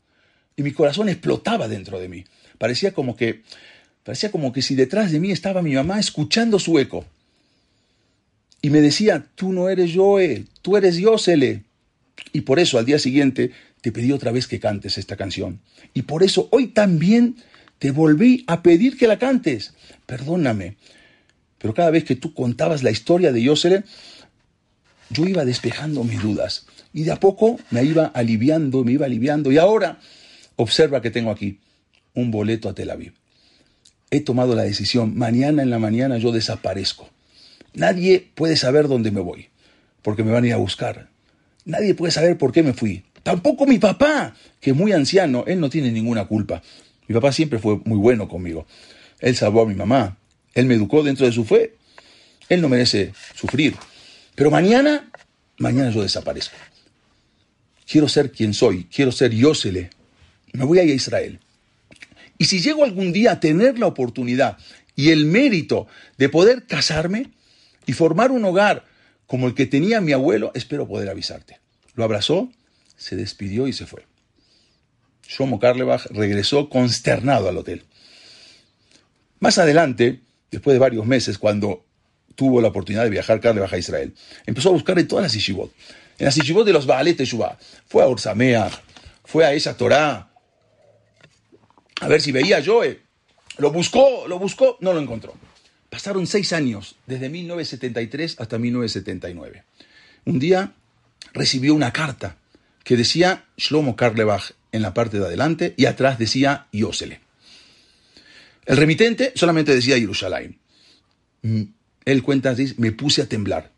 Y 0.56 0.64
mi 0.64 0.72
corazón 0.72 1.10
explotaba 1.10 1.68
dentro 1.68 2.00
de 2.00 2.10
mí. 2.10 2.26
Parecía 2.58 2.92
como 2.92 3.16
que, 3.16 3.44
parecía 4.04 4.32
como 4.32 4.52
que 4.52 4.62
si 4.62 4.74
detrás 4.74 5.12
de 5.12 5.20
mí 5.20 5.32
estaba 5.32 5.62
mi 5.62 5.74
mamá 5.74 6.00
escuchando 6.00 6.58
su 6.58 6.80
eco. 6.80 7.06
Y 8.62 8.70
me 8.72 8.82
decía, 8.82 9.26
tú 9.36 9.54
no 9.54 9.70
eres 9.70 9.92
Joe, 9.94 10.46
tú 10.62 10.78
eres 10.78 10.98
Yosele. 10.98 11.64
Y 12.34 12.42
por 12.42 12.60
eso 12.60 12.80
al 12.80 12.86
día 12.86 12.98
siguiente 12.98 13.52
te 13.82 13.92
pedí 13.92 14.12
otra 14.12 14.32
vez 14.32 14.48
que 14.48 14.60
cantes 14.60 14.98
esta 14.98 15.16
canción. 15.16 15.60
Y 15.94 16.04
por 16.04 16.24
eso 16.24 16.48
hoy 16.52 16.68
también 16.68 17.36
te 17.78 17.92
volví 17.92 18.44
a 18.48 18.64
pedir 18.64 18.98
que 18.98 19.08
la 19.08 19.20
cantes. 19.20 19.74
Perdóname. 20.08 20.78
Pero 21.60 21.74
cada 21.74 21.92
vez 21.92 22.04
que 22.04 22.16
tú 22.16 22.34
contabas 22.34 22.84
la 22.84 22.92
historia 22.92 23.32
de 23.32 23.42
Yosele, 23.42 23.84
yo 25.10 25.26
iba 25.26 25.46
despejando 25.46 26.04
mis 26.04 26.22
dudas. 26.22 26.66
Y 26.94 27.04
de 27.04 27.12
a 27.12 27.20
poco 27.20 27.60
me 27.70 27.84
iba 27.84 28.06
aliviando, 28.06 28.84
me 28.84 28.94
iba 28.94 29.06
aliviando. 29.06 29.52
Y 29.52 29.58
ahora, 29.58 30.00
observa 30.56 31.02
que 31.02 31.12
tengo 31.12 31.32
aquí 31.32 31.60
un 32.14 32.32
boleto 32.32 32.70
a 32.70 32.74
Tel 32.74 32.90
Aviv. 32.90 33.14
He 34.10 34.22
tomado 34.22 34.56
la 34.56 34.64
decisión, 34.64 35.18
mañana 35.18 35.62
en 35.62 35.70
la 35.70 35.80
mañana 35.80 36.18
yo 36.18 36.32
desaparezco. 36.32 37.10
Nadie 37.74 38.28
puede 38.34 38.56
saber 38.56 38.88
dónde 38.88 39.12
me 39.12 39.20
voy, 39.20 39.50
porque 40.02 40.24
me 40.24 40.32
van 40.32 40.46
a 40.46 40.48
ir 40.48 40.54
a 40.54 40.58
buscar. 40.58 41.10
Nadie 41.66 41.94
puede 41.94 42.12
saber 42.12 42.38
por 42.38 42.52
qué 42.52 42.64
me 42.64 42.74
fui. 42.74 43.04
Tampoco 43.24 43.66
mi 43.66 43.78
papá, 43.78 44.34
que 44.62 44.72
es 44.72 44.76
muy 44.76 44.94
anciano, 44.94 45.44
él 45.48 45.60
no 45.60 45.70
tiene 45.70 45.92
ninguna 45.92 46.26
culpa. 46.26 46.62
Mi 47.08 47.14
papá 47.14 47.32
siempre 47.34 47.60
fue 47.60 47.80
muy 47.84 47.98
bueno 47.98 48.30
conmigo. 48.30 48.66
Él 49.20 49.36
salvó 49.36 49.62
a 49.64 49.66
mi 49.66 49.76
mamá, 49.76 50.18
él 50.54 50.66
me 50.66 50.74
educó 50.74 51.04
dentro 51.04 51.26
de 51.26 51.32
su 51.32 51.46
fe. 51.46 51.76
Él 52.50 52.62
no 52.62 52.70
merece 52.70 53.14
sufrir. 53.36 53.76
Pero 54.38 54.52
mañana, 54.52 55.10
mañana 55.58 55.90
yo 55.90 56.04
desaparezco. 56.04 56.56
Quiero 57.90 58.08
ser 58.08 58.32
quien 58.32 58.54
soy, 58.54 58.84
quiero 58.84 59.12
ser 59.12 59.32
Yosele. 59.32 59.90
Me 60.54 60.64
voy 60.64 60.78
a 60.78 60.84
ir 60.84 60.92
a 60.92 60.94
Israel. 60.94 61.40
Y 62.38 62.46
si 62.46 62.60
llego 62.60 62.84
algún 62.84 63.12
día 63.12 63.32
a 63.32 63.40
tener 63.40 63.80
la 63.80 63.88
oportunidad 63.88 64.60
y 64.96 65.10
el 65.10 65.26
mérito 65.26 65.88
de 66.20 66.30
poder 66.30 66.68
casarme 66.68 67.32
y 67.88 67.94
formar 67.94 68.30
un 68.30 68.46
hogar 68.46 68.86
como 69.26 69.48
el 69.48 69.56
que 69.56 69.66
tenía 69.66 70.02
mi 70.02 70.12
abuelo, 70.12 70.52
espero 70.54 70.88
poder 70.88 71.10
avisarte. 71.10 71.60
Lo 71.96 72.04
abrazó, 72.04 72.52
se 72.96 73.16
despidió 73.16 73.68
y 73.68 73.74
se 73.74 73.88
fue. 73.88 74.06
Shlomo 75.28 75.60
Karlebach 75.60 76.06
regresó 76.12 76.70
consternado 76.70 77.50
al 77.50 77.58
hotel. 77.58 77.86
Más 79.40 79.58
adelante, 79.58 80.22
después 80.52 80.76
de 80.76 80.80
varios 80.80 81.08
meses, 81.08 81.40
cuando 81.40 81.87
tuvo 82.38 82.62
la 82.62 82.70
oportunidad 82.70 83.04
de 83.04 83.10
viajar 83.10 83.42
Karlebach 83.42 83.74
a 83.74 83.78
Israel, 83.78 84.14
empezó 84.46 84.70
a 84.70 84.72
buscar 84.72 84.98
en 84.98 85.08
todas 85.08 85.24
las 85.24 85.34
yeshivot. 85.34 85.74
En 86.18 86.26
las 86.26 86.36
yeshivot 86.36 86.66
de 86.66 86.72
los 86.72 86.86
Baalet 86.86 87.18
Teshuvah. 87.18 87.58
Fue 87.88 88.04
a 88.04 88.08
Orsamea, 88.08 88.70
fue 89.26 89.46
a 89.46 89.54
esa 89.54 89.76
Torah, 89.76 90.30
a 92.00 92.08
ver 92.08 92.22
si 92.22 92.32
veía 92.32 92.58
a 92.58 92.64
Joe. 92.64 93.02
Lo 93.58 93.72
buscó, 93.72 94.28
lo 94.28 94.38
buscó, 94.40 94.78
no 94.82 94.94
lo 94.94 95.00
encontró. 95.00 95.34
Pasaron 95.90 96.28
seis 96.28 96.54
años, 96.54 96.96
desde 97.08 97.30
1973 97.30 98.36
hasta 98.40 98.58
1979. 98.60 99.64
Un 100.26 100.40
día 100.40 100.74
recibió 101.34 101.74
una 101.74 101.92
carta 101.92 102.38
que 102.84 102.98
decía 102.98 103.46
Shlomo 103.58 103.96
Karlebach 103.96 104.52
en 104.72 104.82
la 104.82 104.94
parte 104.94 105.18
de 105.18 105.26
adelante 105.26 105.74
y 105.76 105.86
atrás 105.86 106.20
decía 106.20 106.68
Yosele. 106.72 107.22
El 108.66 108.78
remitente 108.78 109.32
solamente 109.36 109.74
decía 109.74 109.98
Jerusalén. 109.98 110.60
Él 112.08 112.24
cuenta, 112.24 112.56
me 112.78 112.94
puse 112.94 113.22
a 113.22 113.28
temblar. 113.28 113.70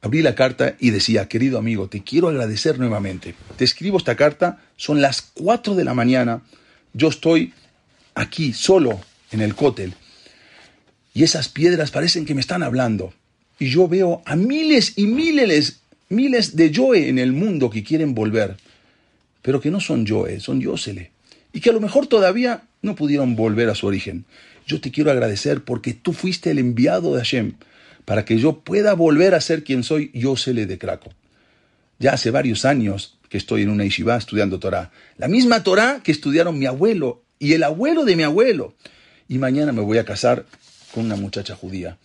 Abrí 0.00 0.22
la 0.22 0.34
carta 0.34 0.74
y 0.80 0.88
decía, 0.88 1.28
querido 1.28 1.58
amigo, 1.58 1.88
te 1.88 2.02
quiero 2.02 2.28
agradecer 2.28 2.78
nuevamente. 2.78 3.34
Te 3.58 3.64
escribo 3.64 3.98
esta 3.98 4.16
carta, 4.16 4.62
son 4.76 5.02
las 5.02 5.20
4 5.20 5.74
de 5.74 5.84
la 5.84 5.92
mañana, 5.92 6.40
yo 6.94 7.08
estoy 7.08 7.52
aquí 8.14 8.54
solo 8.54 9.00
en 9.32 9.42
el 9.42 9.54
cótel 9.54 9.92
y 11.12 11.24
esas 11.24 11.50
piedras 11.50 11.90
parecen 11.90 12.24
que 12.24 12.34
me 12.34 12.40
están 12.40 12.62
hablando. 12.62 13.12
Y 13.58 13.68
yo 13.68 13.86
veo 13.86 14.22
a 14.24 14.34
miles 14.34 14.94
y 14.96 15.08
miles, 15.08 15.80
miles 16.08 16.56
de 16.56 16.72
Joe 16.74 17.06
en 17.10 17.18
el 17.18 17.34
mundo 17.34 17.68
que 17.68 17.84
quieren 17.84 18.14
volver, 18.14 18.56
pero 19.42 19.60
que 19.60 19.70
no 19.70 19.80
son 19.80 20.06
Joe, 20.06 20.40
son 20.40 20.62
Yosele. 20.62 21.10
Y 21.52 21.60
que 21.60 21.68
a 21.68 21.74
lo 21.74 21.80
mejor 21.80 22.06
todavía 22.06 22.62
no 22.80 22.94
pudieron 22.94 23.36
volver 23.36 23.68
a 23.68 23.74
su 23.74 23.86
origen. 23.86 24.24
Yo 24.68 24.82
te 24.82 24.90
quiero 24.90 25.10
agradecer 25.10 25.64
porque 25.64 25.94
tú 25.94 26.12
fuiste 26.12 26.50
el 26.50 26.58
enviado 26.58 27.14
de 27.14 27.20
Hashem 27.20 27.54
para 28.04 28.26
que 28.26 28.36
yo 28.36 28.60
pueda 28.60 28.92
volver 28.92 29.34
a 29.34 29.40
ser 29.40 29.64
quien 29.64 29.82
soy, 29.82 30.10
Yosele 30.12 30.66
de 30.66 30.78
Craco. 30.78 31.10
Ya 31.98 32.12
hace 32.12 32.30
varios 32.30 32.66
años 32.66 33.18
que 33.30 33.38
estoy 33.38 33.62
en 33.62 33.70
una 33.70 33.84
yeshiva 33.84 34.16
estudiando 34.16 34.58
Torah. 34.58 34.92
La 35.16 35.26
misma 35.26 35.62
Torah 35.62 36.00
que 36.04 36.12
estudiaron 36.12 36.58
mi 36.58 36.66
abuelo 36.66 37.22
y 37.38 37.54
el 37.54 37.62
abuelo 37.62 38.04
de 38.04 38.14
mi 38.14 38.24
abuelo. 38.24 38.74
Y 39.26 39.38
mañana 39.38 39.72
me 39.72 39.80
voy 39.80 39.96
a 39.96 40.04
casar 40.04 40.44
con 40.92 41.06
una 41.06 41.16
muchacha 41.16 41.56
judía. 41.56 41.96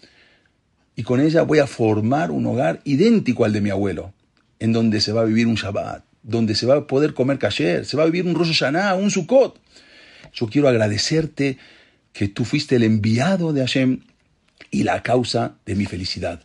Y 0.96 1.04
con 1.04 1.20
ella 1.20 1.42
voy 1.42 1.60
a 1.60 1.68
formar 1.68 2.32
un 2.32 2.46
hogar 2.46 2.80
idéntico 2.86 3.44
al 3.44 3.52
de 3.52 3.60
mi 3.60 3.72
abuelo, 3.72 4.14
en 4.60 4.72
donde 4.72 5.02
se 5.02 5.12
va 5.12 5.22
a 5.22 5.26
vivir 5.26 5.48
un 5.48 5.56
Shabbat, 5.56 6.06
donde 6.22 6.56
se 6.56 6.66
va 6.66 6.76
a 6.78 6.88
poder 6.88 7.14
comer 7.14 7.40
kasher, 7.40 7.86
se 7.86 7.98
va 7.98 8.04
a 8.04 8.06
vivir 8.06 8.26
un 8.26 8.36
Rosh 8.36 8.54
Hashanah, 8.54 8.96
un 8.96 9.12
Sukkot. 9.12 9.60
Yo 10.34 10.48
quiero 10.48 10.70
agradecerte 10.70 11.58
que 12.14 12.28
tú 12.28 12.46
fuiste 12.46 12.76
el 12.76 12.84
enviado 12.84 13.52
de 13.52 13.62
Hashem 13.62 14.02
y 14.72 14.84
la 14.84 15.04
causa 15.04 15.56
de 15.66 15.76
mi 15.76 15.86
felicidad. 15.86 16.42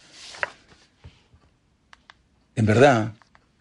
En 2.57 2.67
verdad, 2.67 3.13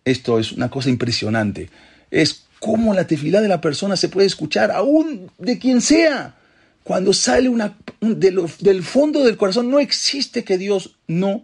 esto 0.05 0.39
es 0.39 0.53
una 0.53 0.70
cosa 0.70 0.89
impresionante. 0.89 1.70
Es 2.10 2.45
cómo 2.60 2.93
la 2.93 3.05
tefilá 3.05 3.41
de 3.41 3.47
la 3.47 3.62
persona 3.62 3.95
se 3.95 4.10
puede 4.10 4.26
escuchar, 4.26 4.72
aún 4.72 5.30
de 5.38 5.60
quien 5.60 5.82
sea. 5.82 6.36
Cuando 6.84 7.12
sale 7.14 7.49
una, 7.49 7.78
del 7.99 8.84
fondo 8.84 9.24
del 9.24 9.36
corazón, 9.36 9.70
no 9.70 9.80
existe 9.80 10.45
que 10.45 10.58
Dios 10.58 10.95
no 11.08 11.43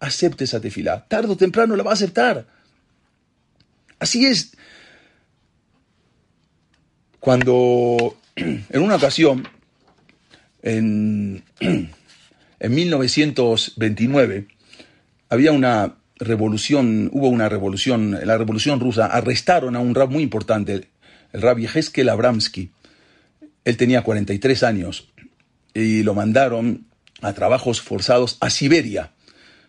acepte 0.00 0.44
esa 0.44 0.60
tefilá. 0.60 1.06
Tardo 1.06 1.34
o 1.34 1.36
temprano 1.36 1.76
la 1.76 1.82
va 1.82 1.90
a 1.90 1.94
aceptar. 1.94 2.46
Así 3.98 4.24
es. 4.24 4.52
Cuando 7.20 8.16
en 8.36 8.82
una 8.82 8.96
ocasión, 8.96 9.46
en, 10.62 11.44
en 11.60 12.74
1929, 12.74 14.48
había 15.28 15.52
una 15.52 15.96
revolución, 16.16 17.10
hubo 17.12 17.28
una 17.28 17.48
revolución, 17.48 18.18
la 18.24 18.38
revolución 18.38 18.80
rusa, 18.80 19.06
arrestaron 19.06 19.76
a 19.76 19.80
un 19.80 19.94
rab 19.94 20.10
muy 20.10 20.22
importante, 20.22 20.88
el 21.32 21.42
rabbi 21.42 21.66
Heskel 21.66 22.08
Abramsky. 22.08 22.70
Él 23.64 23.76
tenía 23.76 24.02
43 24.02 24.62
años 24.62 25.08
y 25.74 26.02
lo 26.02 26.14
mandaron 26.14 26.86
a 27.20 27.32
trabajos 27.32 27.80
forzados 27.80 28.38
a 28.40 28.50
Siberia. 28.50 29.12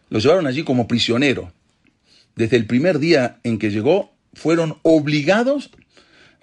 Lo 0.09 0.19
llevaron 0.19 0.47
allí 0.47 0.63
como 0.63 0.87
prisionero. 0.87 1.51
Desde 2.35 2.57
el 2.57 2.65
primer 2.65 2.99
día 2.99 3.39
en 3.43 3.59
que 3.59 3.69
llegó, 3.69 4.13
fueron 4.33 4.77
obligados, 4.83 5.71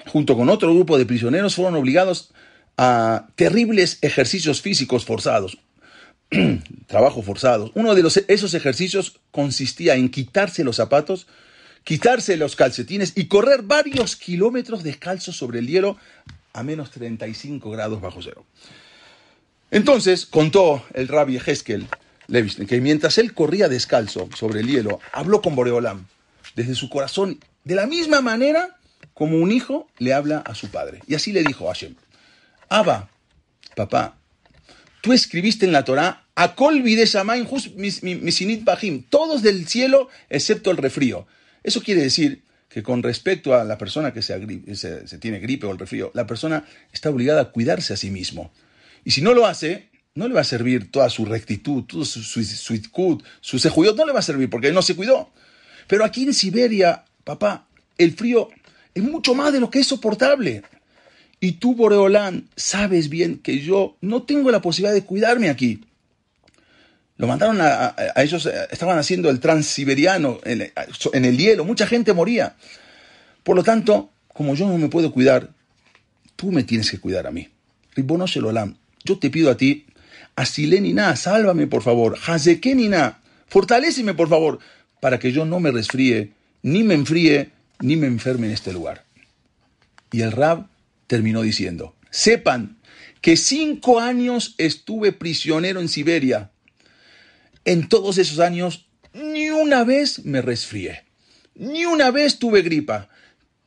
junto 0.06 0.36
con 0.36 0.50
otro 0.50 0.74
grupo 0.74 0.98
de 0.98 1.06
prisioneros, 1.06 1.54
fueron 1.54 1.74
obligados 1.74 2.32
a 2.76 3.28
terribles 3.36 3.98
ejercicios 4.02 4.60
físicos 4.60 5.04
forzados, 5.04 5.58
trabajo 6.86 7.22
forzados. 7.22 7.70
Uno 7.74 7.94
de 7.94 8.02
esos 8.28 8.54
ejercicios 8.54 9.20
consistía 9.30 9.94
en 9.94 10.10
quitarse 10.10 10.64
los 10.64 10.76
zapatos, 10.76 11.26
quitarse 11.84 12.36
los 12.36 12.56
calcetines 12.56 13.12
y 13.14 13.26
correr 13.26 13.62
varios 13.62 14.16
kilómetros 14.16 14.82
descalzos 14.82 15.36
sobre 15.36 15.60
el 15.60 15.68
hielo 15.68 15.96
a 16.52 16.62
menos 16.62 16.90
35 16.90 17.70
grados 17.70 18.00
bajo 18.00 18.20
cero. 18.22 18.44
Entonces 19.70 20.26
contó 20.26 20.84
el 20.94 21.08
rabbi 21.08 21.38
Heskel 21.44 21.86
Levinstein 22.28 22.66
que 22.66 22.80
mientras 22.80 23.18
él 23.18 23.34
corría 23.34 23.68
descalzo 23.68 24.28
sobre 24.34 24.60
el 24.60 24.68
hielo, 24.68 25.00
habló 25.12 25.42
con 25.42 25.54
Boreolam 25.54 26.06
desde 26.54 26.74
su 26.74 26.88
corazón, 26.88 27.38
de 27.64 27.74
la 27.74 27.86
misma 27.86 28.20
manera 28.20 28.76
como 29.14 29.38
un 29.38 29.52
hijo 29.52 29.88
le 29.98 30.12
habla 30.12 30.38
a 30.38 30.54
su 30.54 30.68
padre. 30.68 31.00
Y 31.06 31.14
así 31.14 31.32
le 31.32 31.42
dijo 31.42 31.68
a 31.68 31.74
Hashem, 31.74 31.94
Abba, 32.68 33.08
papá, 33.74 34.18
tú 35.02 35.12
escribiste 35.12 35.66
en 35.66 35.72
la 35.72 35.84
Torah, 35.84 36.26
todos 39.08 39.42
del 39.42 39.66
cielo 39.68 40.08
excepto 40.28 40.70
el 40.70 40.76
refrío. 40.76 41.26
Eso 41.62 41.82
quiere 41.82 42.02
decir 42.02 42.42
que 42.68 42.82
con 42.82 43.02
respecto 43.02 43.54
a 43.54 43.64
la 43.64 43.78
persona 43.78 44.12
que 44.12 44.20
se, 44.20 44.38
tiene 45.18 45.38
gripe 45.38 45.66
o 45.66 45.72
el 45.72 45.78
resfrío, 45.78 46.10
la 46.12 46.26
persona 46.26 46.64
está 46.92 47.08
obligada 47.10 47.40
a 47.40 47.50
cuidarse 47.50 47.94
a 47.94 47.96
sí 47.96 48.10
mismo. 48.10 48.52
Y 49.04 49.12
si 49.12 49.22
no 49.22 49.32
lo 49.32 49.46
hace, 49.46 49.88
no 50.14 50.28
le 50.28 50.34
va 50.34 50.42
a 50.42 50.44
servir 50.44 50.90
toda 50.90 51.08
su 51.08 51.24
rectitud, 51.24 51.84
todo 51.84 52.04
su 52.04 52.22
su, 52.22 52.44
su, 53.40 53.58
sejuyot, 53.58 53.96
no 53.96 54.04
le 54.04 54.12
va 54.12 54.18
a 54.18 54.22
servir 54.22 54.50
porque 54.50 54.72
no 54.72 54.82
se 54.82 54.94
cuidó. 54.94 55.30
Pero 55.86 56.04
aquí 56.04 56.24
en 56.24 56.34
Siberia, 56.34 57.04
papá, 57.24 57.66
el 57.96 58.12
frío 58.12 58.50
es 58.94 59.02
mucho 59.02 59.34
más 59.34 59.52
de 59.52 59.60
lo 59.60 59.70
que 59.70 59.78
es 59.78 59.86
soportable. 59.86 60.62
Y 61.46 61.52
tú, 61.52 61.76
Boreolán, 61.76 62.48
sabes 62.56 63.08
bien 63.08 63.38
que 63.38 63.60
yo 63.60 63.96
no 64.00 64.24
tengo 64.24 64.50
la 64.50 64.60
posibilidad 64.60 64.92
de 64.92 65.04
cuidarme 65.04 65.48
aquí. 65.48 65.80
Lo 67.18 67.28
mandaron 67.28 67.58
a, 67.60 67.94
ellos, 68.16 68.46
eh, 68.46 68.52
estaban 68.72 68.98
haciendo 68.98 69.30
el 69.30 69.38
transiberiano 69.38 70.40
en, 70.42 70.72
en, 71.12 71.24
el 71.24 71.38
hielo, 71.38 71.64
mucha 71.64 71.86
gente 71.86 72.12
moría. 72.12 72.56
Por 73.44 73.54
lo 73.54 73.62
tanto, 73.62 74.10
como 74.26 74.56
yo 74.56 74.66
no 74.66 74.76
me 74.76 74.88
puedo 74.88 75.12
cuidar, 75.12 75.50
tú 76.34 76.50
me 76.50 76.64
tienes 76.64 76.90
que 76.90 76.98
cuidar 76.98 77.28
a 77.28 77.30
mí. 77.30 77.48
Ribono 77.94 78.24
yo 79.04 79.18
te 79.20 79.30
pido 79.30 79.52
a 79.52 79.56
ti, 79.56 79.86
Asilenina, 80.34 81.14
sálvame 81.14 81.68
por 81.68 81.84
favor, 81.84 82.18
Hazekenina, 82.26 83.20
fortaléceme 83.46 84.14
por 84.14 84.28
favor, 84.28 84.58
para 85.00 85.20
que 85.20 85.30
yo 85.30 85.44
no 85.44 85.60
me 85.60 85.70
resfríe, 85.70 86.32
ni 86.62 86.82
me 86.82 86.94
enfríe, 86.94 87.52
ni 87.78 87.94
me 87.94 88.08
enferme 88.08 88.48
en 88.48 88.52
este 88.52 88.72
lugar. 88.72 89.04
Y 90.10 90.22
el 90.22 90.32
Rab 90.32 90.66
terminó 91.06 91.42
diciendo, 91.42 91.96
sepan 92.10 92.78
que 93.20 93.36
cinco 93.36 94.00
años 94.00 94.54
estuve 94.58 95.12
prisionero 95.12 95.80
en 95.80 95.88
Siberia 95.88 96.50
en 97.64 97.88
todos 97.88 98.16
esos 98.18 98.38
años 98.38 98.86
ni 99.12 99.50
una 99.50 99.84
vez 99.84 100.24
me 100.24 100.40
resfrié. 100.40 101.04
Ni 101.54 101.84
una 101.84 102.10
vez 102.10 102.38
tuve 102.38 102.62
gripa, 102.62 103.08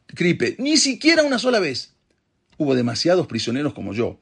gripe, 0.07 0.55
ni 0.59 0.77
siquiera 0.77 1.23
una 1.23 1.39
sola 1.39 1.59
vez. 1.59 1.93
Hubo 2.57 2.75
demasiados 2.75 3.27
prisioneros 3.27 3.73
como 3.73 3.93
yo, 3.93 4.19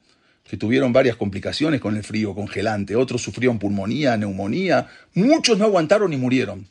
que 0.48 0.56
tuvieron 0.56 0.92
varias 0.92 1.16
complicaciones 1.16 1.80
con 1.80 1.96
el 1.96 2.02
frío 2.02 2.34
congelante, 2.34 2.96
otros 2.96 3.22
sufrieron 3.22 3.58
pulmonía, 3.58 4.16
neumonía, 4.16 4.88
muchos 5.14 5.58
no 5.58 5.66
aguantaron 5.66 6.12
y 6.12 6.16
murieron. 6.16 6.66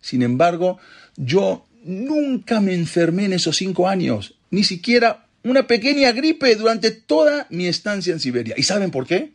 Sin 0.00 0.22
embargo, 0.22 0.78
yo 1.16 1.66
nunca 1.82 2.60
me 2.60 2.74
enfermé 2.74 3.24
en 3.24 3.32
esos 3.32 3.56
cinco 3.56 3.88
años, 3.88 4.36
ni 4.50 4.62
siquiera 4.62 5.25
una 5.50 5.66
pequeña 5.66 6.12
gripe 6.12 6.54
durante 6.56 6.90
toda 6.90 7.46
mi 7.50 7.66
estancia 7.66 8.12
en 8.12 8.20
Siberia. 8.20 8.54
¿Y 8.56 8.64
saben 8.64 8.90
por 8.90 9.06
qué? 9.06 9.32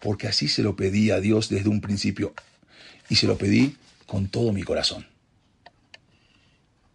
Porque 0.00 0.26
así 0.26 0.48
se 0.48 0.62
lo 0.62 0.76
pedí 0.76 1.10
a 1.10 1.20
Dios 1.20 1.48
desde 1.48 1.68
un 1.68 1.80
principio 1.80 2.34
y 3.08 3.16
se 3.16 3.26
lo 3.26 3.36
pedí 3.36 3.76
con 4.06 4.28
todo 4.28 4.52
mi 4.52 4.62
corazón. 4.62 5.06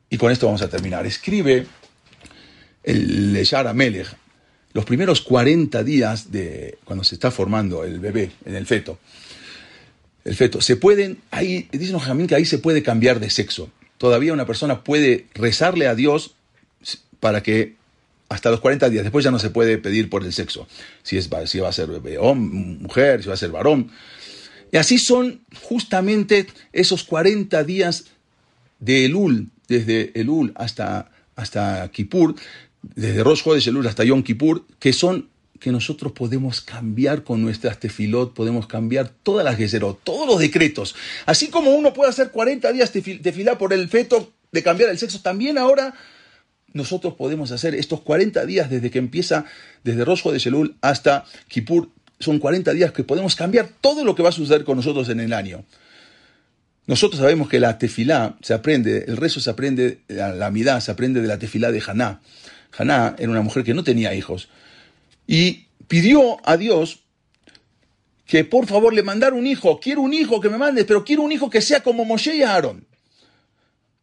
Y 0.09 0.17
con 0.17 0.31
esto 0.31 0.47
vamos 0.47 0.61
a 0.61 0.69
terminar. 0.69 1.05
Escribe 1.05 1.67
el 2.83 3.33
Leyar 3.33 3.67
Amelech 3.67 4.07
los 4.73 4.83
primeros 4.83 5.21
40 5.21 5.83
días 5.83 6.31
de 6.31 6.79
cuando 6.83 7.05
se 7.05 7.15
está 7.15 7.31
formando 7.31 7.85
el 7.85 7.99
bebé 7.99 8.31
en 8.45 8.55
el 8.55 8.65
feto. 8.65 8.99
El 10.25 10.35
feto, 10.35 10.59
se 10.59 10.75
pueden, 10.75 11.19
ahí, 11.31 11.69
dice 11.71 11.93
Benjamín 11.93 12.27
que 12.27 12.35
ahí 12.35 12.45
se 12.45 12.57
puede 12.57 12.83
cambiar 12.83 13.21
de 13.21 13.29
sexo. 13.29 13.69
Todavía 13.97 14.33
una 14.33 14.45
persona 14.45 14.83
puede 14.83 15.27
rezarle 15.33 15.87
a 15.87 15.95
Dios 15.95 16.35
para 17.25 17.41
que 17.41 17.73
hasta 18.29 18.51
los 18.51 18.59
40 18.59 18.87
días, 18.91 19.03
después 19.03 19.25
ya 19.25 19.31
no 19.31 19.39
se 19.39 19.49
puede 19.49 19.79
pedir 19.79 20.11
por 20.11 20.23
el 20.23 20.31
sexo, 20.31 20.67
si, 21.01 21.17
es, 21.17 21.27
si 21.45 21.59
va 21.59 21.69
a 21.69 21.71
ser 21.71 21.87
bebé, 21.87 22.19
mujer, 22.19 23.23
si 23.23 23.29
va 23.29 23.33
a 23.33 23.37
ser 23.37 23.49
varón. 23.49 23.89
Y 24.71 24.77
así 24.77 24.99
son 24.99 25.41
justamente 25.63 26.45
esos 26.71 27.03
40 27.03 27.63
días 27.63 28.05
de 28.79 29.05
Elul, 29.05 29.49
desde 29.67 30.11
Elul 30.13 30.51
hasta, 30.53 31.09
hasta 31.35 31.89
Kippur, 31.91 32.35
desde 32.83 33.23
Rosh 33.23 33.41
Chodesh 33.41 33.69
Elul 33.69 33.87
hasta 33.87 34.03
Yom 34.03 34.21
Kippur, 34.21 34.67
que 34.77 34.93
son 34.93 35.29
que 35.59 35.71
nosotros 35.71 36.11
podemos 36.11 36.61
cambiar 36.61 37.23
con 37.23 37.41
nuestras 37.41 37.79
tefilot, 37.79 38.35
podemos 38.35 38.67
cambiar 38.67 39.09
todas 39.09 39.43
las 39.43 39.57
geserot, 39.57 39.99
todos 40.03 40.27
los 40.27 40.37
decretos. 40.37 40.93
Así 41.25 41.47
como 41.47 41.71
uno 41.71 41.91
puede 41.91 42.11
hacer 42.11 42.29
40 42.29 42.71
días 42.71 42.91
tefilá 42.91 43.57
por 43.57 43.73
el 43.73 43.89
feto 43.89 44.31
de 44.51 44.61
cambiar 44.61 44.91
el 44.91 44.99
sexo, 44.99 45.21
también 45.21 45.57
ahora 45.57 45.95
nosotros 46.75 47.13
podemos 47.15 47.51
hacer 47.51 47.73
estos 47.73 48.01
40 48.01 48.45
días 48.45 48.69
desde 48.69 48.91
que 48.91 48.99
empieza, 48.99 49.45
desde 49.83 50.03
Rosh 50.03 50.23
de 50.23 50.37
Elul 50.45 50.75
hasta 50.81 51.23
Kippur, 51.47 51.89
son 52.19 52.37
40 52.37 52.73
días 52.73 52.91
que 52.91 53.03
podemos 53.03 53.35
cambiar 53.35 53.69
todo 53.79 54.03
lo 54.03 54.13
que 54.13 54.21
va 54.21 54.29
a 54.29 54.33
suceder 54.33 54.65
con 54.65 54.75
nosotros 54.75 55.07
en 55.09 55.21
el 55.21 55.31
año. 55.31 55.63
Nosotros 56.85 57.21
sabemos 57.21 57.47
que 57.47 57.61
la 57.61 57.77
tefilá 57.77 58.35
se 58.41 58.53
aprende, 58.53 59.05
el 59.07 59.15
rezo 59.15 59.39
se 59.39 59.49
aprende, 59.49 60.01
la 60.07 60.51
midá 60.51 60.79
se 60.81 60.91
aprende 60.91 61.21
de 61.21 61.27
la 61.27 61.39
tefilá 61.39 61.71
de 61.71 61.81
Haná. 61.85 62.21
Haná 62.77 63.15
era 63.17 63.31
una 63.31 63.41
mujer 63.41 63.63
que 63.63 63.73
no 63.73 63.83
tenía 63.83 64.13
hijos 64.13 64.49
y 65.25 65.67
pidió 65.87 66.37
a 66.47 66.57
Dios 66.57 67.03
que 68.25 68.43
por 68.43 68.67
favor 68.67 68.93
le 68.93 69.01
mandara 69.01 69.33
un 69.33 69.47
hijo, 69.47 69.79
quiero 69.79 70.01
un 70.01 70.13
hijo 70.13 70.41
que 70.41 70.49
me 70.49 70.57
mande, 70.57 70.83
pero 70.83 71.05
quiero 71.05 71.21
un 71.21 71.31
hijo 71.31 71.49
que 71.49 71.61
sea 71.61 71.81
como 71.81 72.03
Moshe 72.03 72.35
y 72.35 72.43
Aarón. 72.43 72.85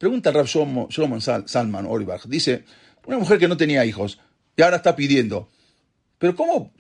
Pregunta 0.03 0.31
a 0.31 0.33
Rab 0.33 0.47
Shlomo 0.47 0.89
Salman 1.21 1.87
Oribach. 1.87 2.27
Dice, 2.27 2.65
una 3.07 3.19
mujer 3.19 3.39
que 3.39 3.47
no 3.47 3.57
tenía 3.57 3.85
hijos 3.85 4.19
y 4.57 4.63
ahora 4.63 4.79
está 4.79 4.97
pidiendo. 4.97 5.49
Pero 6.19 6.35
¿cómo 6.35 6.73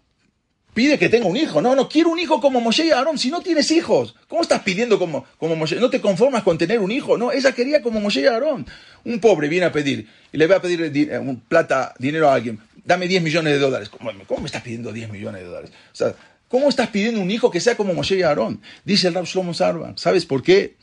pide 0.74 0.98
que 0.98 1.08
tenga 1.08 1.28
un 1.28 1.36
hijo? 1.36 1.62
No, 1.62 1.76
no, 1.76 1.88
quiero 1.88 2.10
un 2.10 2.18
hijo 2.18 2.40
como 2.40 2.60
Moshe 2.60 2.86
y 2.86 2.90
Aarón. 2.90 3.18
Si 3.18 3.30
no 3.30 3.40
tienes 3.40 3.70
hijos, 3.70 4.16
¿cómo 4.26 4.42
estás 4.42 4.62
pidiendo 4.62 4.98
como, 4.98 5.24
como 5.38 5.54
Moshe? 5.54 5.76
¿No 5.76 5.88
te 5.88 6.00
conformas 6.00 6.42
con 6.42 6.58
tener 6.58 6.80
un 6.80 6.90
hijo? 6.90 7.16
No, 7.16 7.30
ella 7.30 7.52
quería 7.52 7.80
como 7.80 8.00
Moshe 8.00 8.22
y 8.22 8.26
Aarón. 8.26 8.66
Un 9.04 9.20
pobre 9.20 9.46
viene 9.46 9.66
a 9.66 9.72
pedir 9.72 10.08
y 10.32 10.36
le 10.36 10.48
va 10.48 10.56
a 10.56 10.60
pedir 10.60 10.90
eh, 10.92 11.36
plata, 11.46 11.94
dinero 12.00 12.28
a 12.28 12.34
alguien. 12.34 12.58
Dame 12.84 13.06
10 13.06 13.22
millones 13.22 13.52
de 13.52 13.60
dólares. 13.60 13.88
¿Cómo, 13.88 14.10
me 14.40 14.46
estás 14.46 14.62
pidiendo 14.62 14.92
10 14.92 15.12
millones 15.12 15.42
de 15.42 15.46
dólares? 15.46 15.70
O 15.70 15.94
sea, 15.94 16.12
¿cómo 16.48 16.68
estás 16.68 16.88
pidiendo 16.88 17.20
un 17.20 17.30
hijo 17.30 17.52
que 17.52 17.60
sea 17.60 17.76
como 17.76 17.94
Moshe 17.94 18.16
y 18.16 18.22
Aarón? 18.22 18.60
Dice 18.84 19.06
el 19.06 19.14
Rab 19.14 19.26
Shlomo 19.26 19.54
Salman. 19.54 19.96
¿Sabes 19.96 20.26
por 20.26 20.42
qué? 20.42 20.76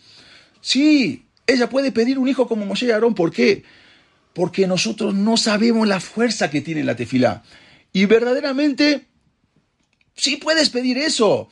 Sí, 0.61 1.25
ella 1.49 1.69
puede 1.69 1.91
pedir 1.91 2.19
un 2.19 2.27
hijo 2.27 2.47
como 2.47 2.65
Moshe 2.65 2.85
y 2.85 2.91
Aarón. 2.91 3.15
¿Por 3.15 3.31
qué? 3.31 3.63
Porque 4.33 4.67
nosotros 4.67 5.13
no 5.15 5.37
sabemos 5.37 5.87
la 5.87 5.99
fuerza 5.99 6.49
que 6.49 6.61
tiene 6.61 6.83
la 6.83 6.95
tefilá. 6.95 7.43
Y 7.91 8.05
verdaderamente, 8.05 9.07
sí 10.15 10.37
puedes 10.37 10.69
pedir 10.69 10.97
eso. 10.97 11.49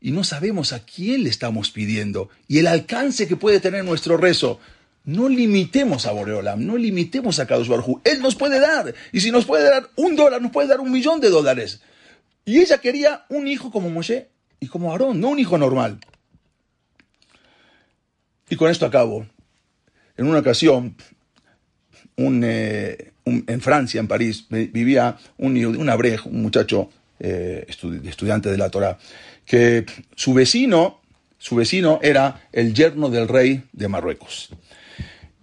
Y 0.00 0.12
no 0.12 0.24
sabemos 0.24 0.72
a 0.72 0.84
quién 0.84 1.24
le 1.24 1.30
estamos 1.30 1.70
pidiendo. 1.70 2.30
Y 2.48 2.58
el 2.58 2.66
alcance 2.66 3.28
que 3.28 3.36
puede 3.36 3.60
tener 3.60 3.84
nuestro 3.84 4.16
rezo. 4.16 4.60
No 5.04 5.28
limitemos 5.28 6.06
a 6.06 6.12
Boreolam, 6.12 6.64
no 6.64 6.76
limitemos 6.76 7.38
a 7.38 7.46
Kadosh 7.46 7.68
Baruj 7.68 8.00
Él 8.04 8.20
nos 8.20 8.36
puede 8.36 8.60
dar. 8.60 8.94
Y 9.12 9.20
si 9.20 9.30
nos 9.30 9.46
puede 9.46 9.64
dar 9.64 9.90
un 9.96 10.14
dólar, 10.14 10.42
nos 10.42 10.52
puede 10.52 10.68
dar 10.68 10.80
un 10.80 10.92
millón 10.92 11.20
de 11.20 11.30
dólares. 11.30 11.80
Y 12.44 12.60
ella 12.60 12.78
quería 12.78 13.24
un 13.30 13.48
hijo 13.48 13.70
como 13.70 13.90
Moshe 13.90 14.28
y 14.60 14.66
como 14.66 14.92
Aarón, 14.92 15.20
no 15.20 15.30
un 15.30 15.38
hijo 15.38 15.56
normal. 15.56 15.98
Y 18.50 18.56
con 18.56 18.70
esto 18.70 18.84
acabo. 18.84 19.26
En 20.20 20.26
una 20.26 20.40
ocasión, 20.40 20.96
eh, 22.18 23.12
en 23.24 23.60
Francia, 23.62 24.00
en 24.00 24.06
París, 24.06 24.44
vivía 24.50 25.16
un, 25.38 25.56
un 25.56 25.88
abrej, 25.88 26.26
un 26.26 26.42
muchacho 26.42 26.90
eh, 27.18 27.64
estudiante 27.66 28.50
de 28.50 28.58
la 28.58 28.68
Torah, 28.68 28.98
que 29.46 29.86
su 30.14 30.34
vecino, 30.34 31.00
su 31.38 31.56
vecino 31.56 32.00
era 32.02 32.48
el 32.52 32.74
yerno 32.74 33.08
del 33.08 33.28
rey 33.28 33.62
de 33.72 33.88
Marruecos. 33.88 34.50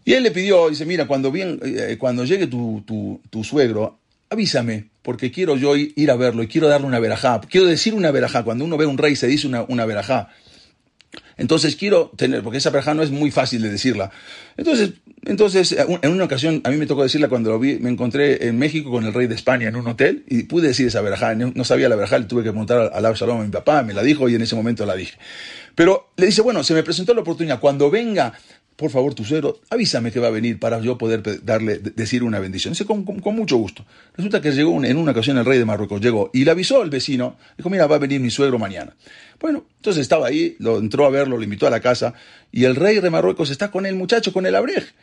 Y 0.05 0.13
él 0.13 0.21
le 0.21 0.29
pidió, 0.29 0.69
dice, 0.69 0.85
mira, 0.85 1.07
cuando, 1.07 1.31
bien, 1.31 1.59
eh, 1.63 1.97
cuando 1.97 2.23
llegue 2.23 2.45
tu, 2.45 3.19
suegro, 3.43 3.97
avísame, 4.29 4.89
porque 5.01 5.31
quiero 5.31 5.55
yo 5.55 5.75
ir 5.75 6.11
a 6.11 6.15
verlo 6.15 6.43
y 6.43 6.47
quiero 6.47 6.67
darle 6.67 6.85
una 6.85 6.99
verajá. 6.99 7.41
Quiero 7.49 7.65
decir 7.65 7.95
una 7.95 8.11
verajá. 8.11 8.43
Cuando 8.43 8.63
uno 8.63 8.77
ve 8.77 8.85
a 8.85 8.89
un 8.89 8.99
rey 8.99 9.15
se 9.15 9.25
dice 9.25 9.47
una 9.47 9.85
verajá. 9.87 10.29
Entonces 11.37 11.75
quiero 11.75 12.11
tener, 12.15 12.43
porque 12.43 12.57
esa 12.57 12.69
verajá 12.69 12.93
no 12.93 13.03
es 13.03 13.11
muy 13.11 13.31
fácil 13.31 13.61
de 13.61 13.69
decirla. 13.69 14.11
Entonces, 14.57 14.93
entonces, 15.25 15.75
en 15.77 16.11
una 16.11 16.23
ocasión, 16.23 16.61
a 16.63 16.69
mí 16.69 16.77
me 16.77 16.85
tocó 16.85 17.03
decirla 17.03 17.27
cuando 17.27 17.49
lo 17.49 17.59
vi, 17.59 17.79
me 17.79 17.89
encontré 17.89 18.47
en 18.47 18.57
México 18.57 18.91
con 18.91 19.05
el 19.05 19.13
rey 19.13 19.27
de 19.27 19.35
España 19.35 19.67
en 19.67 19.75
un 19.75 19.87
hotel 19.87 20.23
y 20.27 20.43
pude 20.43 20.69
decir 20.69 20.87
esa 20.87 21.01
verajá. 21.01 21.35
No, 21.35 21.63
sabía 21.63 21.89
la 21.89 21.95
verajá, 21.95 22.17
le 22.17 22.25
tuve 22.25 22.43
que 22.43 22.49
preguntar 22.49 22.91
al 22.93 23.13
Shalom 23.13 23.41
a 23.41 23.43
mi 23.43 23.49
papá, 23.49 23.83
me 23.83 23.93
la 23.93 24.03
dijo 24.03 24.29
y 24.29 24.35
en 24.35 24.41
ese 24.41 24.55
momento 24.55 24.85
la 24.85 24.95
dije. 24.95 25.17
Pero 25.75 26.11
le 26.15 26.27
dice, 26.27 26.41
bueno, 26.41 26.63
se 26.63 26.73
me 26.73 26.81
presentó 26.81 27.13
la 27.13 27.21
oportunidad, 27.21 27.59
cuando 27.59 27.91
venga 27.91 28.33
por 28.77 28.91
favor, 28.91 29.15
tu 29.15 29.25
suegro, 29.25 29.59
avísame 29.71 30.11
que 30.11 30.19
va 30.19 30.27
a 30.27 30.29
venir 30.29 30.59
para 30.59 30.79
yo 30.79 30.99
poder 30.99 31.43
darle, 31.43 31.79
decir 31.79 32.23
una 32.23 32.37
bendición. 32.37 32.73
Dice, 32.73 32.85
con, 32.85 33.03
mucho 33.03 33.57
gusto. 33.57 33.83
Resulta 34.15 34.39
que 34.39 34.51
llegó 34.51 34.83
en 34.85 34.97
una 34.97 35.11
ocasión 35.13 35.39
el 35.39 35.45
rey 35.45 35.57
de 35.57 35.65
Marruecos, 35.65 35.99
llegó 35.99 36.29
y 36.31 36.45
le 36.45 36.51
avisó 36.51 36.83
al 36.83 36.91
vecino, 36.91 37.37
dijo, 37.57 37.71
mira, 37.71 37.87
va 37.87 37.95
a 37.95 37.99
venir 37.99 38.21
mi 38.21 38.29
suegro 38.29 38.59
mañana. 38.59 38.95
Bueno, 39.39 39.65
entonces 39.77 40.03
estaba 40.03 40.27
ahí, 40.27 40.55
lo 40.59 40.77
entró 40.77 41.07
a 41.07 41.09
verlo, 41.09 41.37
lo 41.37 41.43
invitó 41.43 41.65
a 41.65 41.71
la 41.71 41.79
casa, 41.79 42.13
y 42.51 42.65
el 42.65 42.75
rey 42.75 42.99
de 42.99 43.09
Marruecos 43.09 43.49
está 43.49 43.71
con 43.71 43.87
el 43.87 43.95
muchacho, 43.95 44.31
con 44.31 44.45
el 44.45 44.55
abrej. 44.55 44.93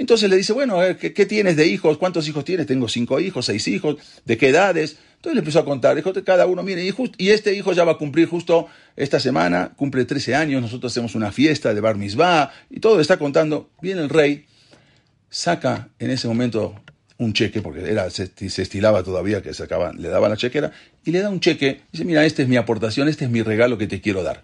Entonces 0.00 0.30
le 0.30 0.36
dice, 0.38 0.54
bueno, 0.54 0.78
¿qué, 0.98 1.12
¿qué, 1.12 1.26
tienes 1.26 1.56
de 1.56 1.66
hijos? 1.66 1.98
¿Cuántos 1.98 2.26
hijos 2.26 2.42
tienes? 2.42 2.66
Tengo 2.66 2.88
cinco 2.88 3.20
hijos, 3.20 3.44
seis 3.44 3.68
hijos, 3.68 3.96
¿de 4.24 4.38
qué 4.38 4.48
edades? 4.48 4.96
Entonces 5.16 5.34
le 5.34 5.40
empezó 5.40 5.58
a 5.58 5.66
contar, 5.66 5.94
dijo, 5.94 6.10
cada 6.24 6.46
uno, 6.46 6.62
mire, 6.62 6.82
y, 6.82 6.94
y, 7.18 7.28
este 7.28 7.52
hijo 7.54 7.74
ya 7.74 7.84
va 7.84 7.92
a 7.92 7.98
cumplir 7.98 8.26
justo 8.26 8.68
esta 8.96 9.20
semana, 9.20 9.74
cumple 9.76 10.06
13 10.06 10.34
años, 10.34 10.62
nosotros 10.62 10.90
hacemos 10.90 11.14
una 11.14 11.32
fiesta 11.32 11.74
de 11.74 11.82
bar 11.82 11.96
mitzvah, 11.96 12.50
y 12.70 12.80
todo 12.80 12.98
está 12.98 13.18
contando. 13.18 13.68
Viene 13.82 14.00
el 14.00 14.08
rey, 14.08 14.46
saca 15.28 15.90
en 15.98 16.10
ese 16.10 16.28
momento 16.28 16.82
un 17.18 17.34
cheque, 17.34 17.60
porque 17.60 17.90
era, 17.90 18.08
se, 18.08 18.32
estilaba 18.38 19.02
todavía 19.02 19.42
que 19.42 19.52
sacaban, 19.52 20.00
le 20.00 20.08
daban 20.08 20.30
la 20.30 20.38
chequera, 20.38 20.72
y 21.04 21.10
le 21.10 21.20
da 21.20 21.28
un 21.28 21.40
cheque, 21.40 21.82
dice, 21.92 22.06
mira, 22.06 22.24
esta 22.24 22.40
es 22.40 22.48
mi 22.48 22.56
aportación, 22.56 23.06
este 23.08 23.26
es 23.26 23.30
mi 23.30 23.42
regalo 23.42 23.76
que 23.76 23.86
te 23.86 24.00
quiero 24.00 24.22
dar. 24.22 24.42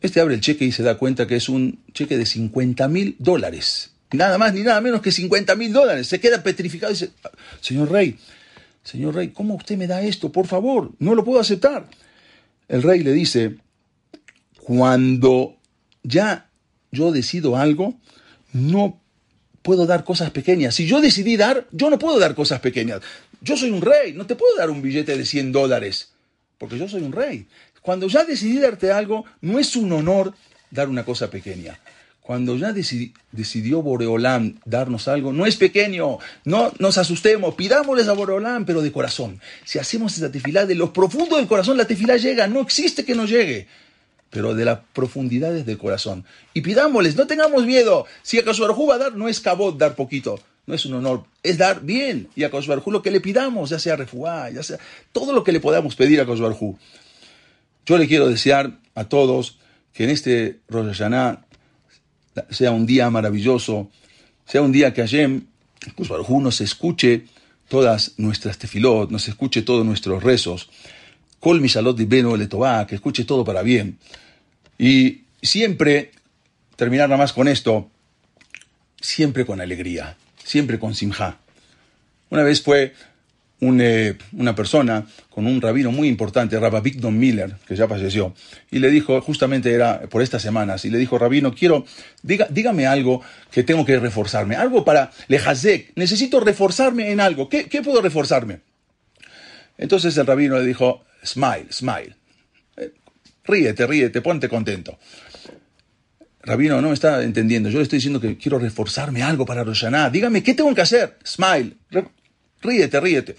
Este 0.00 0.18
abre 0.18 0.34
el 0.34 0.40
cheque 0.40 0.64
y 0.64 0.72
se 0.72 0.82
da 0.82 0.98
cuenta 0.98 1.28
que 1.28 1.36
es 1.36 1.48
un 1.48 1.84
cheque 1.92 2.18
de 2.18 2.26
50 2.26 2.88
mil 2.88 3.14
dólares. 3.20 3.92
Nada 4.12 4.38
más 4.38 4.54
ni 4.54 4.62
nada 4.62 4.80
menos 4.80 5.02
que 5.02 5.10
50 5.10 5.54
mil 5.56 5.72
dólares. 5.72 6.06
Se 6.06 6.20
queda 6.20 6.42
petrificado 6.42 6.92
y 6.92 6.94
dice, 6.94 7.10
señor 7.60 7.90
rey, 7.90 8.18
Señor 8.86 9.16
rey, 9.16 9.30
¿cómo 9.30 9.56
usted 9.56 9.76
me 9.76 9.88
da 9.88 10.00
esto? 10.02 10.30
Por 10.30 10.46
favor, 10.46 10.92
no 11.00 11.16
lo 11.16 11.24
puedo 11.24 11.40
aceptar. 11.40 11.88
El 12.68 12.84
rey 12.84 13.02
le 13.02 13.12
dice, 13.12 13.56
cuando 14.62 15.56
ya 16.04 16.48
yo 16.92 17.10
decido 17.10 17.56
algo, 17.56 17.98
no 18.52 19.00
puedo 19.62 19.86
dar 19.86 20.04
cosas 20.04 20.30
pequeñas. 20.30 20.76
Si 20.76 20.86
yo 20.86 21.00
decidí 21.00 21.36
dar, 21.36 21.66
yo 21.72 21.90
no 21.90 21.98
puedo 21.98 22.20
dar 22.20 22.36
cosas 22.36 22.60
pequeñas. 22.60 23.00
Yo 23.40 23.56
soy 23.56 23.70
un 23.70 23.82
rey, 23.82 24.12
no 24.12 24.24
te 24.24 24.36
puedo 24.36 24.54
dar 24.56 24.70
un 24.70 24.82
billete 24.82 25.18
de 25.18 25.26
100 25.26 25.50
dólares, 25.50 26.12
porque 26.56 26.78
yo 26.78 26.88
soy 26.88 27.02
un 27.02 27.12
rey. 27.12 27.48
Cuando 27.82 28.06
ya 28.06 28.22
decidí 28.22 28.60
darte 28.60 28.92
algo, 28.92 29.24
no 29.40 29.58
es 29.58 29.74
un 29.74 29.90
honor 29.90 30.32
dar 30.70 30.88
una 30.88 31.04
cosa 31.04 31.28
pequeña. 31.28 31.76
Cuando 32.26 32.56
ya 32.56 32.72
decidió 32.72 33.82
Boreolán 33.82 34.58
darnos 34.64 35.06
algo, 35.06 35.32
no 35.32 35.46
es 35.46 35.54
pequeño, 35.54 36.18
no 36.44 36.72
nos 36.80 36.98
asustemos, 36.98 37.54
pidámosles 37.54 38.08
a 38.08 38.14
Boreolán, 38.14 38.64
pero 38.64 38.82
de 38.82 38.90
corazón. 38.90 39.40
Si 39.64 39.78
hacemos 39.78 40.16
esa 40.16 40.32
tefilá 40.32 40.66
de 40.66 40.74
lo 40.74 40.92
profundo 40.92 41.36
del 41.36 41.46
corazón, 41.46 41.76
la 41.76 41.84
tefilá 41.84 42.16
llega, 42.16 42.48
no 42.48 42.62
existe 42.62 43.04
que 43.04 43.14
no 43.14 43.26
llegue. 43.26 43.68
pero 44.28 44.56
de 44.56 44.64
las 44.64 44.80
profundidades 44.92 45.64
del 45.66 45.78
corazón. 45.78 46.24
Y 46.52 46.62
pidámosles, 46.62 47.14
no 47.14 47.28
tengamos 47.28 47.64
miedo. 47.64 48.06
Si 48.22 48.40
acaso 48.40 48.62
Barjú 48.62 48.88
va 48.88 48.96
a 48.96 48.98
dar, 48.98 49.14
no 49.14 49.28
es 49.28 49.38
cabot 49.38 49.78
dar 49.78 49.94
poquito, 49.94 50.40
no 50.66 50.74
es 50.74 50.84
un 50.84 50.94
honor, 50.94 51.22
es 51.44 51.58
dar 51.58 51.82
bien. 51.82 52.28
Y 52.34 52.42
a 52.42 52.48
Barjú 52.48 52.90
lo 52.90 53.02
que 53.02 53.12
le 53.12 53.20
pidamos, 53.20 53.70
ya 53.70 53.78
sea 53.78 53.94
refuá, 53.94 54.50
ya 54.50 54.64
sea 54.64 54.78
todo 55.12 55.32
lo 55.32 55.44
que 55.44 55.52
le 55.52 55.60
podamos 55.60 55.94
pedir 55.94 56.20
a 56.20 56.24
Barjú. 56.24 56.76
Yo 57.86 57.96
le 57.98 58.08
quiero 58.08 58.28
desear 58.28 58.72
a 58.96 59.04
todos 59.04 59.58
que 59.92 60.04
en 60.04 60.10
este 60.10 60.58
Rosh 60.68 60.88
Hashanah 60.88 61.45
sea 62.50 62.70
un 62.70 62.86
día 62.86 63.10
maravilloso, 63.10 63.90
sea 64.46 64.62
un 64.62 64.72
día 64.72 64.92
que 64.92 65.02
Hashem, 65.02 65.46
Barjú 66.08 66.40
nos 66.40 66.60
escuche 66.60 67.24
todas 67.68 68.14
nuestras 68.16 68.58
tefilot, 68.58 69.10
nos 69.10 69.28
escuche 69.28 69.62
todos 69.62 69.84
nuestros 69.84 70.22
rezos. 70.22 70.68
Kol 71.40 71.60
Mishalot 71.60 71.96
Beno 72.08 72.36
Letová, 72.36 72.86
que 72.86 72.94
escuche 72.94 73.24
todo 73.24 73.44
para 73.44 73.62
bien. 73.62 73.98
Y 74.78 75.22
siempre, 75.42 76.12
terminar 76.76 77.08
nada 77.08 77.18
más 77.18 77.32
con 77.32 77.48
esto, 77.48 77.90
siempre 79.00 79.44
con 79.44 79.60
alegría, 79.60 80.16
siempre 80.42 80.78
con 80.78 80.94
simja. 80.94 81.38
Una 82.30 82.42
vez 82.42 82.62
fue 82.62 82.94
una 83.60 84.54
persona 84.54 85.06
con 85.30 85.46
un 85.46 85.60
rabino 85.60 85.90
muy 85.90 86.08
importante, 86.08 86.58
Rabba 86.58 86.82
Don 86.96 87.18
Miller, 87.18 87.56
que 87.66 87.74
ya 87.74 87.88
falleció, 87.88 88.34
y 88.70 88.78
le 88.78 88.90
dijo, 88.90 89.20
justamente 89.20 89.72
era 89.72 90.02
por 90.02 90.22
estas 90.22 90.42
semanas, 90.42 90.84
y 90.84 90.90
le 90.90 90.98
dijo, 90.98 91.18
rabino, 91.18 91.54
quiero, 91.54 91.84
diga, 92.22 92.46
dígame 92.50 92.86
algo 92.86 93.22
que 93.50 93.62
tengo 93.62 93.84
que 93.84 93.98
reforzarme, 93.98 94.56
algo 94.56 94.84
para 94.84 95.10
lejazek, 95.28 95.92
necesito 95.96 96.40
reforzarme 96.40 97.10
en 97.10 97.20
algo, 97.20 97.48
¿Qué, 97.48 97.66
¿qué, 97.66 97.82
puedo 97.82 98.02
reforzarme? 98.02 98.60
Entonces 99.78 100.16
el 100.16 100.26
rabino 100.26 100.58
le 100.58 100.64
dijo, 100.64 101.04
smile, 101.24 101.66
smile, 101.70 102.16
eh, 102.76 102.92
ríete, 103.44 103.86
ríete, 103.86 104.20
ponte 104.20 104.48
contento. 104.48 104.98
Rabino, 106.42 106.80
no 106.80 106.88
me 106.88 106.94
está 106.94 107.24
entendiendo. 107.24 107.68
Yo 107.68 107.78
le 107.78 107.82
estoy 107.82 107.96
diciendo 107.96 108.20
que 108.20 108.38
quiero 108.38 108.60
reforzarme 108.60 109.20
algo 109.20 109.44
para 109.44 109.64
Roshaná. 109.64 110.08
Dígame, 110.10 110.44
¿qué 110.44 110.54
tengo 110.54 110.72
que 110.76 110.80
hacer? 110.80 111.18
Smile. 111.24 111.72
Ríete, 112.62 113.00
ríete. 113.00 113.36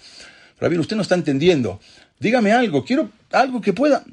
Rabino, 0.60 0.80
usted 0.80 0.96
no 0.96 1.02
está 1.02 1.14
entendiendo. 1.14 1.80
Dígame 2.18 2.52
algo, 2.52 2.84
quiero 2.84 3.10
algo 3.30 3.60
que 3.60 3.72
pueda. 3.72 4.04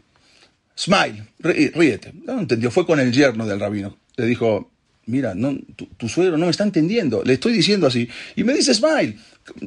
Smile, 0.78 1.26
ríete. 1.40 2.12
No 2.26 2.40
entendió, 2.40 2.70
fue 2.70 2.86
con 2.86 3.00
el 3.00 3.12
yerno 3.12 3.46
del 3.46 3.60
rabino. 3.60 3.98
Le 4.18 4.26
dijo, 4.26 4.70
mira, 5.06 5.34
no, 5.36 5.58
tu, 5.98 6.10
suegro 6.10 6.38
no 6.38 6.46
me 6.46 6.52
está 6.52 6.64
entendiendo. 6.64 7.24
Le 7.24 7.34
estoy 7.34 7.54
diciendo 7.54 7.88
así. 7.88 8.10
Y 8.36 8.44
me 8.44 8.54
dice, 8.54 8.74
smile. 8.74 9.18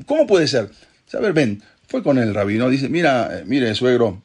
¿Cómo 0.06 0.26
puede 0.26 0.46
ser? 0.46 0.70
A 1.12 1.18
ver, 1.18 1.32
ven, 1.32 1.62
fue 1.86 2.02
con 2.02 2.18
el 2.18 2.34
rabino. 2.34 2.68
Dice, 2.68 2.88
mira, 2.88 3.38
eh, 3.38 3.44
mire, 3.46 3.74
suegro, 3.74 4.22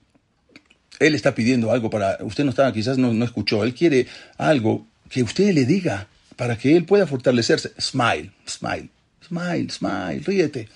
él 0.99 1.15
está 1.15 1.33
pidiendo 1.33 1.71
algo 1.71 1.89
para. 1.89 2.17
Usted 2.21 2.43
no 2.43 2.49
está, 2.49 2.71
quizás 2.73 2.97
no, 2.97 3.13
no 3.13 3.25
escuchó. 3.25 3.63
Él 3.63 3.73
quiere 3.73 4.07
algo 4.37 4.85
que 5.09 5.23
usted 5.23 5.53
le 5.53 5.65
diga 5.65 6.07
para 6.35 6.57
que 6.57 6.75
él 6.75 6.85
pueda 6.85 7.07
fortalecerse. 7.07 7.71
Smile, 7.79 8.31
smile, 8.47 8.89
smile, 9.25 9.69
smile, 9.69 10.21
ríete. 10.25 10.67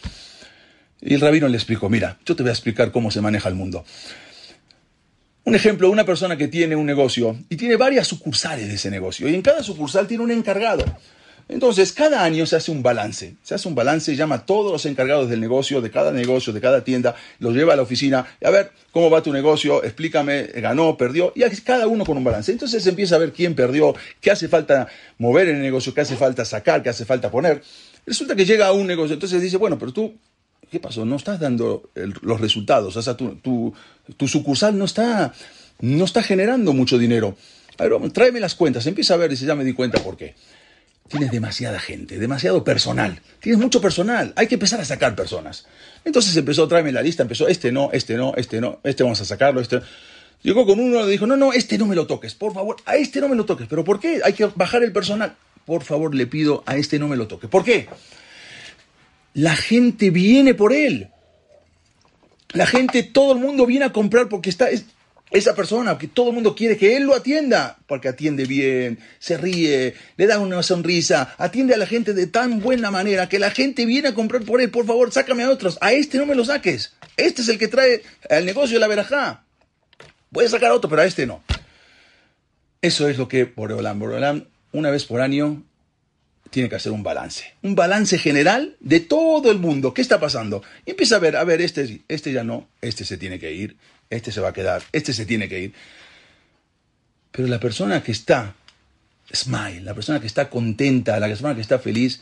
Y 1.01 1.13
el 1.13 1.21
rabino 1.21 1.47
le 1.47 1.57
explicó, 1.57 1.89
mira, 1.89 2.17
yo 2.25 2.35
te 2.35 2.43
voy 2.43 2.49
a 2.49 2.53
explicar 2.53 2.91
cómo 2.91 3.11
se 3.11 3.21
maneja 3.21 3.49
el 3.49 3.55
mundo. 3.55 3.85
Un 5.43 5.55
ejemplo, 5.55 5.89
una 5.89 6.05
persona 6.05 6.35
que 6.37 6.47
tiene 6.47 6.75
un 6.75 6.85
negocio 6.85 7.37
y 7.49 7.55
tiene 7.55 7.77
varias 7.77 8.07
sucursales 8.07 8.67
de 8.67 8.75
ese 8.75 8.91
negocio 8.91 9.29
y 9.29 9.35
en 9.35 9.41
cada 9.41 9.63
sucursal 9.63 10.05
tiene 10.05 10.23
un 10.23 10.31
encargado. 10.31 10.83
Entonces, 11.49 11.93
cada 11.93 12.23
año 12.23 12.45
se 12.45 12.57
hace 12.57 12.71
un 12.71 12.83
balance. 12.83 13.35
Se 13.41 13.55
hace 13.55 13.67
un 13.69 13.75
balance, 13.75 14.13
llama 14.15 14.35
a 14.35 14.45
todos 14.45 14.71
los 14.71 14.85
encargados 14.85 15.29
del 15.29 15.39
negocio, 15.39 15.79
de 15.79 15.89
cada 15.89 16.11
negocio, 16.11 16.51
de 16.51 16.59
cada 16.59 16.83
tienda, 16.83 17.15
los 17.39 17.53
lleva 17.53 17.73
a 17.73 17.75
la 17.77 17.83
oficina. 17.83 18.25
A 18.43 18.49
ver, 18.49 18.71
¿cómo 18.91 19.09
va 19.09 19.23
tu 19.23 19.31
negocio? 19.31 19.83
Explícame, 19.83 20.43
ganó, 20.55 20.97
perdió. 20.97 21.31
Y 21.35 21.43
cada 21.61 21.87
uno 21.87 22.05
con 22.05 22.17
un 22.17 22.25
balance. 22.25 22.51
Entonces 22.51 22.83
se 22.83 22.89
empieza 22.89 23.15
a 23.15 23.19
ver 23.19 23.31
quién 23.31 23.55
perdió, 23.55 23.95
qué 24.19 24.31
hace 24.31 24.49
falta 24.49 24.89
mover 25.17 25.47
en 25.47 25.57
el 25.57 25.61
negocio, 25.61 25.93
qué 25.93 26.01
hace 26.01 26.17
falta 26.17 26.43
sacar, 26.43 26.83
qué 26.83 26.89
hace 26.89 27.05
falta 27.05 27.31
poner. 27.31 27.61
Resulta 28.05 28.35
que 28.35 28.45
llega 28.45 28.67
a 28.67 28.73
un 28.73 28.85
negocio. 28.85 29.13
Entonces 29.13 29.41
dice, 29.41 29.55
bueno, 29.55 29.79
pero 29.79 29.93
tú 29.93 30.13
¿Qué 30.71 30.79
pasó? 30.79 31.05
No 31.05 31.15
estás 31.15 31.39
dando 31.39 31.89
los 31.95 32.41
resultados. 32.41 32.95
O 32.95 33.01
sea, 33.01 33.15
tu, 33.15 33.73
sucursal 34.27 34.77
no 34.77 34.85
está, 34.85 35.33
no 35.79 36.05
está 36.05 36.23
generando 36.23 36.73
mucho 36.73 36.97
dinero. 36.97 37.37
A 37.77 37.83
ver, 37.83 38.11
tráeme 38.11 38.39
las 38.39 38.55
cuentas. 38.55 38.85
Empieza 38.85 39.13
a 39.13 39.17
ver, 39.17 39.29
dice, 39.29 39.45
ya 39.45 39.55
me 39.55 39.63
di 39.63 39.73
cuenta 39.73 39.99
por 40.03 40.17
qué. 40.17 40.35
Tienes 41.07 41.31
demasiada 41.31 41.79
gente, 41.79 42.19
demasiado 42.19 42.65
personal. 42.65 43.21
Tienes 43.39 43.61
mucho 43.61 43.79
personal. 43.79 44.33
Hay 44.35 44.47
que 44.47 44.55
empezar 44.55 44.81
a 44.81 44.85
sacar 44.85 45.15
personas. 45.15 45.65
Entonces 46.03 46.35
empezó, 46.35 46.67
tráeme 46.67 46.91
la 46.91 47.01
lista. 47.01 47.23
Empezó, 47.23 47.47
este 47.47 47.71
no, 47.71 47.89
este 47.93 48.17
no, 48.17 48.33
este 48.35 48.59
no, 48.59 48.79
este 48.83 49.03
vamos 49.03 49.21
a 49.21 49.25
sacarlo, 49.25 49.61
este. 49.61 49.79
Llegó 50.43 50.65
con 50.65 50.79
uno 50.79 51.07
y 51.07 51.11
dijo, 51.11 51.25
no, 51.25 51.37
no, 51.37 51.53
este 51.53 51.77
no 51.77 51.85
me 51.85 51.95
lo 51.95 52.05
toques, 52.07 52.35
por 52.35 52.53
favor, 52.53 52.77
a 52.85 52.95
este 52.95 53.21
no 53.21 53.29
me 53.29 53.35
lo 53.35 53.45
toques. 53.45 53.67
¿Pero 53.67 53.83
por 53.83 53.99
qué? 53.99 54.21
Hay 54.23 54.33
que 54.33 54.45
bajar 54.55 54.83
el 54.83 54.91
personal. 54.91 55.35
Por 55.65 55.83
favor, 55.83 56.13
le 56.13 56.27
pido, 56.27 56.63
a 56.65 56.77
este 56.77 56.99
no 56.99 57.07
me 57.07 57.17
lo 57.17 57.27
toques. 57.27 57.49
¿Por 57.49 57.63
qué? 57.63 57.87
La 59.37 59.55
gente 59.55 60.09
viene 60.09 60.55
por 60.55 60.73
él. 60.73 61.11
La 62.53 62.65
gente, 62.65 63.03
todo 63.03 63.33
el 63.33 63.39
mundo 63.39 63.67
viene 63.67 63.85
a 63.85 63.93
comprar 63.93 64.29
porque 64.29 64.49
está 64.49 64.67
esa 65.29 65.53
persona, 65.53 65.91
porque 65.91 66.07
todo 66.07 66.29
el 66.29 66.33
mundo 66.33 66.55
quiere 66.55 66.75
que 66.75 66.97
él 66.97 67.03
lo 67.03 67.13
atienda, 67.13 67.77
porque 67.85 68.07
atiende 68.07 68.45
bien, 68.45 68.97
se 69.19 69.37
ríe, 69.37 69.93
le 70.15 70.25
da 70.25 70.39
una 70.39 70.63
sonrisa, 70.63 71.35
atiende 71.37 71.75
a 71.75 71.77
la 71.77 71.85
gente 71.85 72.15
de 72.15 72.25
tan 72.25 72.61
buena 72.61 72.89
manera 72.89 73.29
que 73.29 73.37
la 73.37 73.51
gente 73.51 73.85
viene 73.85 74.07
a 74.07 74.15
comprar 74.15 74.41
por 74.41 74.59
él. 74.59 74.71
Por 74.71 74.87
favor, 74.87 75.11
sácame 75.11 75.43
a 75.43 75.51
otros. 75.51 75.77
A 75.81 75.93
este 75.93 76.17
no 76.17 76.25
me 76.25 76.33
lo 76.33 76.43
saques. 76.43 76.95
Este 77.15 77.43
es 77.43 77.49
el 77.49 77.59
que 77.59 77.67
trae 77.67 78.01
al 78.31 78.43
negocio 78.43 78.77
de 78.77 78.79
la 78.79 78.87
verajá. 78.87 79.43
Puedes 80.31 80.49
sacar 80.49 80.71
a 80.71 80.73
otro, 80.73 80.89
pero 80.89 81.03
a 81.03 81.05
este 81.05 81.27
no. 81.27 81.43
Eso 82.81 83.07
es 83.07 83.19
lo 83.19 83.27
que 83.27 83.43
Boreolam, 83.43 83.99
Boreolam, 83.99 84.47
una 84.71 84.89
vez 84.89 85.05
por 85.05 85.21
año 85.21 85.63
tiene 86.49 86.69
que 86.69 86.75
hacer 86.75 86.91
un 86.91 87.03
balance, 87.03 87.53
un 87.61 87.75
balance 87.75 88.17
general 88.17 88.75
de 88.79 88.99
todo 88.99 89.51
el 89.51 89.59
mundo. 89.59 89.93
¿Qué 89.93 90.01
está 90.01 90.19
pasando? 90.19 90.63
Empieza 90.85 91.17
a 91.17 91.19
ver, 91.19 91.35
a 91.35 91.43
ver, 91.43 91.61
este, 91.61 92.01
este 92.07 92.31
ya 92.31 92.43
no, 92.43 92.67
este 92.81 93.05
se 93.05 93.17
tiene 93.17 93.39
que 93.39 93.53
ir, 93.53 93.77
este 94.09 94.31
se 94.31 94.41
va 94.41 94.49
a 94.49 94.53
quedar, 94.53 94.83
este 94.91 95.13
se 95.13 95.25
tiene 95.25 95.49
que 95.49 95.59
ir. 95.59 95.73
Pero 97.31 97.47
la 97.47 97.59
persona 97.59 98.01
que 98.03 98.11
está 98.11 98.55
smile, 99.33 99.81
la 99.81 99.93
persona 99.93 100.19
que 100.19 100.27
está 100.27 100.49
contenta, 100.49 101.19
la 101.19 101.27
persona 101.27 101.55
que 101.55 101.61
está 101.61 101.79
feliz, 101.79 102.21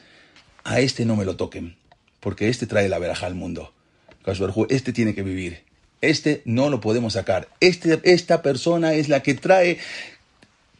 a 0.63 0.79
este 0.79 1.05
no 1.05 1.15
me 1.15 1.25
lo 1.25 1.35
toquen, 1.35 1.77
porque 2.19 2.49
este 2.49 2.67
trae 2.67 2.89
la 2.89 2.99
veraja 2.99 3.25
al 3.25 3.35
mundo. 3.35 3.73
Este 4.69 4.91
tiene 4.91 5.13
que 5.13 5.21
vivir. 5.21 5.63
Este 6.01 6.41
no 6.45 6.69
lo 6.69 6.81
podemos 6.81 7.13
sacar. 7.13 7.47
Este, 7.59 7.99
esta 8.03 8.41
persona 8.41 8.93
es 8.93 9.07
la 9.07 9.21
que 9.21 9.35
trae 9.35 9.77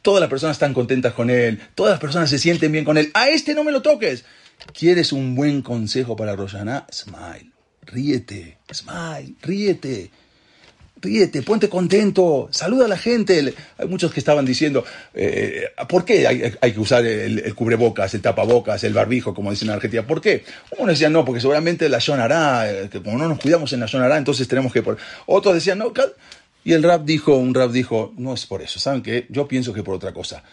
todas 0.06 0.22
las 0.22 0.30
personas 0.30 0.56
están 0.56 0.76
contentas 0.76 1.14
con 1.14 1.32
él, 1.32 1.60
todas 1.74 1.94
las 1.94 2.00
personas 2.00 2.30
se 2.30 2.38
sienten 2.38 2.72
bien 2.72 2.86
con 2.86 2.96
él. 2.96 3.10
A 3.16 3.30
este 3.30 3.56
no 3.56 3.64
me 3.64 3.72
lo 3.72 3.82
toques. 3.82 4.24
¿Quieres 4.72 5.12
un 5.12 5.34
buen 5.34 5.64
consejo 5.64 6.16
para 6.16 6.36
Rosana? 6.36 6.86
Smile, 6.94 7.52
ríete, 7.82 8.60
smile, 8.72 9.34
ríete. 9.42 10.12
Ríete, 11.02 11.42
ponte 11.42 11.70
contento, 11.70 12.48
saluda 12.52 12.86
a 12.86 12.88
la 12.88 12.98
gente. 12.98 13.54
Hay 13.78 13.88
muchos 13.88 14.14
que 14.14 14.20
estaban 14.20 14.46
diciendo, 14.46 14.86
eh, 15.14 15.66
¿por 15.90 16.06
qué 16.06 16.26
hay, 16.26 16.72
que 16.72 16.80
usar 16.80 17.06
el, 17.06 17.54
cubrebocas, 17.54 18.14
el 18.14 18.22
tapabocas, 18.22 18.84
el 18.84 18.94
barbijo, 18.94 19.34
como 19.34 19.52
dicen 19.52 19.68
en 19.68 19.76
Argentina? 19.76 20.08
¿Por 20.08 20.22
qué? 20.22 20.46
Uno 20.78 20.92
decía, 20.92 21.10
no, 21.10 21.26
porque 21.26 21.42
seguramente 21.42 21.90
la 21.90 22.00
sonará, 22.00 22.72
eh, 22.72 22.90
que 22.90 23.04
como 23.04 23.18
no 23.18 23.28
nos 23.28 23.40
cuidamos 23.40 23.74
en 23.74 23.82
la 23.82 23.88
sonará, 23.88 24.18
entonces 24.18 24.48
tenemos 24.48 24.72
que... 24.72 24.84
Otros 25.26 25.54
decían, 25.54 25.80
no, 25.80 25.92
y 26.66 26.74
el 26.74 26.82
rap 26.82 27.06
dijo, 27.06 27.38
un 27.38 27.54
rap 27.54 27.72
dijo, 27.72 28.12
no 28.18 28.34
es 28.34 28.48
por 28.48 28.64
eso, 28.64 28.80
¿saben 28.80 29.04
qué? 29.04 29.28
Yo 29.30 29.48
pienso 29.48 29.72
que 29.72 29.84
por 29.84 29.94
otra 29.94 30.14
cosa. 30.14 30.44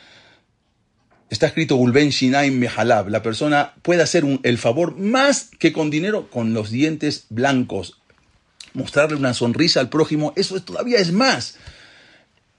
Está 1.30 1.46
escrito 1.46 1.76
Gulben 1.76 2.10
Shinaim 2.10 2.58
Mehalab. 2.58 3.08
La 3.08 3.22
persona 3.22 3.72
puede 3.80 4.02
hacer 4.02 4.22
el 4.42 4.58
favor 4.58 4.98
más 4.98 5.48
que 5.58 5.72
con 5.72 5.88
dinero, 5.88 6.28
con 6.28 6.52
los 6.52 6.70
dientes 6.70 7.24
blancos. 7.30 7.98
Mostrarle 8.74 9.16
una 9.16 9.32
sonrisa 9.32 9.80
al 9.80 9.88
prójimo, 9.88 10.34
eso 10.36 10.62
todavía 10.62 10.98
es 10.98 11.12
más. 11.12 11.56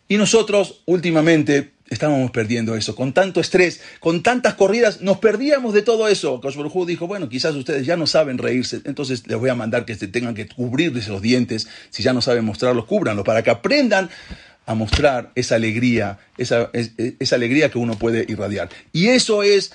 Y 0.07 0.17
nosotros, 0.17 0.81
últimamente, 0.87 1.72
estábamos 1.93 2.31
perdiendo 2.31 2.75
eso. 2.75 2.95
Con 2.95 3.13
tanto 3.13 3.39
estrés, 3.39 3.81
con 3.99 4.23
tantas 4.23 4.55
corridas, 4.55 5.01
nos 5.01 5.19
perdíamos 5.19 5.73
de 5.73 5.81
todo 5.81 6.07
eso. 6.07 6.41
Koshberhu 6.41 6.85
dijo, 6.85 7.07
bueno, 7.07 7.29
quizás 7.29 7.55
ustedes 7.55 7.85
ya 7.85 7.97
no 7.97 8.07
saben 8.07 8.37
reírse, 8.37 8.81
entonces 8.85 9.27
les 9.27 9.37
voy 9.37 9.49
a 9.49 9.55
mandar 9.55 9.85
que 9.85 9.95
se 9.95 10.07
tengan 10.07 10.35
que 10.35 10.47
cubrirles 10.47 11.07
los 11.07 11.21
dientes. 11.21 11.67
Si 11.89 12.03
ya 12.03 12.13
no 12.13 12.21
saben 12.21 12.45
mostrarlos, 12.45 12.85
cúbranlos, 12.85 13.25
para 13.25 13.43
que 13.43 13.49
aprendan 13.49 14.09
a 14.65 14.75
mostrar 14.75 15.31
esa 15.35 15.55
alegría, 15.55 16.19
esa, 16.37 16.69
esa 16.73 17.35
alegría 17.35 17.69
que 17.69 17.77
uno 17.77 17.97
puede 17.97 18.25
irradiar. 18.27 18.69
Y 18.91 19.07
eso 19.07 19.43
es 19.43 19.73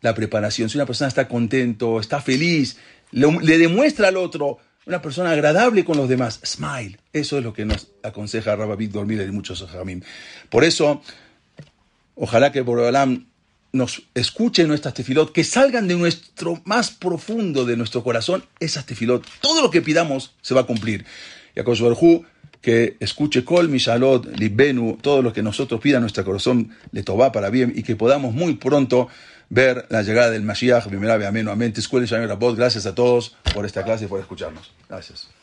la 0.00 0.14
preparación. 0.14 0.68
Si 0.68 0.76
una 0.76 0.86
persona 0.86 1.08
está 1.08 1.28
contento, 1.28 2.00
está 2.00 2.20
feliz, 2.20 2.76
le, 3.12 3.58
demuestra 3.58 4.08
al 4.08 4.16
otro 4.16 4.58
una 4.86 5.02
persona 5.02 5.30
agradable 5.30 5.84
con 5.84 5.96
los 5.96 6.08
demás. 6.08 6.40
Smile. 6.44 6.98
Eso 7.12 7.38
es 7.38 7.44
lo 7.44 7.52
que 7.52 7.64
nos 7.64 7.88
aconseja 8.02 8.56
Rababit 8.56 8.92
Dormir 8.92 9.20
y 9.26 9.30
muchos 9.30 9.64
jamín. 9.70 10.04
Por 10.48 10.64
eso, 10.64 11.02
Ojalá 12.22 12.52
que 12.52 12.60
Borobalam 12.60 13.28
nos 13.72 14.02
escuche 14.14 14.66
nuestras 14.66 14.92
tefilot, 14.92 15.32
que 15.32 15.42
salgan 15.42 15.88
de 15.88 15.96
nuestro 15.96 16.60
más 16.66 16.90
profundo 16.90 17.64
de 17.64 17.78
nuestro 17.78 18.04
corazón 18.04 18.44
esas 18.58 18.84
tefilot. 18.84 19.26
Todo 19.40 19.62
lo 19.62 19.70
que 19.70 19.80
pidamos 19.80 20.34
se 20.42 20.52
va 20.52 20.60
a 20.60 20.64
cumplir. 20.64 21.06
Y 21.56 21.60
a 21.60 21.64
que 22.60 22.98
escuche 23.00 23.42
Kol 23.42 23.70
Mishalot, 23.70 24.36
Libenu, 24.38 24.98
todo 25.00 25.22
lo 25.22 25.32
que 25.32 25.42
nosotros 25.42 25.80
pida 25.80 25.98
nuestro 25.98 26.22
corazón 26.22 26.76
le 26.92 27.02
toba 27.02 27.32
para 27.32 27.48
bien 27.48 27.72
y 27.74 27.84
que 27.84 27.96
podamos 27.96 28.34
muy 28.34 28.56
pronto 28.56 29.08
ver 29.48 29.86
la 29.88 30.02
llegada 30.02 30.30
del 30.30 30.42
Mashiach. 30.42 30.88
Amén, 30.88 31.48
amén. 31.48 31.72
Gracias 32.54 32.84
a 32.84 32.94
todos 32.94 33.34
por 33.54 33.64
esta 33.64 33.82
clase 33.82 34.04
y 34.04 34.08
por 34.08 34.20
escucharnos. 34.20 34.70
Gracias. 34.90 35.39